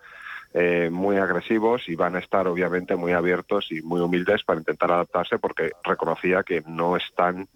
eh, 0.59 0.89
muy 0.91 1.19
agresivos 1.19 1.87
y 1.87 1.97
van 1.97 2.17
a 2.17 2.19
estar 2.19 2.49
obviamente 2.49 2.97
muy 2.97 3.13
abiertos 3.13 3.67
y 3.71 3.83
muy 3.83 4.01
humildes 4.01 4.43
para 4.43 4.59
intentar 4.59 4.91
adaptarse 4.91 5.39
porque 5.39 5.73
reconocía 5.85 6.45
que 6.45 6.63
no 6.67 6.97
están 6.97 7.47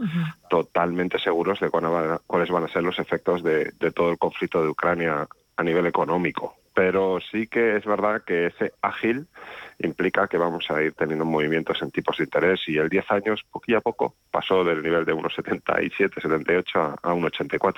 totalmente 0.51 1.19
seguros 1.19 1.61
de 1.61 1.71
cuáles 1.71 2.51
van 2.51 2.65
a 2.65 2.69
ser 2.69 2.83
los 2.83 2.99
efectos 2.99 3.43
de, 3.43 3.73
de 3.81 3.91
todo 3.91 4.11
el 4.11 4.19
conflicto 4.19 4.63
de 4.63 4.69
Ucrania 4.69 5.27
a 5.57 5.63
nivel 5.63 5.87
económico. 5.87 6.57
Pero 6.75 7.21
sí 7.33 7.47
que 7.47 7.77
es 7.77 7.87
verdad 7.87 8.23
que 8.23 8.49
ese 8.49 8.75
ágil 8.83 9.29
implica 9.79 10.29
que 10.29 10.37
vamos 10.37 10.71
a 10.71 10.83
ir 10.83 10.93
teniendo 10.93 11.25
movimientos 11.25 11.81
en 11.81 11.91
tipos 11.91 12.19
de 12.19 12.25
interés 12.25 12.61
y 12.67 12.77
el 12.77 12.91
10 12.91 13.11
años, 13.13 13.45
poquito 13.51 13.79
a 13.79 13.81
poco, 13.81 14.15
pasó 14.31 14.63
del 14.63 14.83
nivel 14.83 15.07
de 15.07 15.15
1,77, 15.15 16.21
78 16.21 16.79
a, 16.79 16.99
a 17.03 17.15
1,84. 17.15 17.77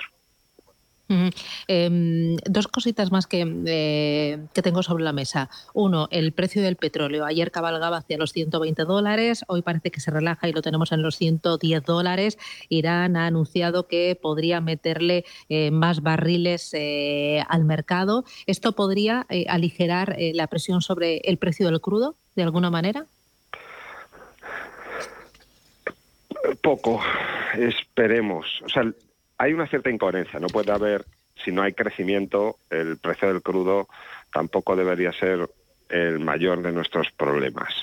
Em, 1.67 2.37
dos 2.45 2.67
cositas 2.67 3.11
más 3.11 3.27
que, 3.27 3.45
eh, 3.67 4.39
que, 4.53 4.61
tengo 4.61 4.83
sobre 4.83 5.03
la 5.03 5.13
mesa. 5.13 5.49
Uno, 5.73 6.07
el 6.11 6.31
precio 6.31 6.61
del 6.61 6.75
petróleo. 6.75 7.25
Ayer 7.25 7.51
cabalgaba 7.51 7.97
hacia 7.97 8.17
los 8.17 8.31
120 8.31 8.83
dólares, 8.83 9.43
hoy 9.47 9.61
parece 9.61 9.91
que 9.91 9.99
se 9.99 10.11
relaja 10.11 10.47
y 10.47 10.53
lo 10.53 10.61
tenemos 10.61 10.91
en 10.91 11.01
los 11.01 11.17
110 11.17 11.83
dólares. 11.83 12.37
Irán 12.69 13.17
ha 13.17 13.27
anunciado 13.27 13.87
que 13.87 14.17
podría 14.19 14.61
meterle 14.61 15.25
eh, 15.49 15.71
más 15.71 16.01
barriles 16.01 16.73
eh, 16.73 17.43
al 17.49 17.65
mercado. 17.65 18.23
¿Esto 18.45 18.71
podría 18.71 19.25
aligerar 19.47 20.15
la 20.33 20.47
presión 20.47 20.81
sobre 20.81 21.17
el 21.25 21.37
precio 21.37 21.67
del 21.67 21.81
crudo 21.81 22.15
de 22.35 22.43
alguna 22.43 22.69
manera? 22.69 23.05
Poco, 26.61 27.01
esperemos. 27.57 28.45
O 28.65 28.69
sea, 28.69 28.91
hay 29.37 29.53
una 29.53 29.67
cierta 29.67 29.89
incoherencia. 29.89 30.39
No 30.39 30.47
puede 30.47 30.71
haber, 30.71 31.05
si 31.43 31.51
no 31.51 31.61
hay 31.61 31.73
crecimiento, 31.73 32.57
el 32.69 32.97
precio 32.97 33.27
del 33.27 33.41
crudo 33.41 33.87
tampoco 34.31 34.75
debería 34.75 35.11
ser 35.11 35.49
el 35.89 36.19
mayor 36.19 36.61
de 36.61 36.71
nuestros 36.71 37.11
problemas. 37.11 37.73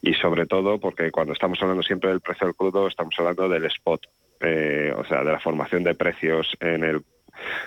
Y 0.00 0.14
sobre 0.14 0.46
todo 0.46 0.78
porque 0.78 1.10
cuando 1.10 1.32
estamos 1.32 1.60
hablando 1.60 1.82
siempre 1.82 2.10
del 2.10 2.20
precio 2.20 2.46
del 2.46 2.56
crudo, 2.56 2.88
estamos 2.88 3.14
hablando 3.18 3.48
del 3.48 3.64
spot, 3.66 4.06
eh, 4.40 4.92
o 4.96 5.04
sea, 5.04 5.22
de 5.22 5.32
la 5.32 5.40
formación 5.40 5.84
de 5.84 5.94
precios 5.94 6.56
en 6.60 6.84
el 6.84 7.02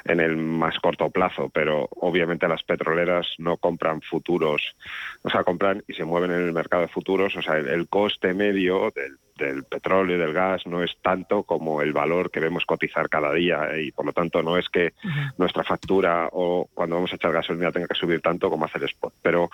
en 0.05 0.19
el 0.19 0.37
más 0.37 0.77
corto 0.79 1.09
plazo, 1.09 1.49
pero 1.49 1.87
obviamente 1.91 2.47
las 2.47 2.63
petroleras 2.63 3.27
no 3.37 3.57
compran 3.57 4.01
futuros, 4.01 4.75
o 5.21 5.29
sea, 5.29 5.43
compran 5.43 5.83
y 5.87 5.93
se 5.93 6.05
mueven 6.05 6.31
en 6.31 6.41
el 6.41 6.53
mercado 6.53 6.83
de 6.83 6.89
futuros, 6.89 7.35
o 7.35 7.41
sea, 7.41 7.57
el, 7.57 7.87
coste 7.87 8.33
medio 8.33 8.91
del, 8.95 9.17
del 9.41 9.63
petróleo 9.63 10.15
y 10.15 10.19
del 10.19 10.33
gas 10.33 10.65
no 10.67 10.83
es 10.83 10.95
tanto 11.01 11.43
como 11.43 11.81
el 11.81 11.93
valor 11.93 12.31
que 12.31 12.39
vemos 12.39 12.65
cotizar 12.65 13.09
cada 13.09 13.33
día 13.33 13.69
¿eh? 13.73 13.83
y 13.83 13.91
por 13.91 14.05
lo 14.05 14.13
tanto 14.13 14.41
no 14.41 14.57
es 14.57 14.69
que 14.69 14.93
nuestra 15.37 15.63
factura 15.63 16.29
o 16.31 16.69
cuando 16.73 16.95
vamos 16.95 17.11
a 17.11 17.15
echar 17.15 17.33
gasolina 17.33 17.71
tenga 17.71 17.87
que 17.87 17.95
subir 17.95 18.21
tanto 18.21 18.49
como 18.49 18.65
hace 18.65 18.77
el 18.77 18.85
spot, 18.85 19.13
pero 19.21 19.49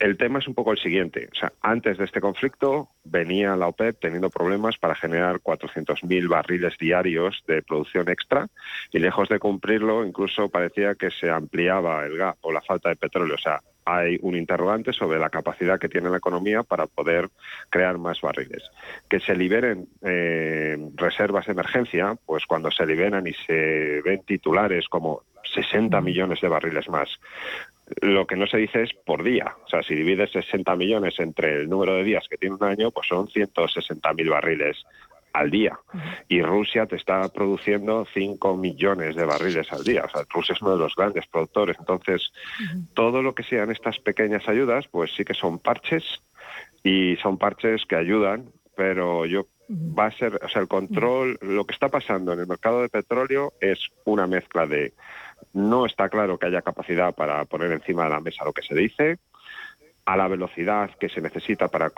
el 0.00 0.16
tema 0.16 0.38
es 0.38 0.48
un 0.48 0.54
poco 0.54 0.72
el 0.72 0.78
siguiente. 0.78 1.28
O 1.30 1.34
sea, 1.38 1.52
antes 1.60 1.98
de 1.98 2.06
este 2.06 2.22
conflicto 2.22 2.88
venía 3.04 3.54
la 3.54 3.68
OPEP 3.68 4.00
teniendo 4.00 4.30
problemas 4.30 4.78
para 4.78 4.94
generar 4.94 5.40
400.000 5.40 6.26
barriles 6.26 6.76
diarios 6.78 7.44
de 7.46 7.62
producción 7.62 8.08
extra 8.08 8.48
y 8.92 8.98
lejos 8.98 9.28
de 9.28 9.38
cumplirlo 9.38 10.04
incluso 10.04 10.48
parecía 10.48 10.94
que 10.94 11.10
se 11.10 11.30
ampliaba 11.30 12.04
el 12.06 12.16
gap 12.16 12.36
o 12.40 12.50
la 12.50 12.62
falta 12.62 12.88
de 12.88 12.96
petróleo. 12.96 13.34
O 13.34 13.38
sea, 13.38 13.60
hay 13.84 14.18
un 14.22 14.36
interrogante 14.36 14.92
sobre 14.94 15.18
la 15.18 15.28
capacidad 15.28 15.78
que 15.78 15.88
tiene 15.88 16.08
la 16.08 16.16
economía 16.16 16.62
para 16.62 16.86
poder 16.86 17.28
crear 17.68 17.98
más 17.98 18.22
barriles. 18.22 18.62
Que 19.08 19.20
se 19.20 19.34
liberen 19.34 19.86
eh, 20.02 20.78
reservas 20.94 21.46
de 21.46 21.52
emergencia, 21.52 22.16
pues 22.24 22.46
cuando 22.46 22.70
se 22.70 22.86
liberan 22.86 23.26
y 23.26 23.34
se 23.46 24.00
ven 24.02 24.22
titulares 24.24 24.88
como 24.88 25.24
60 25.54 26.00
millones 26.00 26.40
de 26.40 26.48
barriles 26.48 26.88
más 26.88 27.08
lo 28.02 28.26
que 28.26 28.36
no 28.36 28.46
se 28.46 28.58
dice 28.58 28.82
es 28.82 28.90
por 29.04 29.22
día. 29.22 29.56
O 29.64 29.68
sea, 29.68 29.82
si 29.82 29.94
divides 29.94 30.30
60 30.32 30.76
millones 30.76 31.14
entre 31.18 31.60
el 31.60 31.68
número 31.68 31.94
de 31.94 32.04
días 32.04 32.26
que 32.28 32.36
tiene 32.36 32.56
un 32.56 32.64
año, 32.64 32.90
pues 32.90 33.08
son 33.08 33.26
160.000 33.28 34.30
barriles 34.30 34.84
al 35.32 35.50
día. 35.50 35.78
Y 36.28 36.42
Rusia 36.42 36.86
te 36.86 36.96
está 36.96 37.28
produciendo 37.28 38.06
5 38.12 38.56
millones 38.56 39.14
de 39.16 39.24
barriles 39.24 39.72
al 39.72 39.84
día. 39.84 40.04
O 40.04 40.10
sea, 40.10 40.24
Rusia 40.28 40.54
es 40.54 40.62
uno 40.62 40.72
de 40.72 40.78
los 40.78 40.94
grandes 40.94 41.26
productores. 41.26 41.76
Entonces, 41.78 42.32
todo 42.94 43.22
lo 43.22 43.34
que 43.34 43.44
sean 43.44 43.70
estas 43.70 43.98
pequeñas 43.98 44.48
ayudas, 44.48 44.86
pues 44.88 45.12
sí 45.16 45.24
que 45.24 45.34
son 45.34 45.58
parches 45.58 46.04
y 46.82 47.16
son 47.16 47.38
parches 47.38 47.84
que 47.86 47.96
ayudan, 47.96 48.50
pero 48.76 49.26
yo 49.26 49.46
va 49.70 50.06
a 50.06 50.12
ser, 50.12 50.40
o 50.42 50.48
sea, 50.48 50.62
el 50.62 50.68
control, 50.68 51.38
lo 51.42 51.64
que 51.64 51.74
está 51.74 51.88
pasando 51.88 52.32
en 52.32 52.40
el 52.40 52.46
mercado 52.46 52.82
de 52.82 52.88
petróleo 52.88 53.52
es 53.60 53.78
una 54.04 54.26
mezcla 54.26 54.66
de 54.66 54.94
no 55.52 55.86
está 55.86 56.08
claro 56.08 56.38
que 56.38 56.46
haya 56.46 56.62
capacidad 56.62 57.14
para 57.14 57.44
poner 57.44 57.72
encima 57.72 58.04
de 58.04 58.10
la 58.10 58.20
mesa 58.20 58.44
lo 58.44 58.52
que 58.52 58.62
se 58.62 58.74
dice, 58.74 59.18
a 60.10 60.16
la 60.16 60.28
velocidad 60.28 60.90
que 60.98 61.08
se 61.08 61.20
necesita 61.20 61.68
para 61.68 61.90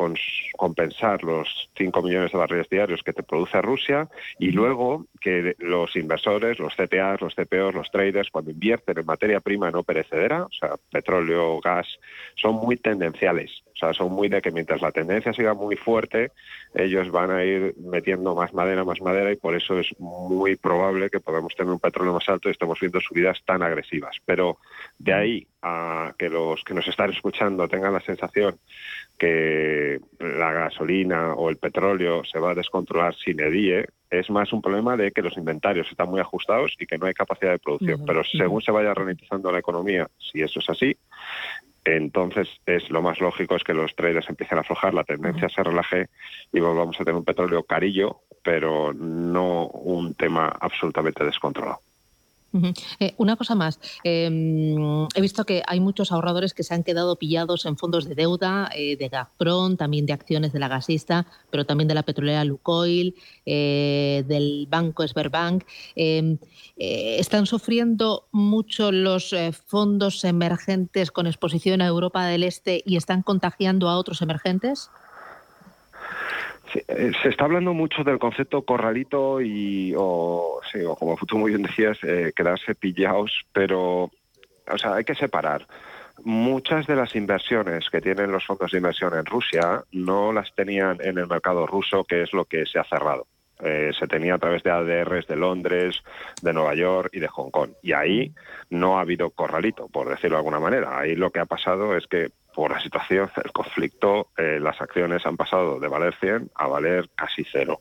compensar 0.57 1.23
los 1.25 1.71
5 1.77 2.03
millones 2.03 2.33
de 2.33 2.39
barriles 2.39 2.69
diarios 2.69 3.03
que 3.03 3.13
te 3.13 3.23
produce 3.23 3.63
Rusia. 3.63 4.09
Y 4.39 4.51
luego 4.51 5.07
que 5.21 5.55
los 5.59 5.97
inversores, 5.97 6.59
los 6.59 6.75
CTAs, 6.75 7.21
los 7.21 7.35
CPOs, 7.35 7.75
los 7.75 7.91
traders, 7.91 8.31
cuando 8.31 8.51
invierten 8.51 8.99
en 8.99 9.07
materia 9.07 9.41
prima 9.41 9.71
no 9.71 9.83
perecedera, 9.83 10.45
o 10.45 10.53
sea, 10.53 10.75
petróleo, 10.91 11.59
gas, 11.61 11.87
son 12.35 12.57
muy 12.57 12.77
tendenciales. 12.77 13.63
O 13.83 13.85
sea, 13.85 13.95
son 13.95 14.13
muy 14.13 14.29
de 14.29 14.41
que 14.41 14.53
mientras 14.53 14.81
la 14.81 14.93
tendencia 14.93 15.33
siga 15.33 15.55
muy 15.55 15.75
fuerte, 15.75 16.31
ellos 16.73 17.11
van 17.11 17.33
a 17.33 17.45
ir 17.45 17.75
metiendo 17.79 18.33
más 18.33 18.55
madera, 18.55 18.85
más 18.85 19.01
madera 19.01 19.33
y 19.33 19.37
por 19.37 19.57
eso 19.57 19.77
es 19.77 19.89
muy 19.99 20.55
probable 20.55 21.11
que 21.11 21.19
podamos 21.19 21.53
tener 21.57 21.73
un 21.73 21.81
petróleo 21.81 22.13
más 22.13 22.29
alto 22.29 22.49
y 22.49 22.53
estemos 22.53 22.79
viendo 22.79 23.01
subidas 23.01 23.43
tan 23.45 23.61
agresivas. 23.61 24.17
Pero 24.25 24.59
de 25.01 25.13
ahí 25.13 25.47
a 25.63 26.15
que 26.17 26.29
los 26.29 26.63
que 26.63 26.75
nos 26.75 26.87
están 26.87 27.11
escuchando 27.11 27.67
tengan 27.67 27.93
la 27.93 28.01
sensación 28.01 28.57
que 29.19 30.01
la 30.19 30.53
gasolina 30.53 31.35
o 31.35 31.51
el 31.51 31.57
petróleo 31.57 32.25
se 32.25 32.39
va 32.39 32.53
a 32.53 32.55
descontrolar 32.55 33.15
sin 33.15 33.41
edie, 33.41 33.87
es 34.11 34.29
más 34.31 34.53
un 34.53 34.61
problema 34.61 34.97
de 34.97 35.13
que 35.13 35.23
los 35.23 35.37
inventarios 35.37 35.89
están 35.91 36.11
muy 36.11 36.21
ajustados 36.21 36.75
y 36.79 36.87
que 36.87 36.99
no 36.99 37.07
hay 37.07 37.15
capacidad 37.15 37.53
de 37.53 37.59
producción. 37.59 38.05
Pero 38.05 38.23
según 38.25 38.61
se 38.61 38.73
vaya 38.73 38.93
ralentizando 38.93 39.51
la 39.53 39.61
economía, 39.61 40.09
si 40.19 40.43
eso 40.43 40.59
es 40.59 40.69
así, 40.69 40.97
entonces 41.85 42.49
es 42.67 42.89
lo 42.91 43.03
más 43.03 43.21
lógico 43.21 43.57
es 43.57 43.65
que 43.65 43.75
los 43.75 43.95
traders 43.97 44.29
empiecen 44.29 44.59
a 44.59 44.61
aflojar, 44.61 44.95
la 44.95 45.05
tendencia 45.05 45.49
se 45.49 45.63
relaje 45.63 46.09
y 46.53 46.61
volvamos 46.61 46.97
a 46.97 47.05
tener 47.05 47.19
un 47.19 47.25
petróleo 47.25 47.65
carillo, 47.65 48.21
pero 48.43 48.93
no 48.93 49.67
un 49.67 50.15
tema 50.15 50.49
absolutamente 50.61 51.25
descontrolado. 51.25 51.81
Eh, 52.99 53.15
una 53.17 53.37
cosa 53.37 53.55
más, 53.55 53.81
em, 54.05 55.07
he 55.15 55.21
visto 55.21 55.45
que 55.45 55.63
hay 55.67 55.81
muchos 55.81 56.13
ahorradores 56.13 56.53
que 56.53 56.63
se 56.63 56.75
han 56.75 56.83
quedado 56.83 57.17
pillados 57.17 57.65
en 57.65 57.77
fondos 57.77 58.07
de 58.07 58.15
deuda 58.15 58.71
eh, 58.75 58.97
de 58.97 59.09
Gazprom, 59.09 59.77
también 59.77 60.07
de 60.07 60.13
acciones 60.13 60.53
de 60.53 60.59
la 60.59 60.69
gasista, 60.69 61.27
pero 61.51 61.65
también 61.65 61.89
de 61.89 61.95
la 61.95 62.03
petrolera 62.03 62.45
Lukoil, 62.45 63.15
eh, 63.47 64.25
del 64.29 64.67
banco 64.69 65.07
Sberbank. 65.07 65.65
Em, 65.95 66.39
¿Están 66.77 67.47
sufriendo 67.47 68.27
mucho 68.33 68.91
los 68.91 69.35
fondos 69.67 70.25
emergentes 70.25 71.11
con 71.11 71.27
exposición 71.27 71.81
a 71.81 71.87
Europa 71.87 72.27
del 72.27 72.43
Este 72.43 72.83
y 72.85 72.97
están 72.97 73.23
contagiando 73.23 73.89
a 73.89 73.97
otros 73.97 74.21
emergentes? 74.21 74.91
Eh, 76.75 77.13
se 77.23 77.29
está 77.29 77.45
hablando 77.45 77.75
mucho 77.75 78.05
del 78.05 78.19
concepto 78.19 78.63
corralito 78.63 79.41
y, 79.41 79.95
o, 79.97 80.61
como 80.99 81.17
tú 81.27 81.39
muy 81.39 81.51
bien 81.51 81.63
decías, 81.63 81.99
eh, 82.03 82.33
quedarse 82.35 82.75
pillados, 82.75 83.33
pero, 83.53 84.11
o 84.71 84.79
sea, 84.79 84.95
hay 84.95 85.05
que 85.05 85.15
separar. 85.15 85.67
Muchas 86.25 86.87
de 86.87 86.95
las 86.95 87.17
inversiones 87.17 87.89
que 87.91 88.01
tienen 88.01 88.31
los 88.31 88.45
fondos 88.45 88.71
de 88.71 88.79
inversión 88.79 89.15
en 89.15 89.27
Rusia 89.27 89.83
no 89.93 90.33
las 90.33 90.55
tenían 90.55 90.99
en 91.01 91.19
el 91.19 91.27
mercado 91.27 91.67
ruso, 91.67 92.05
que 92.05 92.23
es 92.23 92.33
lo 92.33 92.45
que 92.45 92.65
se 92.67 92.79
ha 92.79 92.85
cerrado. 92.85 93.27
Eh, 93.61 93.93
se 93.99 94.09
tenía 94.09 94.35
a 94.35 94.39
través 94.39 94.63
de 94.63 94.71
ADRs 94.71 95.27
de 95.29 95.37
Londres, 95.37 96.03
de 96.43 96.53
Nueva 96.53 96.75
York 96.75 97.11
y 97.13 97.21
de 97.21 97.29
Hong 97.29 97.51
Kong. 97.51 97.71
Y 97.83 97.93
ahí 97.93 98.33
no 98.71 98.99
ha 98.99 99.03
habido 99.03 99.31
corralito, 99.31 99.89
por 99.89 100.09
decirlo 100.09 100.37
de 100.37 100.41
alguna 100.41 100.59
manera. 100.59 100.99
Ahí 100.99 101.15
lo 101.15 101.31
que 101.31 101.41
ha 101.41 101.47
pasado 101.47 101.97
es 101.97 102.07
que 102.09 102.31
por 102.55 102.71
la 102.71 102.81
situación, 102.81 103.31
el 103.43 103.53
conflicto, 103.53 104.29
eh, 104.37 104.59
las 104.61 104.81
acciones 104.81 105.25
han 105.27 105.37
pasado 105.37 105.81
de 105.81 105.89
valer 105.89 106.15
100 106.21 106.51
a 106.55 106.67
valer 106.67 107.09
casi 107.15 107.45
cero. 107.51 107.81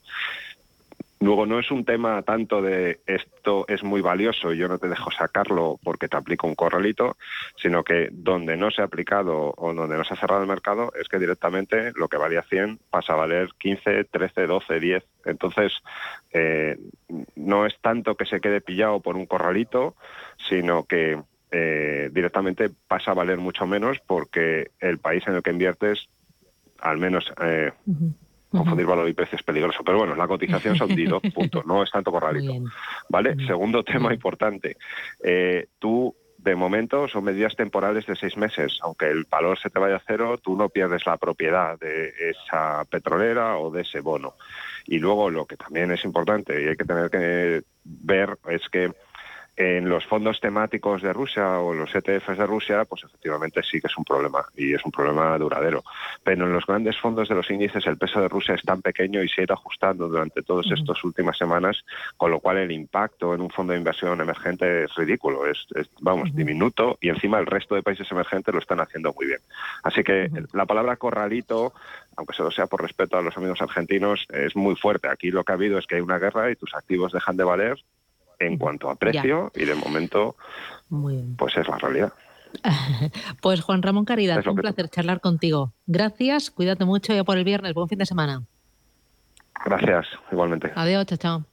Luego 1.21 1.45
no 1.45 1.59
es 1.59 1.69
un 1.69 1.85
tema 1.85 2.23
tanto 2.23 2.63
de 2.63 2.99
esto 3.05 3.65
es 3.67 3.83
muy 3.83 4.01
valioso 4.01 4.51
y 4.51 4.57
yo 4.57 4.67
no 4.67 4.79
te 4.79 4.87
dejo 4.87 5.11
sacarlo 5.11 5.79
porque 5.83 6.07
te 6.07 6.17
aplico 6.17 6.47
un 6.47 6.55
corralito, 6.55 7.15
sino 7.57 7.83
que 7.83 8.09
donde 8.11 8.57
no 8.57 8.71
se 8.71 8.81
ha 8.81 8.85
aplicado 8.85 9.53
o 9.55 9.71
donde 9.71 9.97
no 9.97 10.03
se 10.03 10.15
ha 10.15 10.17
cerrado 10.17 10.41
el 10.41 10.47
mercado 10.47 10.91
es 10.99 11.07
que 11.07 11.19
directamente 11.19 11.91
lo 11.93 12.07
que 12.07 12.17
valía 12.17 12.41
100 12.41 12.79
pasa 12.89 13.13
a 13.13 13.17
valer 13.17 13.49
15, 13.59 14.05
13, 14.05 14.47
12, 14.47 14.79
10. 14.79 15.03
Entonces 15.25 15.73
eh, 16.33 16.79
no 17.35 17.67
es 17.67 17.79
tanto 17.81 18.15
que 18.15 18.25
se 18.25 18.41
quede 18.41 18.59
pillado 18.59 18.99
por 18.99 19.15
un 19.15 19.27
corralito, 19.27 19.95
sino 20.49 20.85
que 20.85 21.21
eh, 21.51 22.09
directamente 22.11 22.69
pasa 22.87 23.11
a 23.11 23.13
valer 23.13 23.37
mucho 23.37 23.67
menos 23.67 23.99
porque 24.05 24.71
el 24.79 24.99
país 24.99 25.23
en 25.27 25.35
el 25.35 25.43
que 25.43 25.51
inviertes 25.51 26.07
al 26.79 26.97
menos 26.97 27.31
eh, 27.41 27.71
confundir 28.49 28.85
valor 28.85 29.07
y 29.07 29.13
precio 29.13 29.37
es 29.37 29.43
peligroso. 29.43 29.83
Pero 29.83 29.99
bueno, 29.99 30.15
la 30.15 30.27
cotización 30.27 30.75
se 30.75 30.83
ha 30.83 30.87
hundido, 30.87 31.19
punto. 31.33 31.63
No 31.65 31.83
es 31.83 31.91
tanto 31.91 32.11
corralito. 32.11 32.53
¿Vale? 33.09 33.35
Segundo 33.45 33.83
tema 33.83 34.13
importante. 34.13 34.77
Eh, 35.23 35.67
tú 35.79 36.15
de 36.37 36.55
momento 36.55 37.07
son 37.07 37.23
medidas 37.23 37.55
temporales 37.55 38.05
de 38.07 38.15
seis 38.15 38.35
meses. 38.35 38.79
Aunque 38.81 39.07
el 39.07 39.25
valor 39.29 39.59
se 39.59 39.69
te 39.69 39.79
vaya 39.79 39.97
a 39.97 40.03
cero, 40.05 40.39
tú 40.41 40.55
no 40.55 40.69
pierdes 40.69 41.05
la 41.05 41.17
propiedad 41.17 41.79
de 41.79 42.13
esa 42.29 42.83
petrolera 42.85 43.57
o 43.57 43.71
de 43.71 43.81
ese 43.81 43.99
bono. 43.99 44.33
Y 44.85 44.97
luego 44.97 45.29
lo 45.29 45.45
que 45.45 45.57
también 45.57 45.91
es 45.91 46.03
importante 46.03 46.61
y 46.61 46.67
hay 46.67 46.75
que 46.75 46.85
tener 46.85 47.09
que 47.11 47.61
ver 47.83 48.37
es 48.49 48.67
que 48.69 48.91
en 49.61 49.87
los 49.87 50.05
fondos 50.05 50.39
temáticos 50.39 51.01
de 51.01 51.13
Rusia 51.13 51.59
o 51.59 51.73
los 51.73 51.93
ETFs 51.93 52.37
de 52.37 52.45
Rusia, 52.47 52.85
pues 52.85 53.03
efectivamente 53.03 53.61
sí 53.63 53.79
que 53.79 53.87
es 53.87 53.97
un 53.97 54.03
problema 54.03 54.43
y 54.55 54.73
es 54.73 54.83
un 54.83 54.91
problema 54.91 55.37
duradero. 55.37 55.83
Pero 56.23 56.45
en 56.45 56.53
los 56.53 56.65
grandes 56.65 56.97
fondos 56.97 57.29
de 57.29 57.35
los 57.35 57.49
índices 57.51 57.85
el 57.85 57.97
peso 57.97 58.21
de 58.21 58.27
Rusia 58.27 58.55
es 58.55 58.63
tan 58.63 58.81
pequeño 58.81 59.21
y 59.21 59.29
se 59.29 59.41
ha 59.41 59.43
ido 59.43 59.53
ajustando 59.53 60.07
durante 60.07 60.41
todas 60.41 60.65
estas 60.71 61.03
últimas 61.03 61.37
semanas, 61.37 61.83
con 62.17 62.31
lo 62.31 62.39
cual 62.39 62.57
el 62.57 62.71
impacto 62.71 63.35
en 63.35 63.41
un 63.41 63.49
fondo 63.49 63.73
de 63.73 63.79
inversión 63.79 64.19
emergente 64.19 64.85
es 64.85 64.95
ridículo, 64.95 65.45
es, 65.45 65.67
vamos, 66.01 66.33
diminuto 66.33 66.97
y 66.99 67.09
encima 67.09 67.39
el 67.39 67.45
resto 67.45 67.75
de 67.75 67.83
países 67.83 68.11
emergentes 68.11 68.53
lo 68.53 68.59
están 68.59 68.79
haciendo 68.79 69.13
muy 69.13 69.27
bien. 69.27 69.39
Así 69.83 70.03
que 70.03 70.29
la 70.53 70.65
palabra 70.65 70.95
corralito 70.95 71.73
aunque 72.17 72.33
solo 72.33 72.51
sea 72.51 72.67
por 72.67 72.81
respeto 72.81 73.17
a 73.17 73.21
los 73.21 73.35
amigos 73.37 73.61
argentinos, 73.61 74.27
es 74.29 74.55
muy 74.55 74.75
fuerte. 74.75 75.07
Aquí 75.07 75.31
lo 75.31 75.45
que 75.45 75.53
ha 75.53 75.55
habido 75.55 75.79
es 75.79 75.87
que 75.87 75.95
hay 75.95 76.01
una 76.01 76.19
guerra 76.19 76.51
y 76.51 76.55
tus 76.55 76.75
activos 76.75 77.13
dejan 77.13 77.37
de 77.37 77.45
valer 77.45 77.81
en 78.41 78.57
cuanto 78.57 78.89
a 78.89 78.95
precio 78.95 79.51
y 79.55 79.65
de 79.65 79.75
momento 79.75 80.35
pues 81.37 81.55
es 81.57 81.67
la 81.67 81.77
realidad. 81.77 82.13
pues 83.41 83.61
Juan 83.61 83.81
Ramón 83.81 84.05
Caridad, 84.05 84.45
un 84.45 84.55
placer 84.55 84.89
charlar 84.89 85.21
contigo. 85.21 85.73
Gracias, 85.87 86.51
cuídate 86.51 86.85
mucho 86.85 87.13
ya 87.13 87.23
por 87.23 87.37
el 87.37 87.43
viernes, 87.43 87.73
buen 87.73 87.87
fin 87.87 87.99
de 87.99 88.05
semana. 88.05 88.43
Gracias, 89.65 90.07
igualmente. 90.31 90.71
Adiós, 90.75 91.05
chao, 91.05 91.17
chao. 91.17 91.45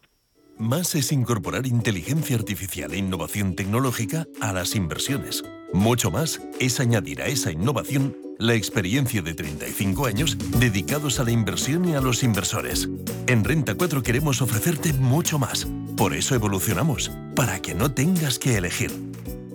Más 0.58 0.96
es 0.96 1.12
incorporar 1.12 1.66
inteligencia 1.66 2.36
artificial 2.36 2.92
e 2.92 2.96
innovación 2.96 3.54
tecnológica 3.54 4.26
a 4.40 4.52
las 4.52 4.74
inversiones. 4.74 5.44
Mucho 5.72 6.10
más 6.10 6.42
es 6.58 6.80
añadir 6.80 7.22
a 7.22 7.26
esa 7.26 7.52
innovación 7.52 8.16
la 8.38 8.54
experiencia 8.54 9.22
de 9.22 9.34
35 9.34 10.06
años 10.06 10.36
dedicados 10.58 11.20
a 11.20 11.24
la 11.24 11.30
inversión 11.30 11.88
y 11.88 11.94
a 11.94 12.00
los 12.00 12.24
inversores. 12.24 12.88
En 13.26 13.44
Renta 13.44 13.74
4 13.76 14.02
queremos 14.02 14.42
ofrecerte 14.42 14.92
mucho 14.92 15.38
más. 15.38 15.68
Por 15.98 16.14
eso 16.14 16.36
evolucionamos, 16.36 17.10
para 17.34 17.60
que 17.60 17.74
no 17.74 17.90
tengas 17.90 18.38
que 18.38 18.56
elegir. 18.56 18.92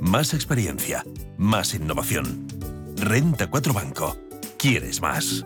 Más 0.02 0.34
experiencia, 0.34 1.06
más 1.38 1.74
innovación. 1.74 2.46
Renta 2.98 3.50
4 3.50 3.72
Banco. 3.72 4.18
¿Quieres 4.58 5.02
más? 5.02 5.46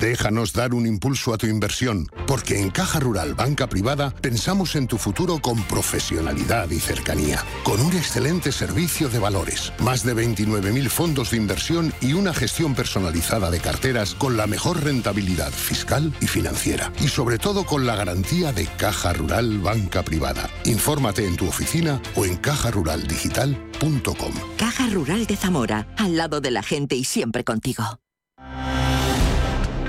Déjanos 0.00 0.52
dar 0.52 0.74
un 0.74 0.86
impulso 0.86 1.34
a 1.34 1.38
tu 1.38 1.48
inversión, 1.48 2.06
porque 2.28 2.60
en 2.60 2.70
Caja 2.70 3.00
Rural 3.00 3.34
Banca 3.34 3.66
Privada 3.68 4.14
pensamos 4.20 4.76
en 4.76 4.86
tu 4.86 4.96
futuro 4.96 5.40
con 5.40 5.60
profesionalidad 5.64 6.70
y 6.70 6.78
cercanía, 6.78 7.44
con 7.64 7.80
un 7.80 7.92
excelente 7.94 8.52
servicio 8.52 9.08
de 9.08 9.18
valores, 9.18 9.72
más 9.80 10.04
de 10.04 10.14
29.000 10.14 10.88
fondos 10.88 11.32
de 11.32 11.38
inversión 11.38 11.92
y 12.00 12.12
una 12.12 12.32
gestión 12.32 12.76
personalizada 12.76 13.50
de 13.50 13.58
carteras 13.58 14.14
con 14.14 14.36
la 14.36 14.46
mejor 14.46 14.84
rentabilidad 14.84 15.50
fiscal 15.50 16.14
y 16.20 16.28
financiera, 16.28 16.92
y 17.00 17.08
sobre 17.08 17.38
todo 17.38 17.66
con 17.66 17.84
la 17.84 17.96
garantía 17.96 18.52
de 18.52 18.68
Caja 18.68 19.12
Rural 19.14 19.58
Banca 19.58 20.04
Privada. 20.04 20.48
Infórmate 20.64 21.26
en 21.26 21.36
tu 21.36 21.48
oficina 21.48 22.00
o 22.14 22.24
en 22.24 22.36
cajaruraldigital.com. 22.36 24.34
Caja 24.58 24.86
Rural 24.90 25.26
de 25.26 25.34
Zamora, 25.34 25.88
al 25.96 26.16
lado 26.16 26.40
de 26.40 26.52
la 26.52 26.62
gente 26.62 26.94
y 26.94 27.02
siempre 27.02 27.42
contigo. 27.42 27.98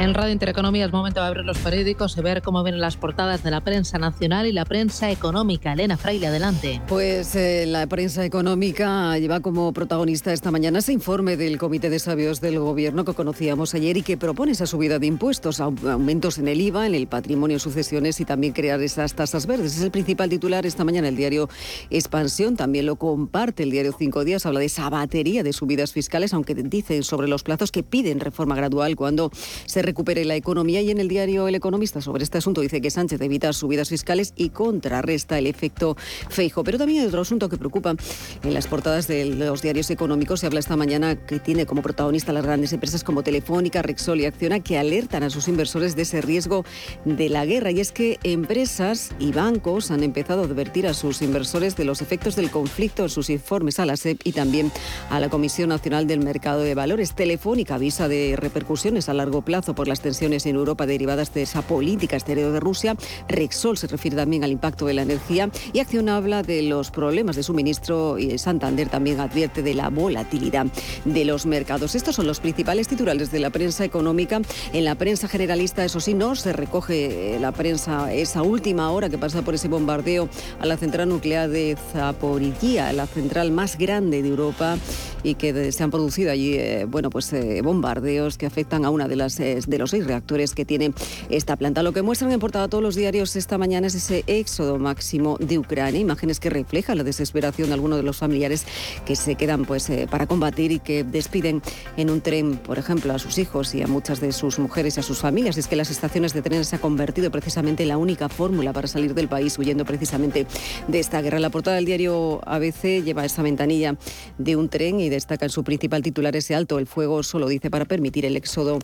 En 0.00 0.14
Radio 0.14 0.32
Intereconomía 0.32 0.86
es 0.86 0.92
momento 0.92 1.20
de 1.20 1.26
abrir 1.26 1.44
los 1.44 1.58
periódicos 1.58 2.16
y 2.16 2.22
ver 2.22 2.40
cómo 2.40 2.62
vienen 2.62 2.80
las 2.80 2.96
portadas 2.96 3.42
de 3.42 3.50
la 3.50 3.60
prensa 3.60 3.98
nacional 3.98 4.46
y 4.46 4.52
la 4.52 4.64
prensa 4.64 5.10
económica. 5.10 5.74
Elena 5.74 5.98
Fraile, 5.98 6.28
adelante. 6.28 6.80
Pues 6.88 7.34
eh, 7.34 7.66
la 7.66 7.86
prensa 7.86 8.24
económica 8.24 9.18
lleva 9.18 9.40
como 9.40 9.74
protagonista 9.74 10.32
esta 10.32 10.50
mañana 10.50 10.78
ese 10.78 10.94
informe 10.94 11.36
del 11.36 11.58
Comité 11.58 11.90
de 11.90 11.98
Sabios 11.98 12.40
del 12.40 12.58
Gobierno 12.58 13.04
que 13.04 13.12
conocíamos 13.12 13.74
ayer 13.74 13.98
y 13.98 14.02
que 14.02 14.16
propone 14.16 14.52
esa 14.52 14.64
subida 14.64 14.98
de 14.98 15.06
impuestos, 15.06 15.60
aumentos 15.60 16.38
en 16.38 16.48
el 16.48 16.62
IVA, 16.62 16.86
en 16.86 16.94
el 16.94 17.06
patrimonio, 17.06 17.58
sucesiones 17.58 18.20
y 18.20 18.24
también 18.24 18.54
crear 18.54 18.80
esas 18.80 19.12
tasas 19.12 19.46
verdes. 19.46 19.76
Es 19.76 19.82
el 19.82 19.90
principal 19.90 20.30
titular 20.30 20.64
esta 20.64 20.82
mañana 20.82 21.08
el 21.08 21.16
diario 21.16 21.50
Expansión. 21.90 22.56
También 22.56 22.86
lo 22.86 22.96
comparte 22.96 23.64
el 23.64 23.70
diario 23.70 23.94
Cinco 23.98 24.24
Días. 24.24 24.46
Habla 24.46 24.60
de 24.60 24.66
esa 24.66 24.88
batería 24.88 25.42
de 25.42 25.52
subidas 25.52 25.92
fiscales, 25.92 26.32
aunque 26.32 26.54
dicen 26.54 27.02
sobre 27.02 27.28
los 27.28 27.42
plazos 27.42 27.70
que 27.70 27.82
piden 27.82 28.18
reforma 28.18 28.54
gradual 28.54 28.96
cuando 28.96 29.30
se 29.66 29.89
recupere 29.90 30.24
la 30.24 30.36
economía 30.36 30.80
y 30.82 30.92
en 30.92 31.00
el 31.00 31.08
diario 31.08 31.48
El 31.48 31.56
Economista 31.56 32.00
sobre 32.00 32.22
este 32.22 32.38
asunto 32.38 32.60
dice 32.60 32.80
que 32.80 32.90
Sánchez 32.90 33.20
evita 33.22 33.52
subidas 33.52 33.88
fiscales 33.88 34.32
y 34.36 34.50
contrarresta 34.50 35.36
el 35.36 35.48
efecto 35.48 35.96
Feijo. 36.28 36.62
Pero 36.62 36.78
también 36.78 37.00
hay 37.00 37.08
otro 37.08 37.22
asunto 37.22 37.48
que 37.48 37.56
preocupa 37.56 37.96
en 38.44 38.54
las 38.54 38.68
portadas 38.68 39.08
de 39.08 39.24
los 39.24 39.62
diarios 39.62 39.90
económicos. 39.90 40.38
Se 40.38 40.46
habla 40.46 40.60
esta 40.60 40.76
mañana 40.76 41.16
que 41.16 41.40
tiene 41.40 41.66
como 41.66 41.82
protagonista 41.82 42.32
las 42.32 42.44
grandes 42.44 42.72
empresas 42.72 43.02
como 43.02 43.24
Telefónica, 43.24 43.82
Rexol 43.82 44.20
y 44.20 44.26
Acciona 44.26 44.60
que 44.60 44.78
alertan 44.78 45.24
a 45.24 45.30
sus 45.30 45.48
inversores 45.48 45.96
de 45.96 46.02
ese 46.02 46.20
riesgo 46.20 46.64
de 47.04 47.28
la 47.28 47.44
guerra. 47.44 47.72
Y 47.72 47.80
es 47.80 47.90
que 47.90 48.20
empresas 48.22 49.10
y 49.18 49.32
bancos 49.32 49.90
han 49.90 50.04
empezado 50.04 50.42
a 50.42 50.44
advertir 50.44 50.86
a 50.86 50.94
sus 50.94 51.20
inversores 51.20 51.74
de 51.74 51.84
los 51.84 52.00
efectos 52.00 52.36
del 52.36 52.52
conflicto 52.52 53.02
en 53.02 53.08
sus 53.08 53.28
informes 53.28 53.80
a 53.80 53.86
la 53.86 53.96
SEP 53.96 54.20
y 54.22 54.30
también 54.30 54.70
a 55.10 55.18
la 55.18 55.28
Comisión 55.30 55.70
Nacional 55.70 56.06
del 56.06 56.20
Mercado 56.20 56.60
de 56.60 56.76
Valores. 56.76 57.16
Telefónica 57.16 57.74
avisa 57.74 58.06
de 58.06 58.36
repercusiones 58.36 59.08
a 59.08 59.14
largo 59.14 59.42
plazo 59.42 59.74
por 59.80 59.88
las 59.88 60.02
tensiones 60.02 60.44
en 60.44 60.56
Europa 60.56 60.84
derivadas 60.84 61.32
de 61.32 61.40
esa 61.40 61.62
política 61.62 62.14
exterior 62.14 62.52
de 62.52 62.60
Rusia. 62.60 62.96
Rexol 63.28 63.78
se 63.78 63.86
refiere 63.86 64.14
también 64.14 64.44
al 64.44 64.52
impacto 64.52 64.84
de 64.84 64.92
la 64.92 65.00
energía 65.00 65.48
y 65.72 65.78
Acción 65.78 66.10
habla 66.10 66.42
de 66.42 66.60
los 66.60 66.90
problemas 66.90 67.34
de 67.34 67.42
suministro 67.42 68.18
y 68.18 68.36
Santander 68.36 68.90
también 68.90 69.20
advierte 69.20 69.62
de 69.62 69.72
la 69.72 69.88
volatilidad 69.88 70.66
de 71.06 71.24
los 71.24 71.46
mercados. 71.46 71.94
Estos 71.94 72.16
son 72.16 72.26
los 72.26 72.40
principales 72.40 72.88
titulares 72.88 73.32
de 73.32 73.40
la 73.40 73.48
prensa 73.48 73.82
económica. 73.82 74.42
En 74.74 74.84
la 74.84 74.96
prensa 74.96 75.28
generalista, 75.28 75.82
eso 75.82 75.98
sí, 75.98 76.12
no 76.12 76.36
se 76.36 76.52
recoge 76.52 77.38
la 77.40 77.52
prensa 77.52 78.12
esa 78.12 78.42
última 78.42 78.90
hora 78.90 79.08
que 79.08 79.16
pasa 79.16 79.40
por 79.40 79.54
ese 79.54 79.68
bombardeo 79.68 80.28
a 80.60 80.66
la 80.66 80.76
central 80.76 81.08
nuclear 81.08 81.48
de 81.48 81.78
Zaporizhia, 81.94 82.92
la 82.92 83.06
central 83.06 83.50
más 83.50 83.78
grande 83.78 84.20
de 84.20 84.28
Europa 84.28 84.76
y 85.22 85.36
que 85.36 85.72
se 85.72 85.82
han 85.82 85.90
producido 85.90 86.30
allí, 86.30 86.54
eh, 86.54 86.84
bueno, 86.86 87.08
pues 87.08 87.32
eh, 87.32 87.62
bombardeos 87.62 88.36
que 88.36 88.46
afectan 88.46 88.84
a 88.84 88.90
una 88.90 89.08
de 89.08 89.16
las 89.16 89.38
eh, 89.40 89.59
de 89.66 89.78
los 89.78 89.90
seis 89.90 90.06
reactores 90.06 90.54
que 90.54 90.64
tiene 90.64 90.92
esta 91.28 91.56
planta. 91.56 91.82
Lo 91.82 91.92
que 91.92 92.02
muestran 92.02 92.32
en 92.32 92.40
portada 92.40 92.68
todos 92.68 92.82
los 92.82 92.94
diarios 92.94 93.36
esta 93.36 93.58
mañana 93.58 93.86
es 93.86 93.94
ese 93.94 94.24
éxodo 94.26 94.78
máximo 94.78 95.36
de 95.38 95.58
Ucrania, 95.58 96.00
imágenes 96.00 96.40
que 96.40 96.50
reflejan 96.50 96.98
la 96.98 97.04
desesperación 97.04 97.68
de 97.68 97.74
algunos 97.74 97.98
de 97.98 98.02
los 98.02 98.16
familiares 98.16 98.66
que 99.04 99.16
se 99.16 99.34
quedan 99.34 99.64
pues 99.64 99.88
eh, 99.90 100.06
para 100.10 100.26
combatir 100.26 100.72
y 100.72 100.78
que 100.78 101.04
despiden 101.04 101.62
en 101.96 102.10
un 102.10 102.20
tren, 102.20 102.56
por 102.56 102.78
ejemplo, 102.78 103.12
a 103.12 103.18
sus 103.18 103.38
hijos 103.38 103.74
y 103.74 103.82
a 103.82 103.86
muchas 103.86 104.20
de 104.20 104.32
sus 104.32 104.58
mujeres 104.58 104.96
y 104.96 105.00
a 105.00 105.02
sus 105.02 105.18
familias. 105.18 105.56
Es 105.56 105.68
que 105.68 105.76
las 105.76 105.90
estaciones 105.90 106.32
de 106.32 106.42
trenes 106.42 106.68
se 106.68 106.76
ha 106.76 106.80
convertido 106.80 107.30
precisamente 107.30 107.82
en 107.82 107.88
la 107.88 107.98
única 107.98 108.28
fórmula 108.28 108.72
para 108.72 108.88
salir 108.88 109.14
del 109.14 109.28
país 109.28 109.58
huyendo 109.58 109.84
precisamente 109.84 110.46
de 110.88 110.98
esta 110.98 111.22
guerra. 111.22 111.38
La 111.40 111.50
portada 111.50 111.76
del 111.76 111.84
diario 111.84 112.40
ABC 112.46 113.02
lleva 113.02 113.24
esa 113.24 113.42
ventanilla 113.42 113.96
de 114.38 114.56
un 114.56 114.68
tren 114.68 115.00
y 115.00 115.08
destaca 115.08 115.46
en 115.46 115.50
su 115.50 115.64
principal 115.64 116.02
titular 116.02 116.34
ese 116.36 116.54
alto 116.54 116.78
el 116.78 116.86
fuego 116.86 117.22
solo 117.22 117.48
dice 117.48 117.70
para 117.70 117.84
permitir 117.84 118.24
el 118.24 118.36
éxodo 118.36 118.78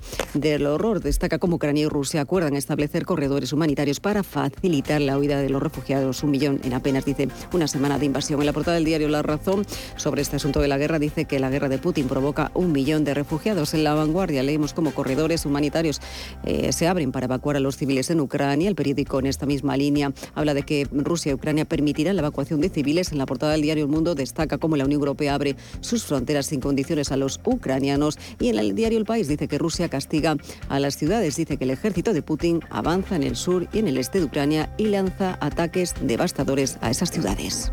horror. 0.75 1.01
Destaca 1.01 1.39
cómo 1.39 1.57
Ucrania 1.57 1.85
y 1.85 1.89
Rusia 1.89 2.21
acuerdan 2.21 2.57
establecer 2.57 3.05
corredores 3.05 3.53
humanitarios 3.53 4.01
para 4.01 4.23
facilitar 4.23 5.01
la 5.01 5.19
huida 5.19 5.41
de 5.41 5.49
los 5.49 5.63
refugiados. 5.63 6.23
Un 6.23 6.31
millón 6.31 6.61
en 6.65 6.75
apenas, 6.75 7.05
dice, 7.05 7.29
una 7.53 7.69
semana 7.69 7.99
de 7.99 8.07
invasión. 8.07 8.41
En 8.41 8.47
la 8.47 8.53
portada 8.53 8.77
del 8.77 8.85
diario 8.85 9.09
La 9.09 9.23
Razón 9.23 9.67
sobre 9.97 10.23
este 10.23 10.37
asunto 10.37 10.61
de 10.61 10.69
la 10.69 10.79
guerra 10.79 10.99
dice 10.99 11.25
que 11.25 11.39
la 11.39 11.51
guerra 11.51 11.69
de 11.69 11.79
Putin 11.79 12.09
provoca 12.09 12.51
un 12.55 12.73
millón 12.73 13.05
de 13.05 13.15
refugiados. 13.15 13.75
En 13.75 13.85
la 13.85 13.95
vanguardia 13.95 14.43
leemos 14.43 14.73
cómo 14.73 14.93
corredores 14.93 15.47
humanitarios 15.47 16.01
eh, 16.45 16.73
se 16.73 16.89
abren 16.89 17.13
para 17.13 17.27
evacuar 17.27 17.57
a 17.57 17.61
los 17.61 17.77
civiles 17.77 18.11
en 18.11 18.21
Ucrania. 18.21 18.69
El 18.69 18.75
periódico 18.75 19.19
en 19.19 19.27
esta 19.27 19.47
misma 19.47 19.77
línea 19.77 20.13
habla 20.35 20.55
de 20.55 20.63
que 20.63 20.87
Rusia 20.91 21.31
y 21.31 21.35
Ucrania 21.35 21.65
permitirán 21.65 22.17
la 22.17 22.23
evacuación 22.23 22.61
de 22.61 22.69
civiles. 22.69 23.13
En 23.13 23.19
la 23.19 23.27
portada 23.27 23.53
del 23.53 23.63
diario 23.63 23.85
El 23.85 23.91
Mundo 23.91 24.15
destaca 24.15 24.59
cómo 24.59 24.77
la 24.77 24.85
Unión 24.85 25.01
Europea 25.01 25.35
abre 25.35 25.57
sus 25.81 26.05
fronteras 26.05 26.47
sin 26.47 26.61
condiciones 26.61 27.13
a 27.13 27.17
los 27.17 27.41
ucranianos. 27.45 28.19
Y 28.39 28.49
en 28.49 28.59
el 28.59 28.75
diario 28.75 28.99
El 28.99 29.05
País 29.05 29.29
dice 29.29 29.49
que 29.49 29.59
Rusia 29.59 29.89
castiga 29.89 30.37
a 30.69 30.81
las 30.81 30.97
ciudades. 30.97 31.37
Dice 31.37 31.57
que 31.57 31.65
el 31.65 31.71
ejército 31.71 32.13
de 32.13 32.23
Putin 32.23 32.61
avanza 32.71 33.17
en 33.17 33.23
el 33.23 33.37
sur 33.37 33.69
y 33.73 33.79
en 33.79 33.89
el 33.89 33.99
este 33.99 34.19
de 34.19 34.25
Ucrania 34.25 34.71
y 34.77 34.87
lanza 34.87 35.39
ataques 35.41 35.95
devastadores 36.01 36.79
a 36.81 36.91
esas 36.91 37.11
ciudades. 37.11 37.71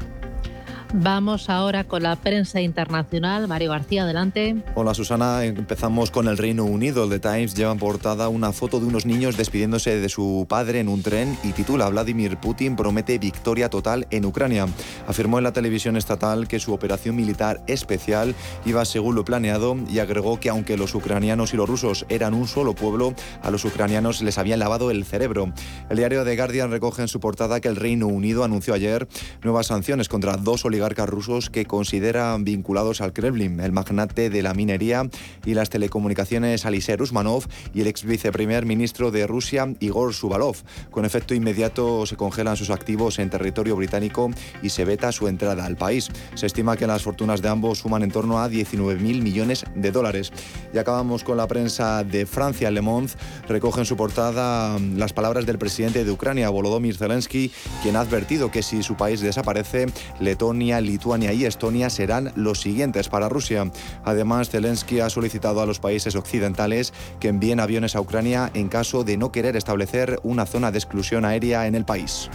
Vamos 0.96 1.50
ahora 1.50 1.86
con 1.86 2.04
la 2.04 2.16
prensa 2.16 2.62
internacional. 2.62 3.48
Mario 3.48 3.72
García, 3.72 4.04
adelante. 4.04 4.58
Hola 4.76 4.94
Susana, 4.94 5.44
empezamos 5.44 6.12
con 6.12 6.28
el 6.28 6.38
Reino 6.38 6.66
Unido. 6.66 7.10
The 7.10 7.18
Times 7.18 7.56
lleva 7.56 7.72
en 7.72 7.80
portada 7.80 8.30
una 8.30 8.52
foto 8.52 8.80
de 8.80 8.86
unos 8.86 9.08
niños 9.08 9.36
despidiéndose 9.36 10.00
de 10.00 10.08
su 10.08 10.46
padre 10.48 10.82
en 10.82 10.90
un 10.90 11.02
tren 11.02 11.36
y 11.44 11.52
titula 11.54 11.90
Vladimir 11.90 12.38
Putin 12.38 12.76
promete 12.76 13.18
victoria 13.18 13.72
total 13.72 14.06
en 14.12 14.24
Ucrania. 14.24 14.68
Afirmó 15.08 15.40
en 15.40 15.46
la 15.46 15.52
televisión 15.52 15.98
estatal 15.98 16.48
que 16.48 16.60
su 16.60 16.74
operación 16.74 17.16
militar 17.16 17.64
especial 17.66 18.36
iba 18.64 18.86
según 18.86 19.16
lo 19.16 19.26
planeado 19.26 19.76
y 19.90 19.98
agregó 19.98 20.40
que 20.40 20.50
aunque 20.50 20.78
los 20.78 20.94
ucranianos 20.94 21.56
y 21.56 21.58
los 21.58 21.68
rusos 21.68 22.06
eran 22.08 22.36
un 22.36 22.48
solo 22.48 22.76
pueblo, 22.76 23.16
a 23.42 23.50
los 23.50 23.66
ucranianos 23.66 24.22
les 24.22 24.38
habían 24.38 24.60
lavado 24.60 24.92
el 24.92 25.06
cerebro. 25.06 25.54
El 25.90 25.98
diario 25.98 26.24
The 26.24 26.36
Guardian 26.36 26.70
recoge 26.70 27.02
en 27.02 27.08
su 27.08 27.20
portada 27.20 27.62
que 27.62 27.68
el 27.68 27.78
Reino 27.78 28.06
Unido 28.06 28.44
anunció 28.44 28.76
ayer 28.76 29.08
nuevas 29.42 29.66
sanciones 29.66 30.08
contra 30.08 30.38
dos 30.38 30.64
oligarcas 30.66 30.83
rusos 30.92 31.50
que 31.50 31.66
consideran 31.66 32.44
vinculados 32.44 33.02
al 33.02 33.14
Kremlin, 33.14 33.60
el 33.60 33.72
magnate 33.72 34.30
de 34.30 34.44
la 34.44 34.54
minería 34.54 35.10
y 35.46 35.54
las 35.54 35.70
telecomunicaciones 35.70 36.66
Aliser 36.66 37.02
Usmanov 37.02 37.46
y 37.74 37.82
el 37.82 37.88
ex 37.88 38.04
viceprimer 38.04 38.66
ministro 38.66 39.10
de 39.10 39.26
Rusia, 39.26 39.74
Igor 39.80 40.14
Subalov. 40.14 40.58
Con 40.92 41.06
efecto 41.06 41.34
inmediato 41.34 42.06
se 42.06 42.16
congelan 42.16 42.58
sus 42.58 42.70
activos 42.70 43.20
en 43.20 43.30
territorio 43.30 43.76
británico 43.76 44.30
y 44.62 44.70
se 44.70 44.86
veta 44.86 45.12
su 45.12 45.28
entrada 45.28 45.66
al 45.66 45.78
país. 45.78 46.10
Se 46.36 46.46
estima 46.46 46.78
que 46.78 46.88
las 46.88 47.04
fortunas 47.04 47.42
de 47.42 47.50
ambos 47.50 47.80
suman 47.80 48.04
en 48.04 48.12
torno 48.12 48.40
a 48.40 48.50
19.000 48.50 49.22
millones 49.22 49.66
de 49.76 49.92
dólares. 49.92 50.32
Y 50.74 50.78
acabamos 50.78 51.24
con 51.24 51.38
la 51.38 51.48
prensa 51.48 52.04
de 52.04 52.26
Francia. 52.26 52.72
Le 52.72 52.82
Monde 52.82 53.14
recoge 53.48 53.80
en 53.80 53.86
su 53.86 53.96
portada 53.96 54.78
mm, 54.78 54.98
las 54.98 55.14
palabras 55.14 55.46
del 55.46 55.58
presidente 55.58 56.04
de 56.04 56.12
Ucrania, 56.12 56.50
Volodymyr 56.50 56.98
Zelensky, 56.98 57.52
quien 57.82 57.96
ha 57.96 58.02
advertido 58.02 58.52
que 58.52 58.64
si 58.64 58.84
su 58.84 58.96
país 58.96 59.22
desaparece, 59.22 59.88
Letonia 60.20 60.73
Lituania 60.82 61.34
y 61.34 61.46
Estonia 61.46 61.90
serán 61.90 62.32
los 62.36 62.62
siguientes 62.62 63.10
para 63.10 63.30
Rusia. 63.30 63.72
Además, 64.04 64.50
Zelensky 64.50 65.00
ha 65.00 65.10
solicitado 65.10 65.62
a 65.62 65.66
los 65.66 65.80
países 65.80 66.16
occidentales 66.16 66.94
que 67.20 67.30
envíen 67.30 67.60
aviones 67.60 67.96
a 67.96 68.02
Ucrania 68.02 68.52
en 68.54 68.70
caso 68.70 69.04
de 69.04 69.18
no 69.18 69.32
querer 69.32 69.56
establecer 69.56 70.20
una 70.24 70.46
zona 70.46 70.72
de 70.72 70.80
exclusión 70.80 71.26
aérea 71.26 71.68
en 71.68 71.76
el 71.76 71.86
país. 71.86 72.30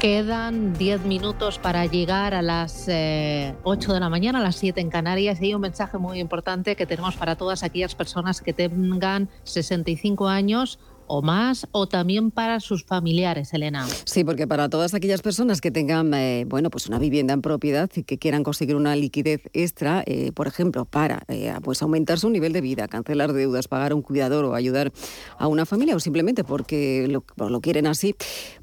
Quedan 0.00 0.72
10 0.78 1.04
minutos 1.04 1.58
para 1.58 1.84
llegar 1.84 2.32
a 2.32 2.40
las 2.40 2.84
8 2.84 2.90
eh, 2.90 3.54
de 3.62 4.00
la 4.00 4.08
mañana, 4.08 4.38
a 4.38 4.42
las 4.42 4.56
7 4.56 4.80
en 4.80 4.88
Canarias. 4.88 5.42
Y 5.42 5.44
hay 5.44 5.54
un 5.54 5.60
mensaje 5.60 5.98
muy 5.98 6.20
importante 6.20 6.74
que 6.74 6.86
tenemos 6.86 7.16
para 7.16 7.36
todas 7.36 7.62
aquellas 7.62 7.94
personas 7.94 8.40
que 8.40 8.54
tengan 8.54 9.28
65 9.44 10.26
años 10.26 10.78
o 11.10 11.22
más, 11.22 11.66
o 11.72 11.88
también 11.88 12.30
para 12.30 12.60
sus 12.60 12.84
familiares, 12.84 13.52
Elena. 13.52 13.84
Sí, 14.04 14.22
porque 14.22 14.46
para 14.46 14.68
todas 14.68 14.94
aquellas 14.94 15.22
personas 15.22 15.60
que 15.60 15.72
tengan, 15.72 16.14
eh, 16.14 16.44
bueno, 16.46 16.70
pues 16.70 16.86
una 16.86 17.00
vivienda 17.00 17.34
en 17.34 17.42
propiedad 17.42 17.90
y 17.96 18.04
que 18.04 18.16
quieran 18.16 18.44
conseguir 18.44 18.76
una 18.76 18.94
liquidez 18.94 19.42
extra, 19.52 20.04
eh, 20.06 20.30
por 20.30 20.46
ejemplo, 20.46 20.84
para 20.84 21.24
eh, 21.26 21.52
pues 21.64 21.82
aumentar 21.82 22.20
su 22.20 22.30
nivel 22.30 22.52
de 22.52 22.60
vida, 22.60 22.86
cancelar 22.86 23.32
deudas, 23.32 23.66
pagar 23.66 23.90
a 23.90 23.96
un 23.96 24.02
cuidador 24.02 24.44
o 24.44 24.54
ayudar 24.54 24.92
a 25.36 25.48
una 25.48 25.66
familia, 25.66 25.96
o 25.96 26.00
simplemente 26.00 26.44
porque 26.44 27.08
lo, 27.08 27.48
lo 27.48 27.60
quieren 27.60 27.88
así, 27.88 28.14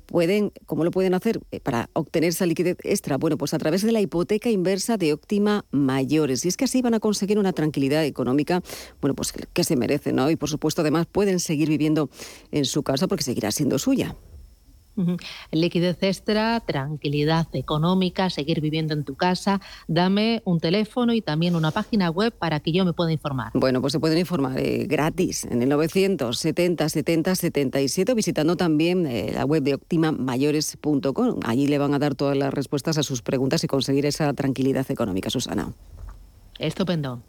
pueden, 0.07 0.51
¿cómo 0.65 0.83
lo 0.83 0.89
pueden 0.89 1.13
hacer 1.13 1.39
eh, 1.51 1.59
para 1.59 1.89
obtener 1.93 2.29
esa 2.29 2.47
liquidez 2.47 2.77
extra? 2.83 3.17
Bueno, 3.17 3.37
pues 3.37 3.53
a 3.53 3.59
través 3.59 3.83
de 3.83 3.91
la 3.91 4.01
hipoteca 4.01 4.49
inversa 4.49 4.97
de 4.97 5.13
Óptima 5.13 5.65
Mayores. 5.69 6.43
Y 6.45 6.47
es 6.47 6.57
que 6.57 6.65
así 6.65 6.81
van 6.81 6.95
a 6.95 6.99
conseguir 6.99 7.37
una 7.37 7.53
tranquilidad 7.53 8.03
económica, 8.05 8.63
bueno, 9.01 9.13
pues 9.13 9.31
que 9.31 9.63
se 9.63 9.75
merece, 9.75 10.13
¿no? 10.13 10.31
Y 10.31 10.35
por 10.35 10.49
supuesto, 10.49 10.81
además, 10.81 11.05
pueden 11.05 11.39
seguir 11.39 11.69
viviendo 11.69 12.09
en 12.51 12.65
su 12.65 12.81
casa 12.81 13.07
porque 13.07 13.23
seguirá 13.23 13.51
siendo 13.51 13.77
suya. 13.77 14.15
Liquidez 15.51 15.97
extra, 16.01 16.59
tranquilidad 16.61 17.47
económica, 17.53 18.29
seguir 18.29 18.61
viviendo 18.61 18.93
en 18.93 19.03
tu 19.03 19.15
casa. 19.15 19.61
Dame 19.87 20.41
un 20.45 20.59
teléfono 20.59 21.13
y 21.13 21.21
también 21.21 21.55
una 21.55 21.71
página 21.71 22.09
web 22.09 22.33
para 22.33 22.59
que 22.59 22.71
yo 22.71 22.85
me 22.85 22.93
pueda 22.93 23.11
informar. 23.11 23.51
Bueno, 23.53 23.81
pues 23.81 23.93
se 23.93 23.99
pueden 23.99 24.17
informar 24.17 24.57
eh, 24.57 24.85
gratis 24.87 25.45
en 25.45 25.61
el 25.61 25.69
970 25.69 26.89
70 26.89 27.35
77 27.35 28.13
visitando 28.13 28.55
también 28.55 29.05
eh, 29.05 29.31
la 29.33 29.45
web 29.45 29.63
de 29.63 29.75
optimamayores.com. 29.75 31.39
Allí 31.45 31.67
le 31.67 31.77
van 31.77 31.93
a 31.93 31.99
dar 31.99 32.15
todas 32.15 32.37
las 32.37 32.53
respuestas 32.53 32.97
a 32.97 33.03
sus 33.03 33.21
preguntas 33.21 33.63
y 33.63 33.67
conseguir 33.67 34.05
esa 34.05 34.33
tranquilidad 34.33 34.89
económica, 34.89 35.29
Susana. 35.29 35.71
Estupendo. 36.59 37.21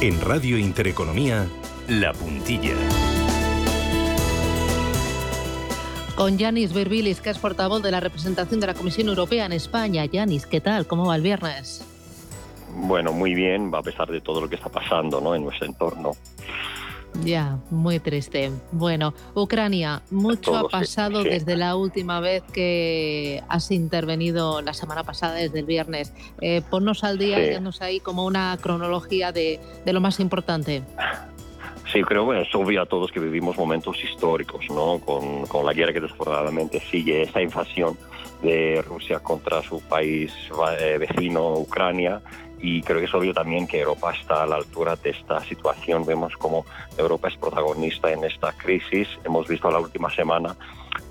En 0.00 0.20
Radio 0.20 0.58
Intereconomía, 0.58 1.48
la 1.88 2.12
puntilla. 2.12 2.74
Con 6.16 6.38
Yanis 6.38 6.72
Berbilis, 6.72 7.20
que 7.20 7.30
es 7.30 7.38
portavoz 7.38 7.82
de 7.82 7.90
la 7.90 8.00
representación 8.00 8.60
de 8.60 8.68
la 8.68 8.74
Comisión 8.74 9.08
Europea 9.08 9.46
en 9.46 9.52
España. 9.52 10.04
Yanis, 10.04 10.46
¿qué 10.46 10.60
tal? 10.60 10.86
¿Cómo 10.86 11.06
va 11.06 11.16
el 11.16 11.22
viernes? 11.22 11.84
Bueno, 12.76 13.12
muy 13.12 13.34
bien, 13.34 13.70
a 13.74 13.82
pesar 13.82 14.08
de 14.10 14.20
todo 14.20 14.40
lo 14.40 14.48
que 14.48 14.56
está 14.56 14.68
pasando 14.68 15.20
¿no? 15.20 15.34
en 15.34 15.44
nuestro 15.44 15.66
entorno. 15.66 16.12
Ya, 17.22 17.58
muy 17.70 18.00
triste. 18.00 18.50
Bueno, 18.72 19.14
Ucrania, 19.34 20.02
mucho 20.10 20.56
ha 20.56 20.68
pasado 20.68 21.22
desde 21.22 21.56
la 21.56 21.76
última 21.76 22.18
vez 22.18 22.42
que 22.52 23.42
has 23.48 23.70
intervenido 23.70 24.62
la 24.62 24.74
semana 24.74 25.04
pasada, 25.04 25.34
desde 25.34 25.60
el 25.60 25.66
viernes. 25.66 26.12
Eh, 26.40 26.62
ponnos 26.70 27.04
al 27.04 27.18
día, 27.18 27.36
sí. 27.36 27.78
ahí 27.80 28.00
como 28.00 28.24
una 28.26 28.58
cronología 28.60 29.30
de, 29.30 29.60
de 29.84 29.92
lo 29.92 30.00
más 30.00 30.18
importante. 30.18 30.82
Sí, 31.94 32.02
creo 32.02 32.28
que 32.28 32.40
es 32.40 32.52
obvio 32.56 32.82
a 32.82 32.86
todos 32.86 33.12
que 33.12 33.20
vivimos 33.20 33.56
momentos 33.56 34.02
históricos, 34.02 34.66
¿no? 34.68 34.98
Con, 34.98 35.46
con 35.46 35.64
la 35.64 35.72
guerra 35.72 35.92
que 35.92 36.00
desafortunadamente 36.00 36.80
sigue, 36.80 37.22
esta 37.22 37.40
invasión 37.40 37.96
de 38.42 38.82
Rusia 38.82 39.20
contra 39.20 39.62
su 39.62 39.80
país 39.80 40.32
eh, 40.80 40.98
vecino, 40.98 41.54
Ucrania, 41.54 42.20
y 42.60 42.82
creo 42.82 42.98
que 42.98 43.04
es 43.04 43.14
obvio 43.14 43.32
también 43.32 43.68
que 43.68 43.78
Europa 43.78 44.12
está 44.12 44.42
a 44.42 44.46
la 44.48 44.56
altura 44.56 44.96
de 44.96 45.10
esta 45.10 45.38
situación. 45.44 46.04
Vemos 46.04 46.36
como 46.36 46.66
Europa 46.98 47.28
es 47.28 47.36
protagonista 47.36 48.10
en 48.10 48.24
esta 48.24 48.50
crisis. 48.50 49.06
Hemos 49.22 49.46
visto 49.46 49.70
la 49.70 49.78
última 49.78 50.10
semana 50.10 50.56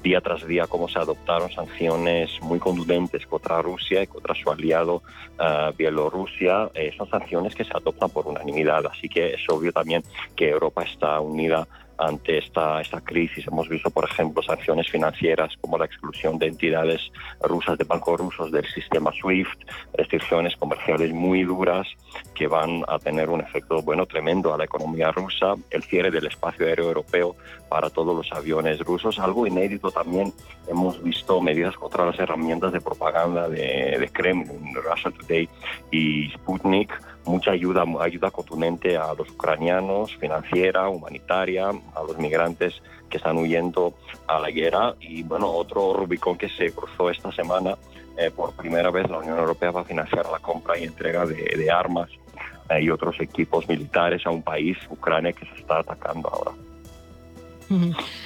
día 0.01 0.21
tras 0.21 0.45
día 0.45 0.67
cómo 0.67 0.87
se 0.87 0.99
adoptaron 0.99 1.51
sanciones 1.51 2.29
muy 2.41 2.59
contundentes 2.59 3.25
contra 3.27 3.61
Rusia 3.61 4.03
y 4.03 4.07
contra 4.07 4.35
su 4.35 4.49
aliado 4.49 5.03
uh, 5.39 5.75
Bielorrusia. 5.77 6.69
Eh, 6.73 6.93
son 6.97 7.09
sanciones 7.09 7.55
que 7.55 7.63
se 7.63 7.71
adoptan 7.75 8.09
por 8.09 8.27
unanimidad, 8.27 8.85
así 8.85 9.09
que 9.09 9.33
es 9.33 9.41
obvio 9.49 9.71
también 9.71 10.03
que 10.35 10.49
Europa 10.49 10.83
está 10.83 11.19
unida 11.19 11.67
ante 11.97 12.37
esta, 12.37 12.81
esta 12.81 13.01
crisis. 13.01 13.47
Hemos 13.47 13.69
visto, 13.69 13.89
por 13.89 14.09
ejemplo, 14.09 14.41
sanciones 14.41 14.89
financieras 14.89 15.53
como 15.61 15.77
la 15.77 15.85
exclusión 15.85 16.37
de 16.37 16.47
entidades 16.47 17.11
rusas, 17.41 17.77
de 17.77 17.83
bancos 17.83 18.19
rusos 18.19 18.51
del 18.51 18.65
sistema 18.65 19.11
SWIFT, 19.11 19.59
restricciones 19.93 20.55
comerciales 20.57 21.11
muy 21.13 21.43
duras 21.43 21.87
que 22.35 22.47
van 22.47 22.83
a 22.87 22.99
tener 22.99 23.29
un 23.29 23.41
efecto 23.41 23.81
bueno 23.81 24.05
tremendo 24.05 24.53
a 24.53 24.57
la 24.57 24.65
economía 24.65 25.11
rusa, 25.11 25.53
el 25.69 25.83
cierre 25.83 26.11
del 26.11 26.27
espacio 26.27 26.65
aéreo 26.65 26.85
europeo 26.85 27.35
para 27.69 27.89
todos 27.89 28.15
los 28.15 28.31
aviones 28.31 28.79
rusos, 28.79 29.19
algo 29.19 29.47
inédito 29.47 29.91
también. 29.91 30.33
Hemos 30.67 31.01
visto 31.03 31.41
medidas 31.41 31.75
contra 31.75 32.05
las 32.05 32.19
herramientas 32.19 32.73
de 32.73 32.81
propaganda 32.81 33.49
de, 33.49 33.97
de 33.99 34.09
Kremlin, 34.11 34.73
Russia 34.75 35.11
Today 35.11 35.49
y 35.91 36.29
Sputnik, 36.31 36.91
mucha 37.25 37.51
ayuda, 37.51 37.85
ayuda 37.99 38.31
contundente 38.31 38.97
a 38.97 39.13
los 39.13 39.29
ucranianos, 39.29 40.15
financiera, 40.17 40.89
humanitaria, 40.89 41.69
a 41.69 42.03
los 42.05 42.17
migrantes 42.17 42.81
que 43.09 43.17
están 43.17 43.37
huyendo 43.37 43.93
a 44.27 44.39
la 44.39 44.49
guerra. 44.49 44.95
Y 44.99 45.23
bueno, 45.23 45.49
otro 45.51 45.93
Rubicón 45.93 46.37
que 46.37 46.49
se 46.49 46.71
cruzó 46.71 47.09
esta 47.09 47.31
semana, 47.31 47.77
eh, 48.17 48.31
por 48.31 48.53
primera 48.53 48.91
vez 48.91 49.09
la 49.09 49.19
Unión 49.19 49.37
Europea 49.37 49.71
va 49.71 49.81
a 49.81 49.85
financiar 49.85 50.25
la 50.29 50.39
compra 50.39 50.77
y 50.77 50.83
entrega 50.83 51.25
de, 51.25 51.71
armas 51.71 52.09
eh, 52.69 52.81
y 52.81 52.89
otros 52.89 53.19
equipos 53.19 53.67
militares 53.67 54.25
a 54.25 54.29
un 54.29 54.43
país, 54.43 54.77
Ucrania, 54.89 55.33
que 55.33 55.45
se 55.45 55.55
está 55.55 55.79
atacando 55.79 56.29
ahora. 56.29 56.51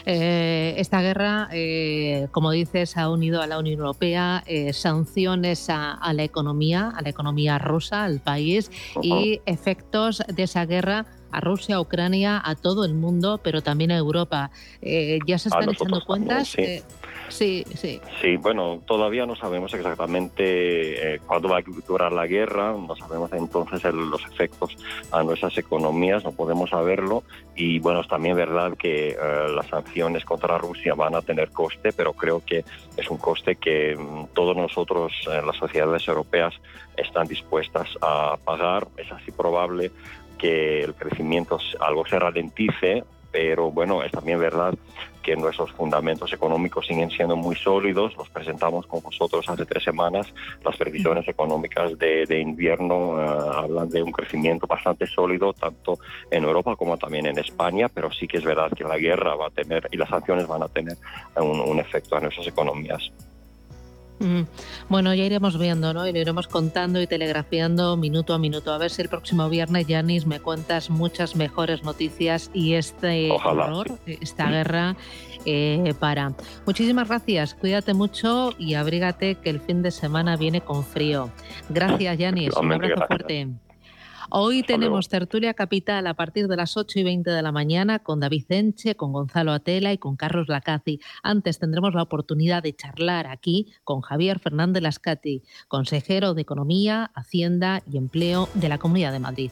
Eh, 0.05 0.75
esta 0.77 1.01
guerra, 1.01 1.49
eh, 1.51 2.27
como 2.31 2.51
dices, 2.51 2.97
ha 2.97 3.09
unido 3.09 3.41
a 3.41 3.47
la 3.47 3.59
Unión 3.59 3.79
Europea 3.79 4.43
eh, 4.47 4.73
sanciones 4.73 5.69
a, 5.69 5.99
la 6.13 6.23
economía, 6.23 6.93
a 6.95 7.01
la 7.01 7.09
economía 7.09 7.57
rusa, 7.59 8.03
al 8.03 8.19
país, 8.19 8.71
y 9.01 9.41
efectos 9.45 10.23
de 10.27 10.43
esa 10.43 10.65
guerra 10.65 11.05
a 11.31 11.41
Rusia, 11.41 11.75
a 11.75 11.81
Ucrania, 11.81 12.41
a 12.43 12.55
todo 12.55 12.85
el 12.85 12.93
mundo, 12.93 13.39
pero 13.43 13.61
también 13.61 13.91
a 13.91 13.97
Europa. 13.97 14.49
ya 14.81 15.37
se 15.37 15.49
están 15.49 15.69
echando 15.69 16.03
cuentas. 16.05 16.47
Sí, 16.49 16.81
sí. 17.75 18.01
Sí, 18.21 18.37
bueno, 18.37 18.81
todavía 18.85 19.25
no 19.25 19.35
sabemos 19.35 19.73
exactamente 19.73 21.15
eh, 21.15 21.19
cuándo 21.25 21.49
va 21.49 21.59
a 21.59 21.63
durar 21.87 22.11
la 22.11 22.27
guerra, 22.27 22.73
no 22.73 22.95
sabemos 22.95 23.31
entonces 23.33 23.83
los 23.93 24.23
efectos 24.25 24.77
a 25.11 25.23
nuestras 25.23 25.57
economías, 25.57 26.23
no 26.23 26.31
podemos 26.31 26.69
saberlo. 26.69 27.23
Y 27.55 27.79
bueno, 27.79 28.01
es 28.01 28.07
también 28.07 28.35
verdad 28.35 28.77
que 28.77 29.09
eh, 29.09 29.17
las 29.53 29.67
sanciones 29.67 30.25
contra 30.25 30.57
Rusia 30.57 30.93
van 30.93 31.15
a 31.15 31.21
tener 31.21 31.49
coste, 31.49 31.91
pero 31.91 32.13
creo 32.13 32.43
que 32.45 32.63
es 32.95 33.09
un 33.09 33.17
coste 33.17 33.55
que 33.55 33.95
mm, 33.95 34.27
todos 34.33 34.55
nosotros, 34.55 35.11
eh, 35.31 35.41
las 35.45 35.57
sociedades 35.57 36.07
europeas, 36.07 36.53
están 36.95 37.27
dispuestas 37.27 37.89
a 38.01 38.37
pagar. 38.43 38.87
Es 38.97 39.11
así 39.11 39.31
probable 39.31 39.91
que 40.37 40.81
el 40.83 40.93
crecimiento 40.93 41.59
algo 41.79 42.05
se 42.05 42.19
ralentice, 42.19 43.03
pero 43.31 43.71
bueno, 43.71 44.03
es 44.03 44.11
también 44.11 44.39
verdad 44.39 44.73
que 45.27 45.35
nuestros 45.35 45.73
fundamentos 45.73 46.31
económicos 46.31 46.87
siguen 46.87 47.11
siendo 47.11 47.35
muy 47.35 47.53
sólidos. 47.57 48.15
Los 48.15 48.29
presentamos 48.29 48.87
con 48.87 49.01
vosotros 49.01 49.47
hace 49.49 49.65
tres 49.65 49.83
semanas. 49.83 50.33
Las 50.63 50.77
previsiones 50.77 51.27
económicas 51.27 51.99
de, 51.99 52.39
invierno 52.39 53.21
eh, 53.21 53.51
hablan 53.55 53.89
de 53.89 54.01
un 54.01 54.13
crecimiento 54.13 54.67
bastante 54.67 55.05
sólido, 55.05 55.51
tanto 55.51 55.99
en 56.31 56.45
Europa 56.45 56.77
como 56.77 56.97
también 56.97 57.25
en 57.25 57.37
España, 57.39 57.89
pero 57.89 58.09
sí 58.09 58.25
que 58.25 58.37
es 58.37 58.45
verdad 58.45 58.71
que 58.71 58.85
la 58.85 58.97
guerra 58.97 59.35
va 59.35 59.47
a 59.47 59.49
tener 59.49 59.89
y 59.91 59.97
las 59.97 60.07
sanciones 60.07 60.47
van 60.47 60.63
a 60.63 60.69
tener 60.69 60.95
un, 61.35 61.77
efecto 61.77 62.15
en 62.15 62.23
nuestras 62.23 62.47
economías. 62.47 63.11
Bueno, 64.89 65.13
ya 65.13 65.23
iremos 65.23 65.59
viendo, 65.59 65.93
¿no? 65.93 66.07
Y 66.07 66.13
lo 66.13 66.19
iremos 66.19 66.47
contando 66.47 67.01
y 67.01 67.07
telegrafiando 67.07 67.97
minuto 67.97 68.33
a 68.33 68.39
minuto. 68.39 68.73
A 68.73 68.77
ver 68.77 68.91
si 68.91 69.01
el 69.01 69.09
próximo 69.09 69.49
viernes, 69.49 69.87
Yanis, 69.87 70.25
me 70.25 70.39
cuentas 70.39 70.89
muchas 70.89 71.35
mejores 71.35 71.83
noticias 71.83 72.49
y 72.53 72.73
este 72.73 73.31
horror, 73.31 73.99
esta 74.05 74.49
guerra 74.49 74.95
eh, 75.45 75.93
para. 75.99 76.33
Muchísimas 76.65 77.07
gracias, 77.07 77.53
cuídate 77.53 77.93
mucho 77.93 78.53
y 78.57 78.73
abrígate 78.73 79.35
que 79.35 79.49
el 79.49 79.59
fin 79.59 79.81
de 79.81 79.91
semana 79.91 80.35
viene 80.35 80.61
con 80.61 80.83
frío. 80.83 81.29
Gracias, 81.69 82.17
Yanis. 82.17 82.55
Un 82.57 82.73
abrazo 82.73 83.05
fuerte. 83.07 83.47
Hoy 84.29 84.61
tenemos 84.63 85.07
tertulia 85.07 85.53
capital 85.53 86.05
a 86.05 86.13
partir 86.13 86.49
de 86.49 86.57
las 86.57 86.75
8 86.75 86.99
y 86.99 87.03
20 87.03 87.31
de 87.31 87.41
la 87.41 87.53
mañana 87.53 87.99
con 87.99 88.19
David 88.19 88.45
Enche, 88.49 88.95
con 88.95 89.13
Gonzalo 89.13 89.53
Atela 89.53 89.93
y 89.93 89.97
con 89.97 90.17
Carlos 90.17 90.49
Lacazi. 90.49 90.99
Antes 91.23 91.59
tendremos 91.59 91.93
la 91.93 92.03
oportunidad 92.03 92.61
de 92.61 92.75
charlar 92.75 93.27
aquí 93.27 93.73
con 93.85 94.01
Javier 94.01 94.39
Fernández 94.39 94.83
Lascati, 94.83 95.43
consejero 95.69 96.33
de 96.33 96.41
Economía, 96.41 97.09
Hacienda 97.15 97.81
y 97.89 97.97
Empleo 97.97 98.49
de 98.53 98.67
la 98.67 98.77
Comunidad 98.77 99.13
de 99.13 99.19
Madrid. 99.19 99.51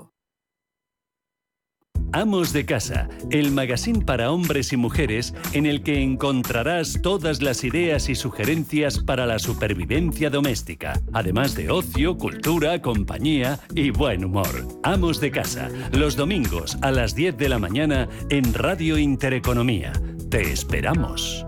Amos 2.13 2.51
de 2.51 2.65
Casa, 2.65 3.07
el 3.29 3.51
magazine 3.51 4.03
para 4.03 4.31
hombres 4.31 4.73
y 4.73 4.77
mujeres 4.77 5.33
en 5.53 5.65
el 5.65 5.81
que 5.81 6.01
encontrarás 6.01 6.99
todas 7.01 7.41
las 7.41 7.63
ideas 7.63 8.09
y 8.09 8.15
sugerencias 8.15 8.99
para 8.99 9.25
la 9.25 9.39
supervivencia 9.39 10.29
doméstica, 10.29 10.99
además 11.13 11.55
de 11.55 11.69
ocio, 11.69 12.17
cultura, 12.17 12.81
compañía 12.81 13.59
y 13.75 13.91
buen 13.91 14.25
humor. 14.25 14.67
Amos 14.83 15.21
de 15.21 15.31
Casa, 15.31 15.69
los 15.93 16.17
domingos 16.17 16.77
a 16.81 16.91
las 16.91 17.15
10 17.15 17.37
de 17.37 17.47
la 17.47 17.59
mañana 17.59 18.09
en 18.29 18.53
Radio 18.53 18.97
Intereconomía. 18.97 19.93
Te 20.29 20.51
esperamos. 20.51 21.45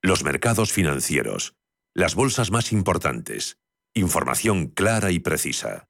Los 0.00 0.22
mercados 0.22 0.72
financieros, 0.72 1.54
las 1.92 2.14
bolsas 2.14 2.52
más 2.52 2.72
importantes, 2.72 3.58
información 3.94 4.68
clara 4.68 5.10
y 5.10 5.18
precisa. 5.18 5.88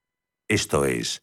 Esto 0.48 0.86
es 0.86 1.22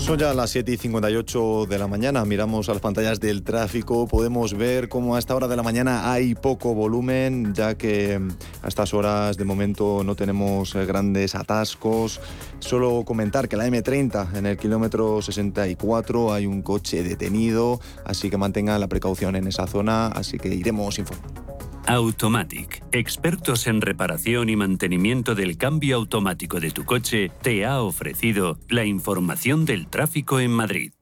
Son 0.00 0.18
ya 0.18 0.32
las 0.34 0.50
7 0.50 0.72
y 0.72 0.76
58 0.76 1.66
de 1.66 1.78
la 1.78 1.86
mañana. 1.86 2.24
Miramos 2.24 2.68
a 2.68 2.72
las 2.72 2.80
pantallas 2.80 3.20
del 3.20 3.42
tráfico. 3.42 4.08
Podemos 4.08 4.54
ver 4.54 4.88
cómo 4.88 5.14
a 5.14 5.18
esta 5.18 5.36
hora 5.36 5.46
de 5.46 5.56
la 5.56 5.62
mañana 5.62 6.10
hay 6.10 6.34
poco 6.34 6.74
volumen, 6.74 7.52
ya 7.54 7.76
que 7.76 8.18
mm, 8.18 8.30
a 8.62 8.68
estas 8.68 8.94
horas 8.94 9.36
de 9.36 9.44
momento 9.44 10.02
no 10.02 10.16
tenemos 10.16 10.74
eh, 10.74 10.86
grandes 10.86 11.34
atascos. 11.34 12.20
Solo 12.60 13.04
comentar 13.04 13.48
que 13.48 13.56
la 13.56 13.68
M30 13.68 14.36
en 14.36 14.46
el 14.46 14.56
kilómetro 14.56 15.20
64 15.22 16.32
hay 16.32 16.46
un 16.46 16.62
coche 16.62 17.02
detenido, 17.02 17.78
así 18.04 18.30
que 18.30 18.38
mantengan 18.38 18.80
la 18.80 18.88
precaución 18.88 19.36
en 19.36 19.46
esa 19.46 19.66
zona. 19.66 20.08
Así 20.08 20.38
que 20.38 20.48
iremos 20.48 20.98
informando. 20.98 21.59
Automatic, 21.86 22.84
expertos 22.92 23.66
en 23.66 23.80
reparación 23.80 24.48
y 24.48 24.56
mantenimiento 24.56 25.34
del 25.34 25.56
cambio 25.56 25.96
automático 25.96 26.60
de 26.60 26.70
tu 26.70 26.84
coche, 26.84 27.30
te 27.42 27.64
ha 27.66 27.82
ofrecido 27.82 28.58
la 28.68 28.84
información 28.84 29.64
del 29.64 29.88
tráfico 29.88 30.38
en 30.40 30.52
Madrid. 30.52 30.92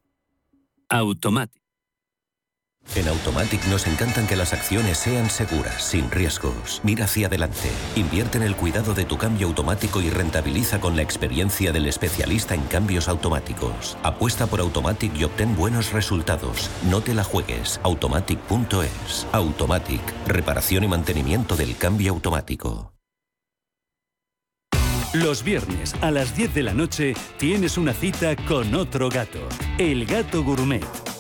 Automatic. 0.88 1.57
En 2.94 3.06
Automatic 3.06 3.64
nos 3.66 3.86
encantan 3.86 4.26
que 4.26 4.36
las 4.36 4.52
acciones 4.52 4.98
sean 4.98 5.28
seguras, 5.30 5.82
sin 5.82 6.10
riesgos. 6.10 6.80
Mira 6.82 7.04
hacia 7.04 7.26
adelante. 7.26 7.70
Invierte 7.96 8.38
en 8.38 8.44
el 8.44 8.56
cuidado 8.56 8.94
de 8.94 9.04
tu 9.04 9.18
cambio 9.18 9.46
automático 9.46 10.00
y 10.00 10.10
rentabiliza 10.10 10.80
con 10.80 10.96
la 10.96 11.02
experiencia 11.02 11.70
del 11.72 11.86
especialista 11.86 12.54
en 12.54 12.62
cambios 12.62 13.08
automáticos. 13.08 13.96
Apuesta 14.02 14.46
por 14.46 14.60
Automatic 14.60 15.14
y 15.16 15.24
obtén 15.24 15.54
buenos 15.54 15.92
resultados. 15.92 16.70
No 16.90 17.00
te 17.00 17.14
la 17.14 17.24
juegues. 17.24 17.78
Automatic.es. 17.82 19.26
Automatic. 19.32 20.00
Reparación 20.26 20.84
y 20.84 20.88
mantenimiento 20.88 21.56
del 21.56 21.76
cambio 21.76 22.12
automático. 22.12 22.92
Los 25.14 25.42
viernes 25.42 25.94
a 26.02 26.10
las 26.10 26.36
10 26.36 26.52
de 26.52 26.62
la 26.62 26.74
noche 26.74 27.14
tienes 27.38 27.78
una 27.78 27.94
cita 27.94 28.36
con 28.36 28.74
otro 28.74 29.08
gato, 29.08 29.48
el 29.78 30.04
gato 30.04 30.44
gourmet 30.44 31.07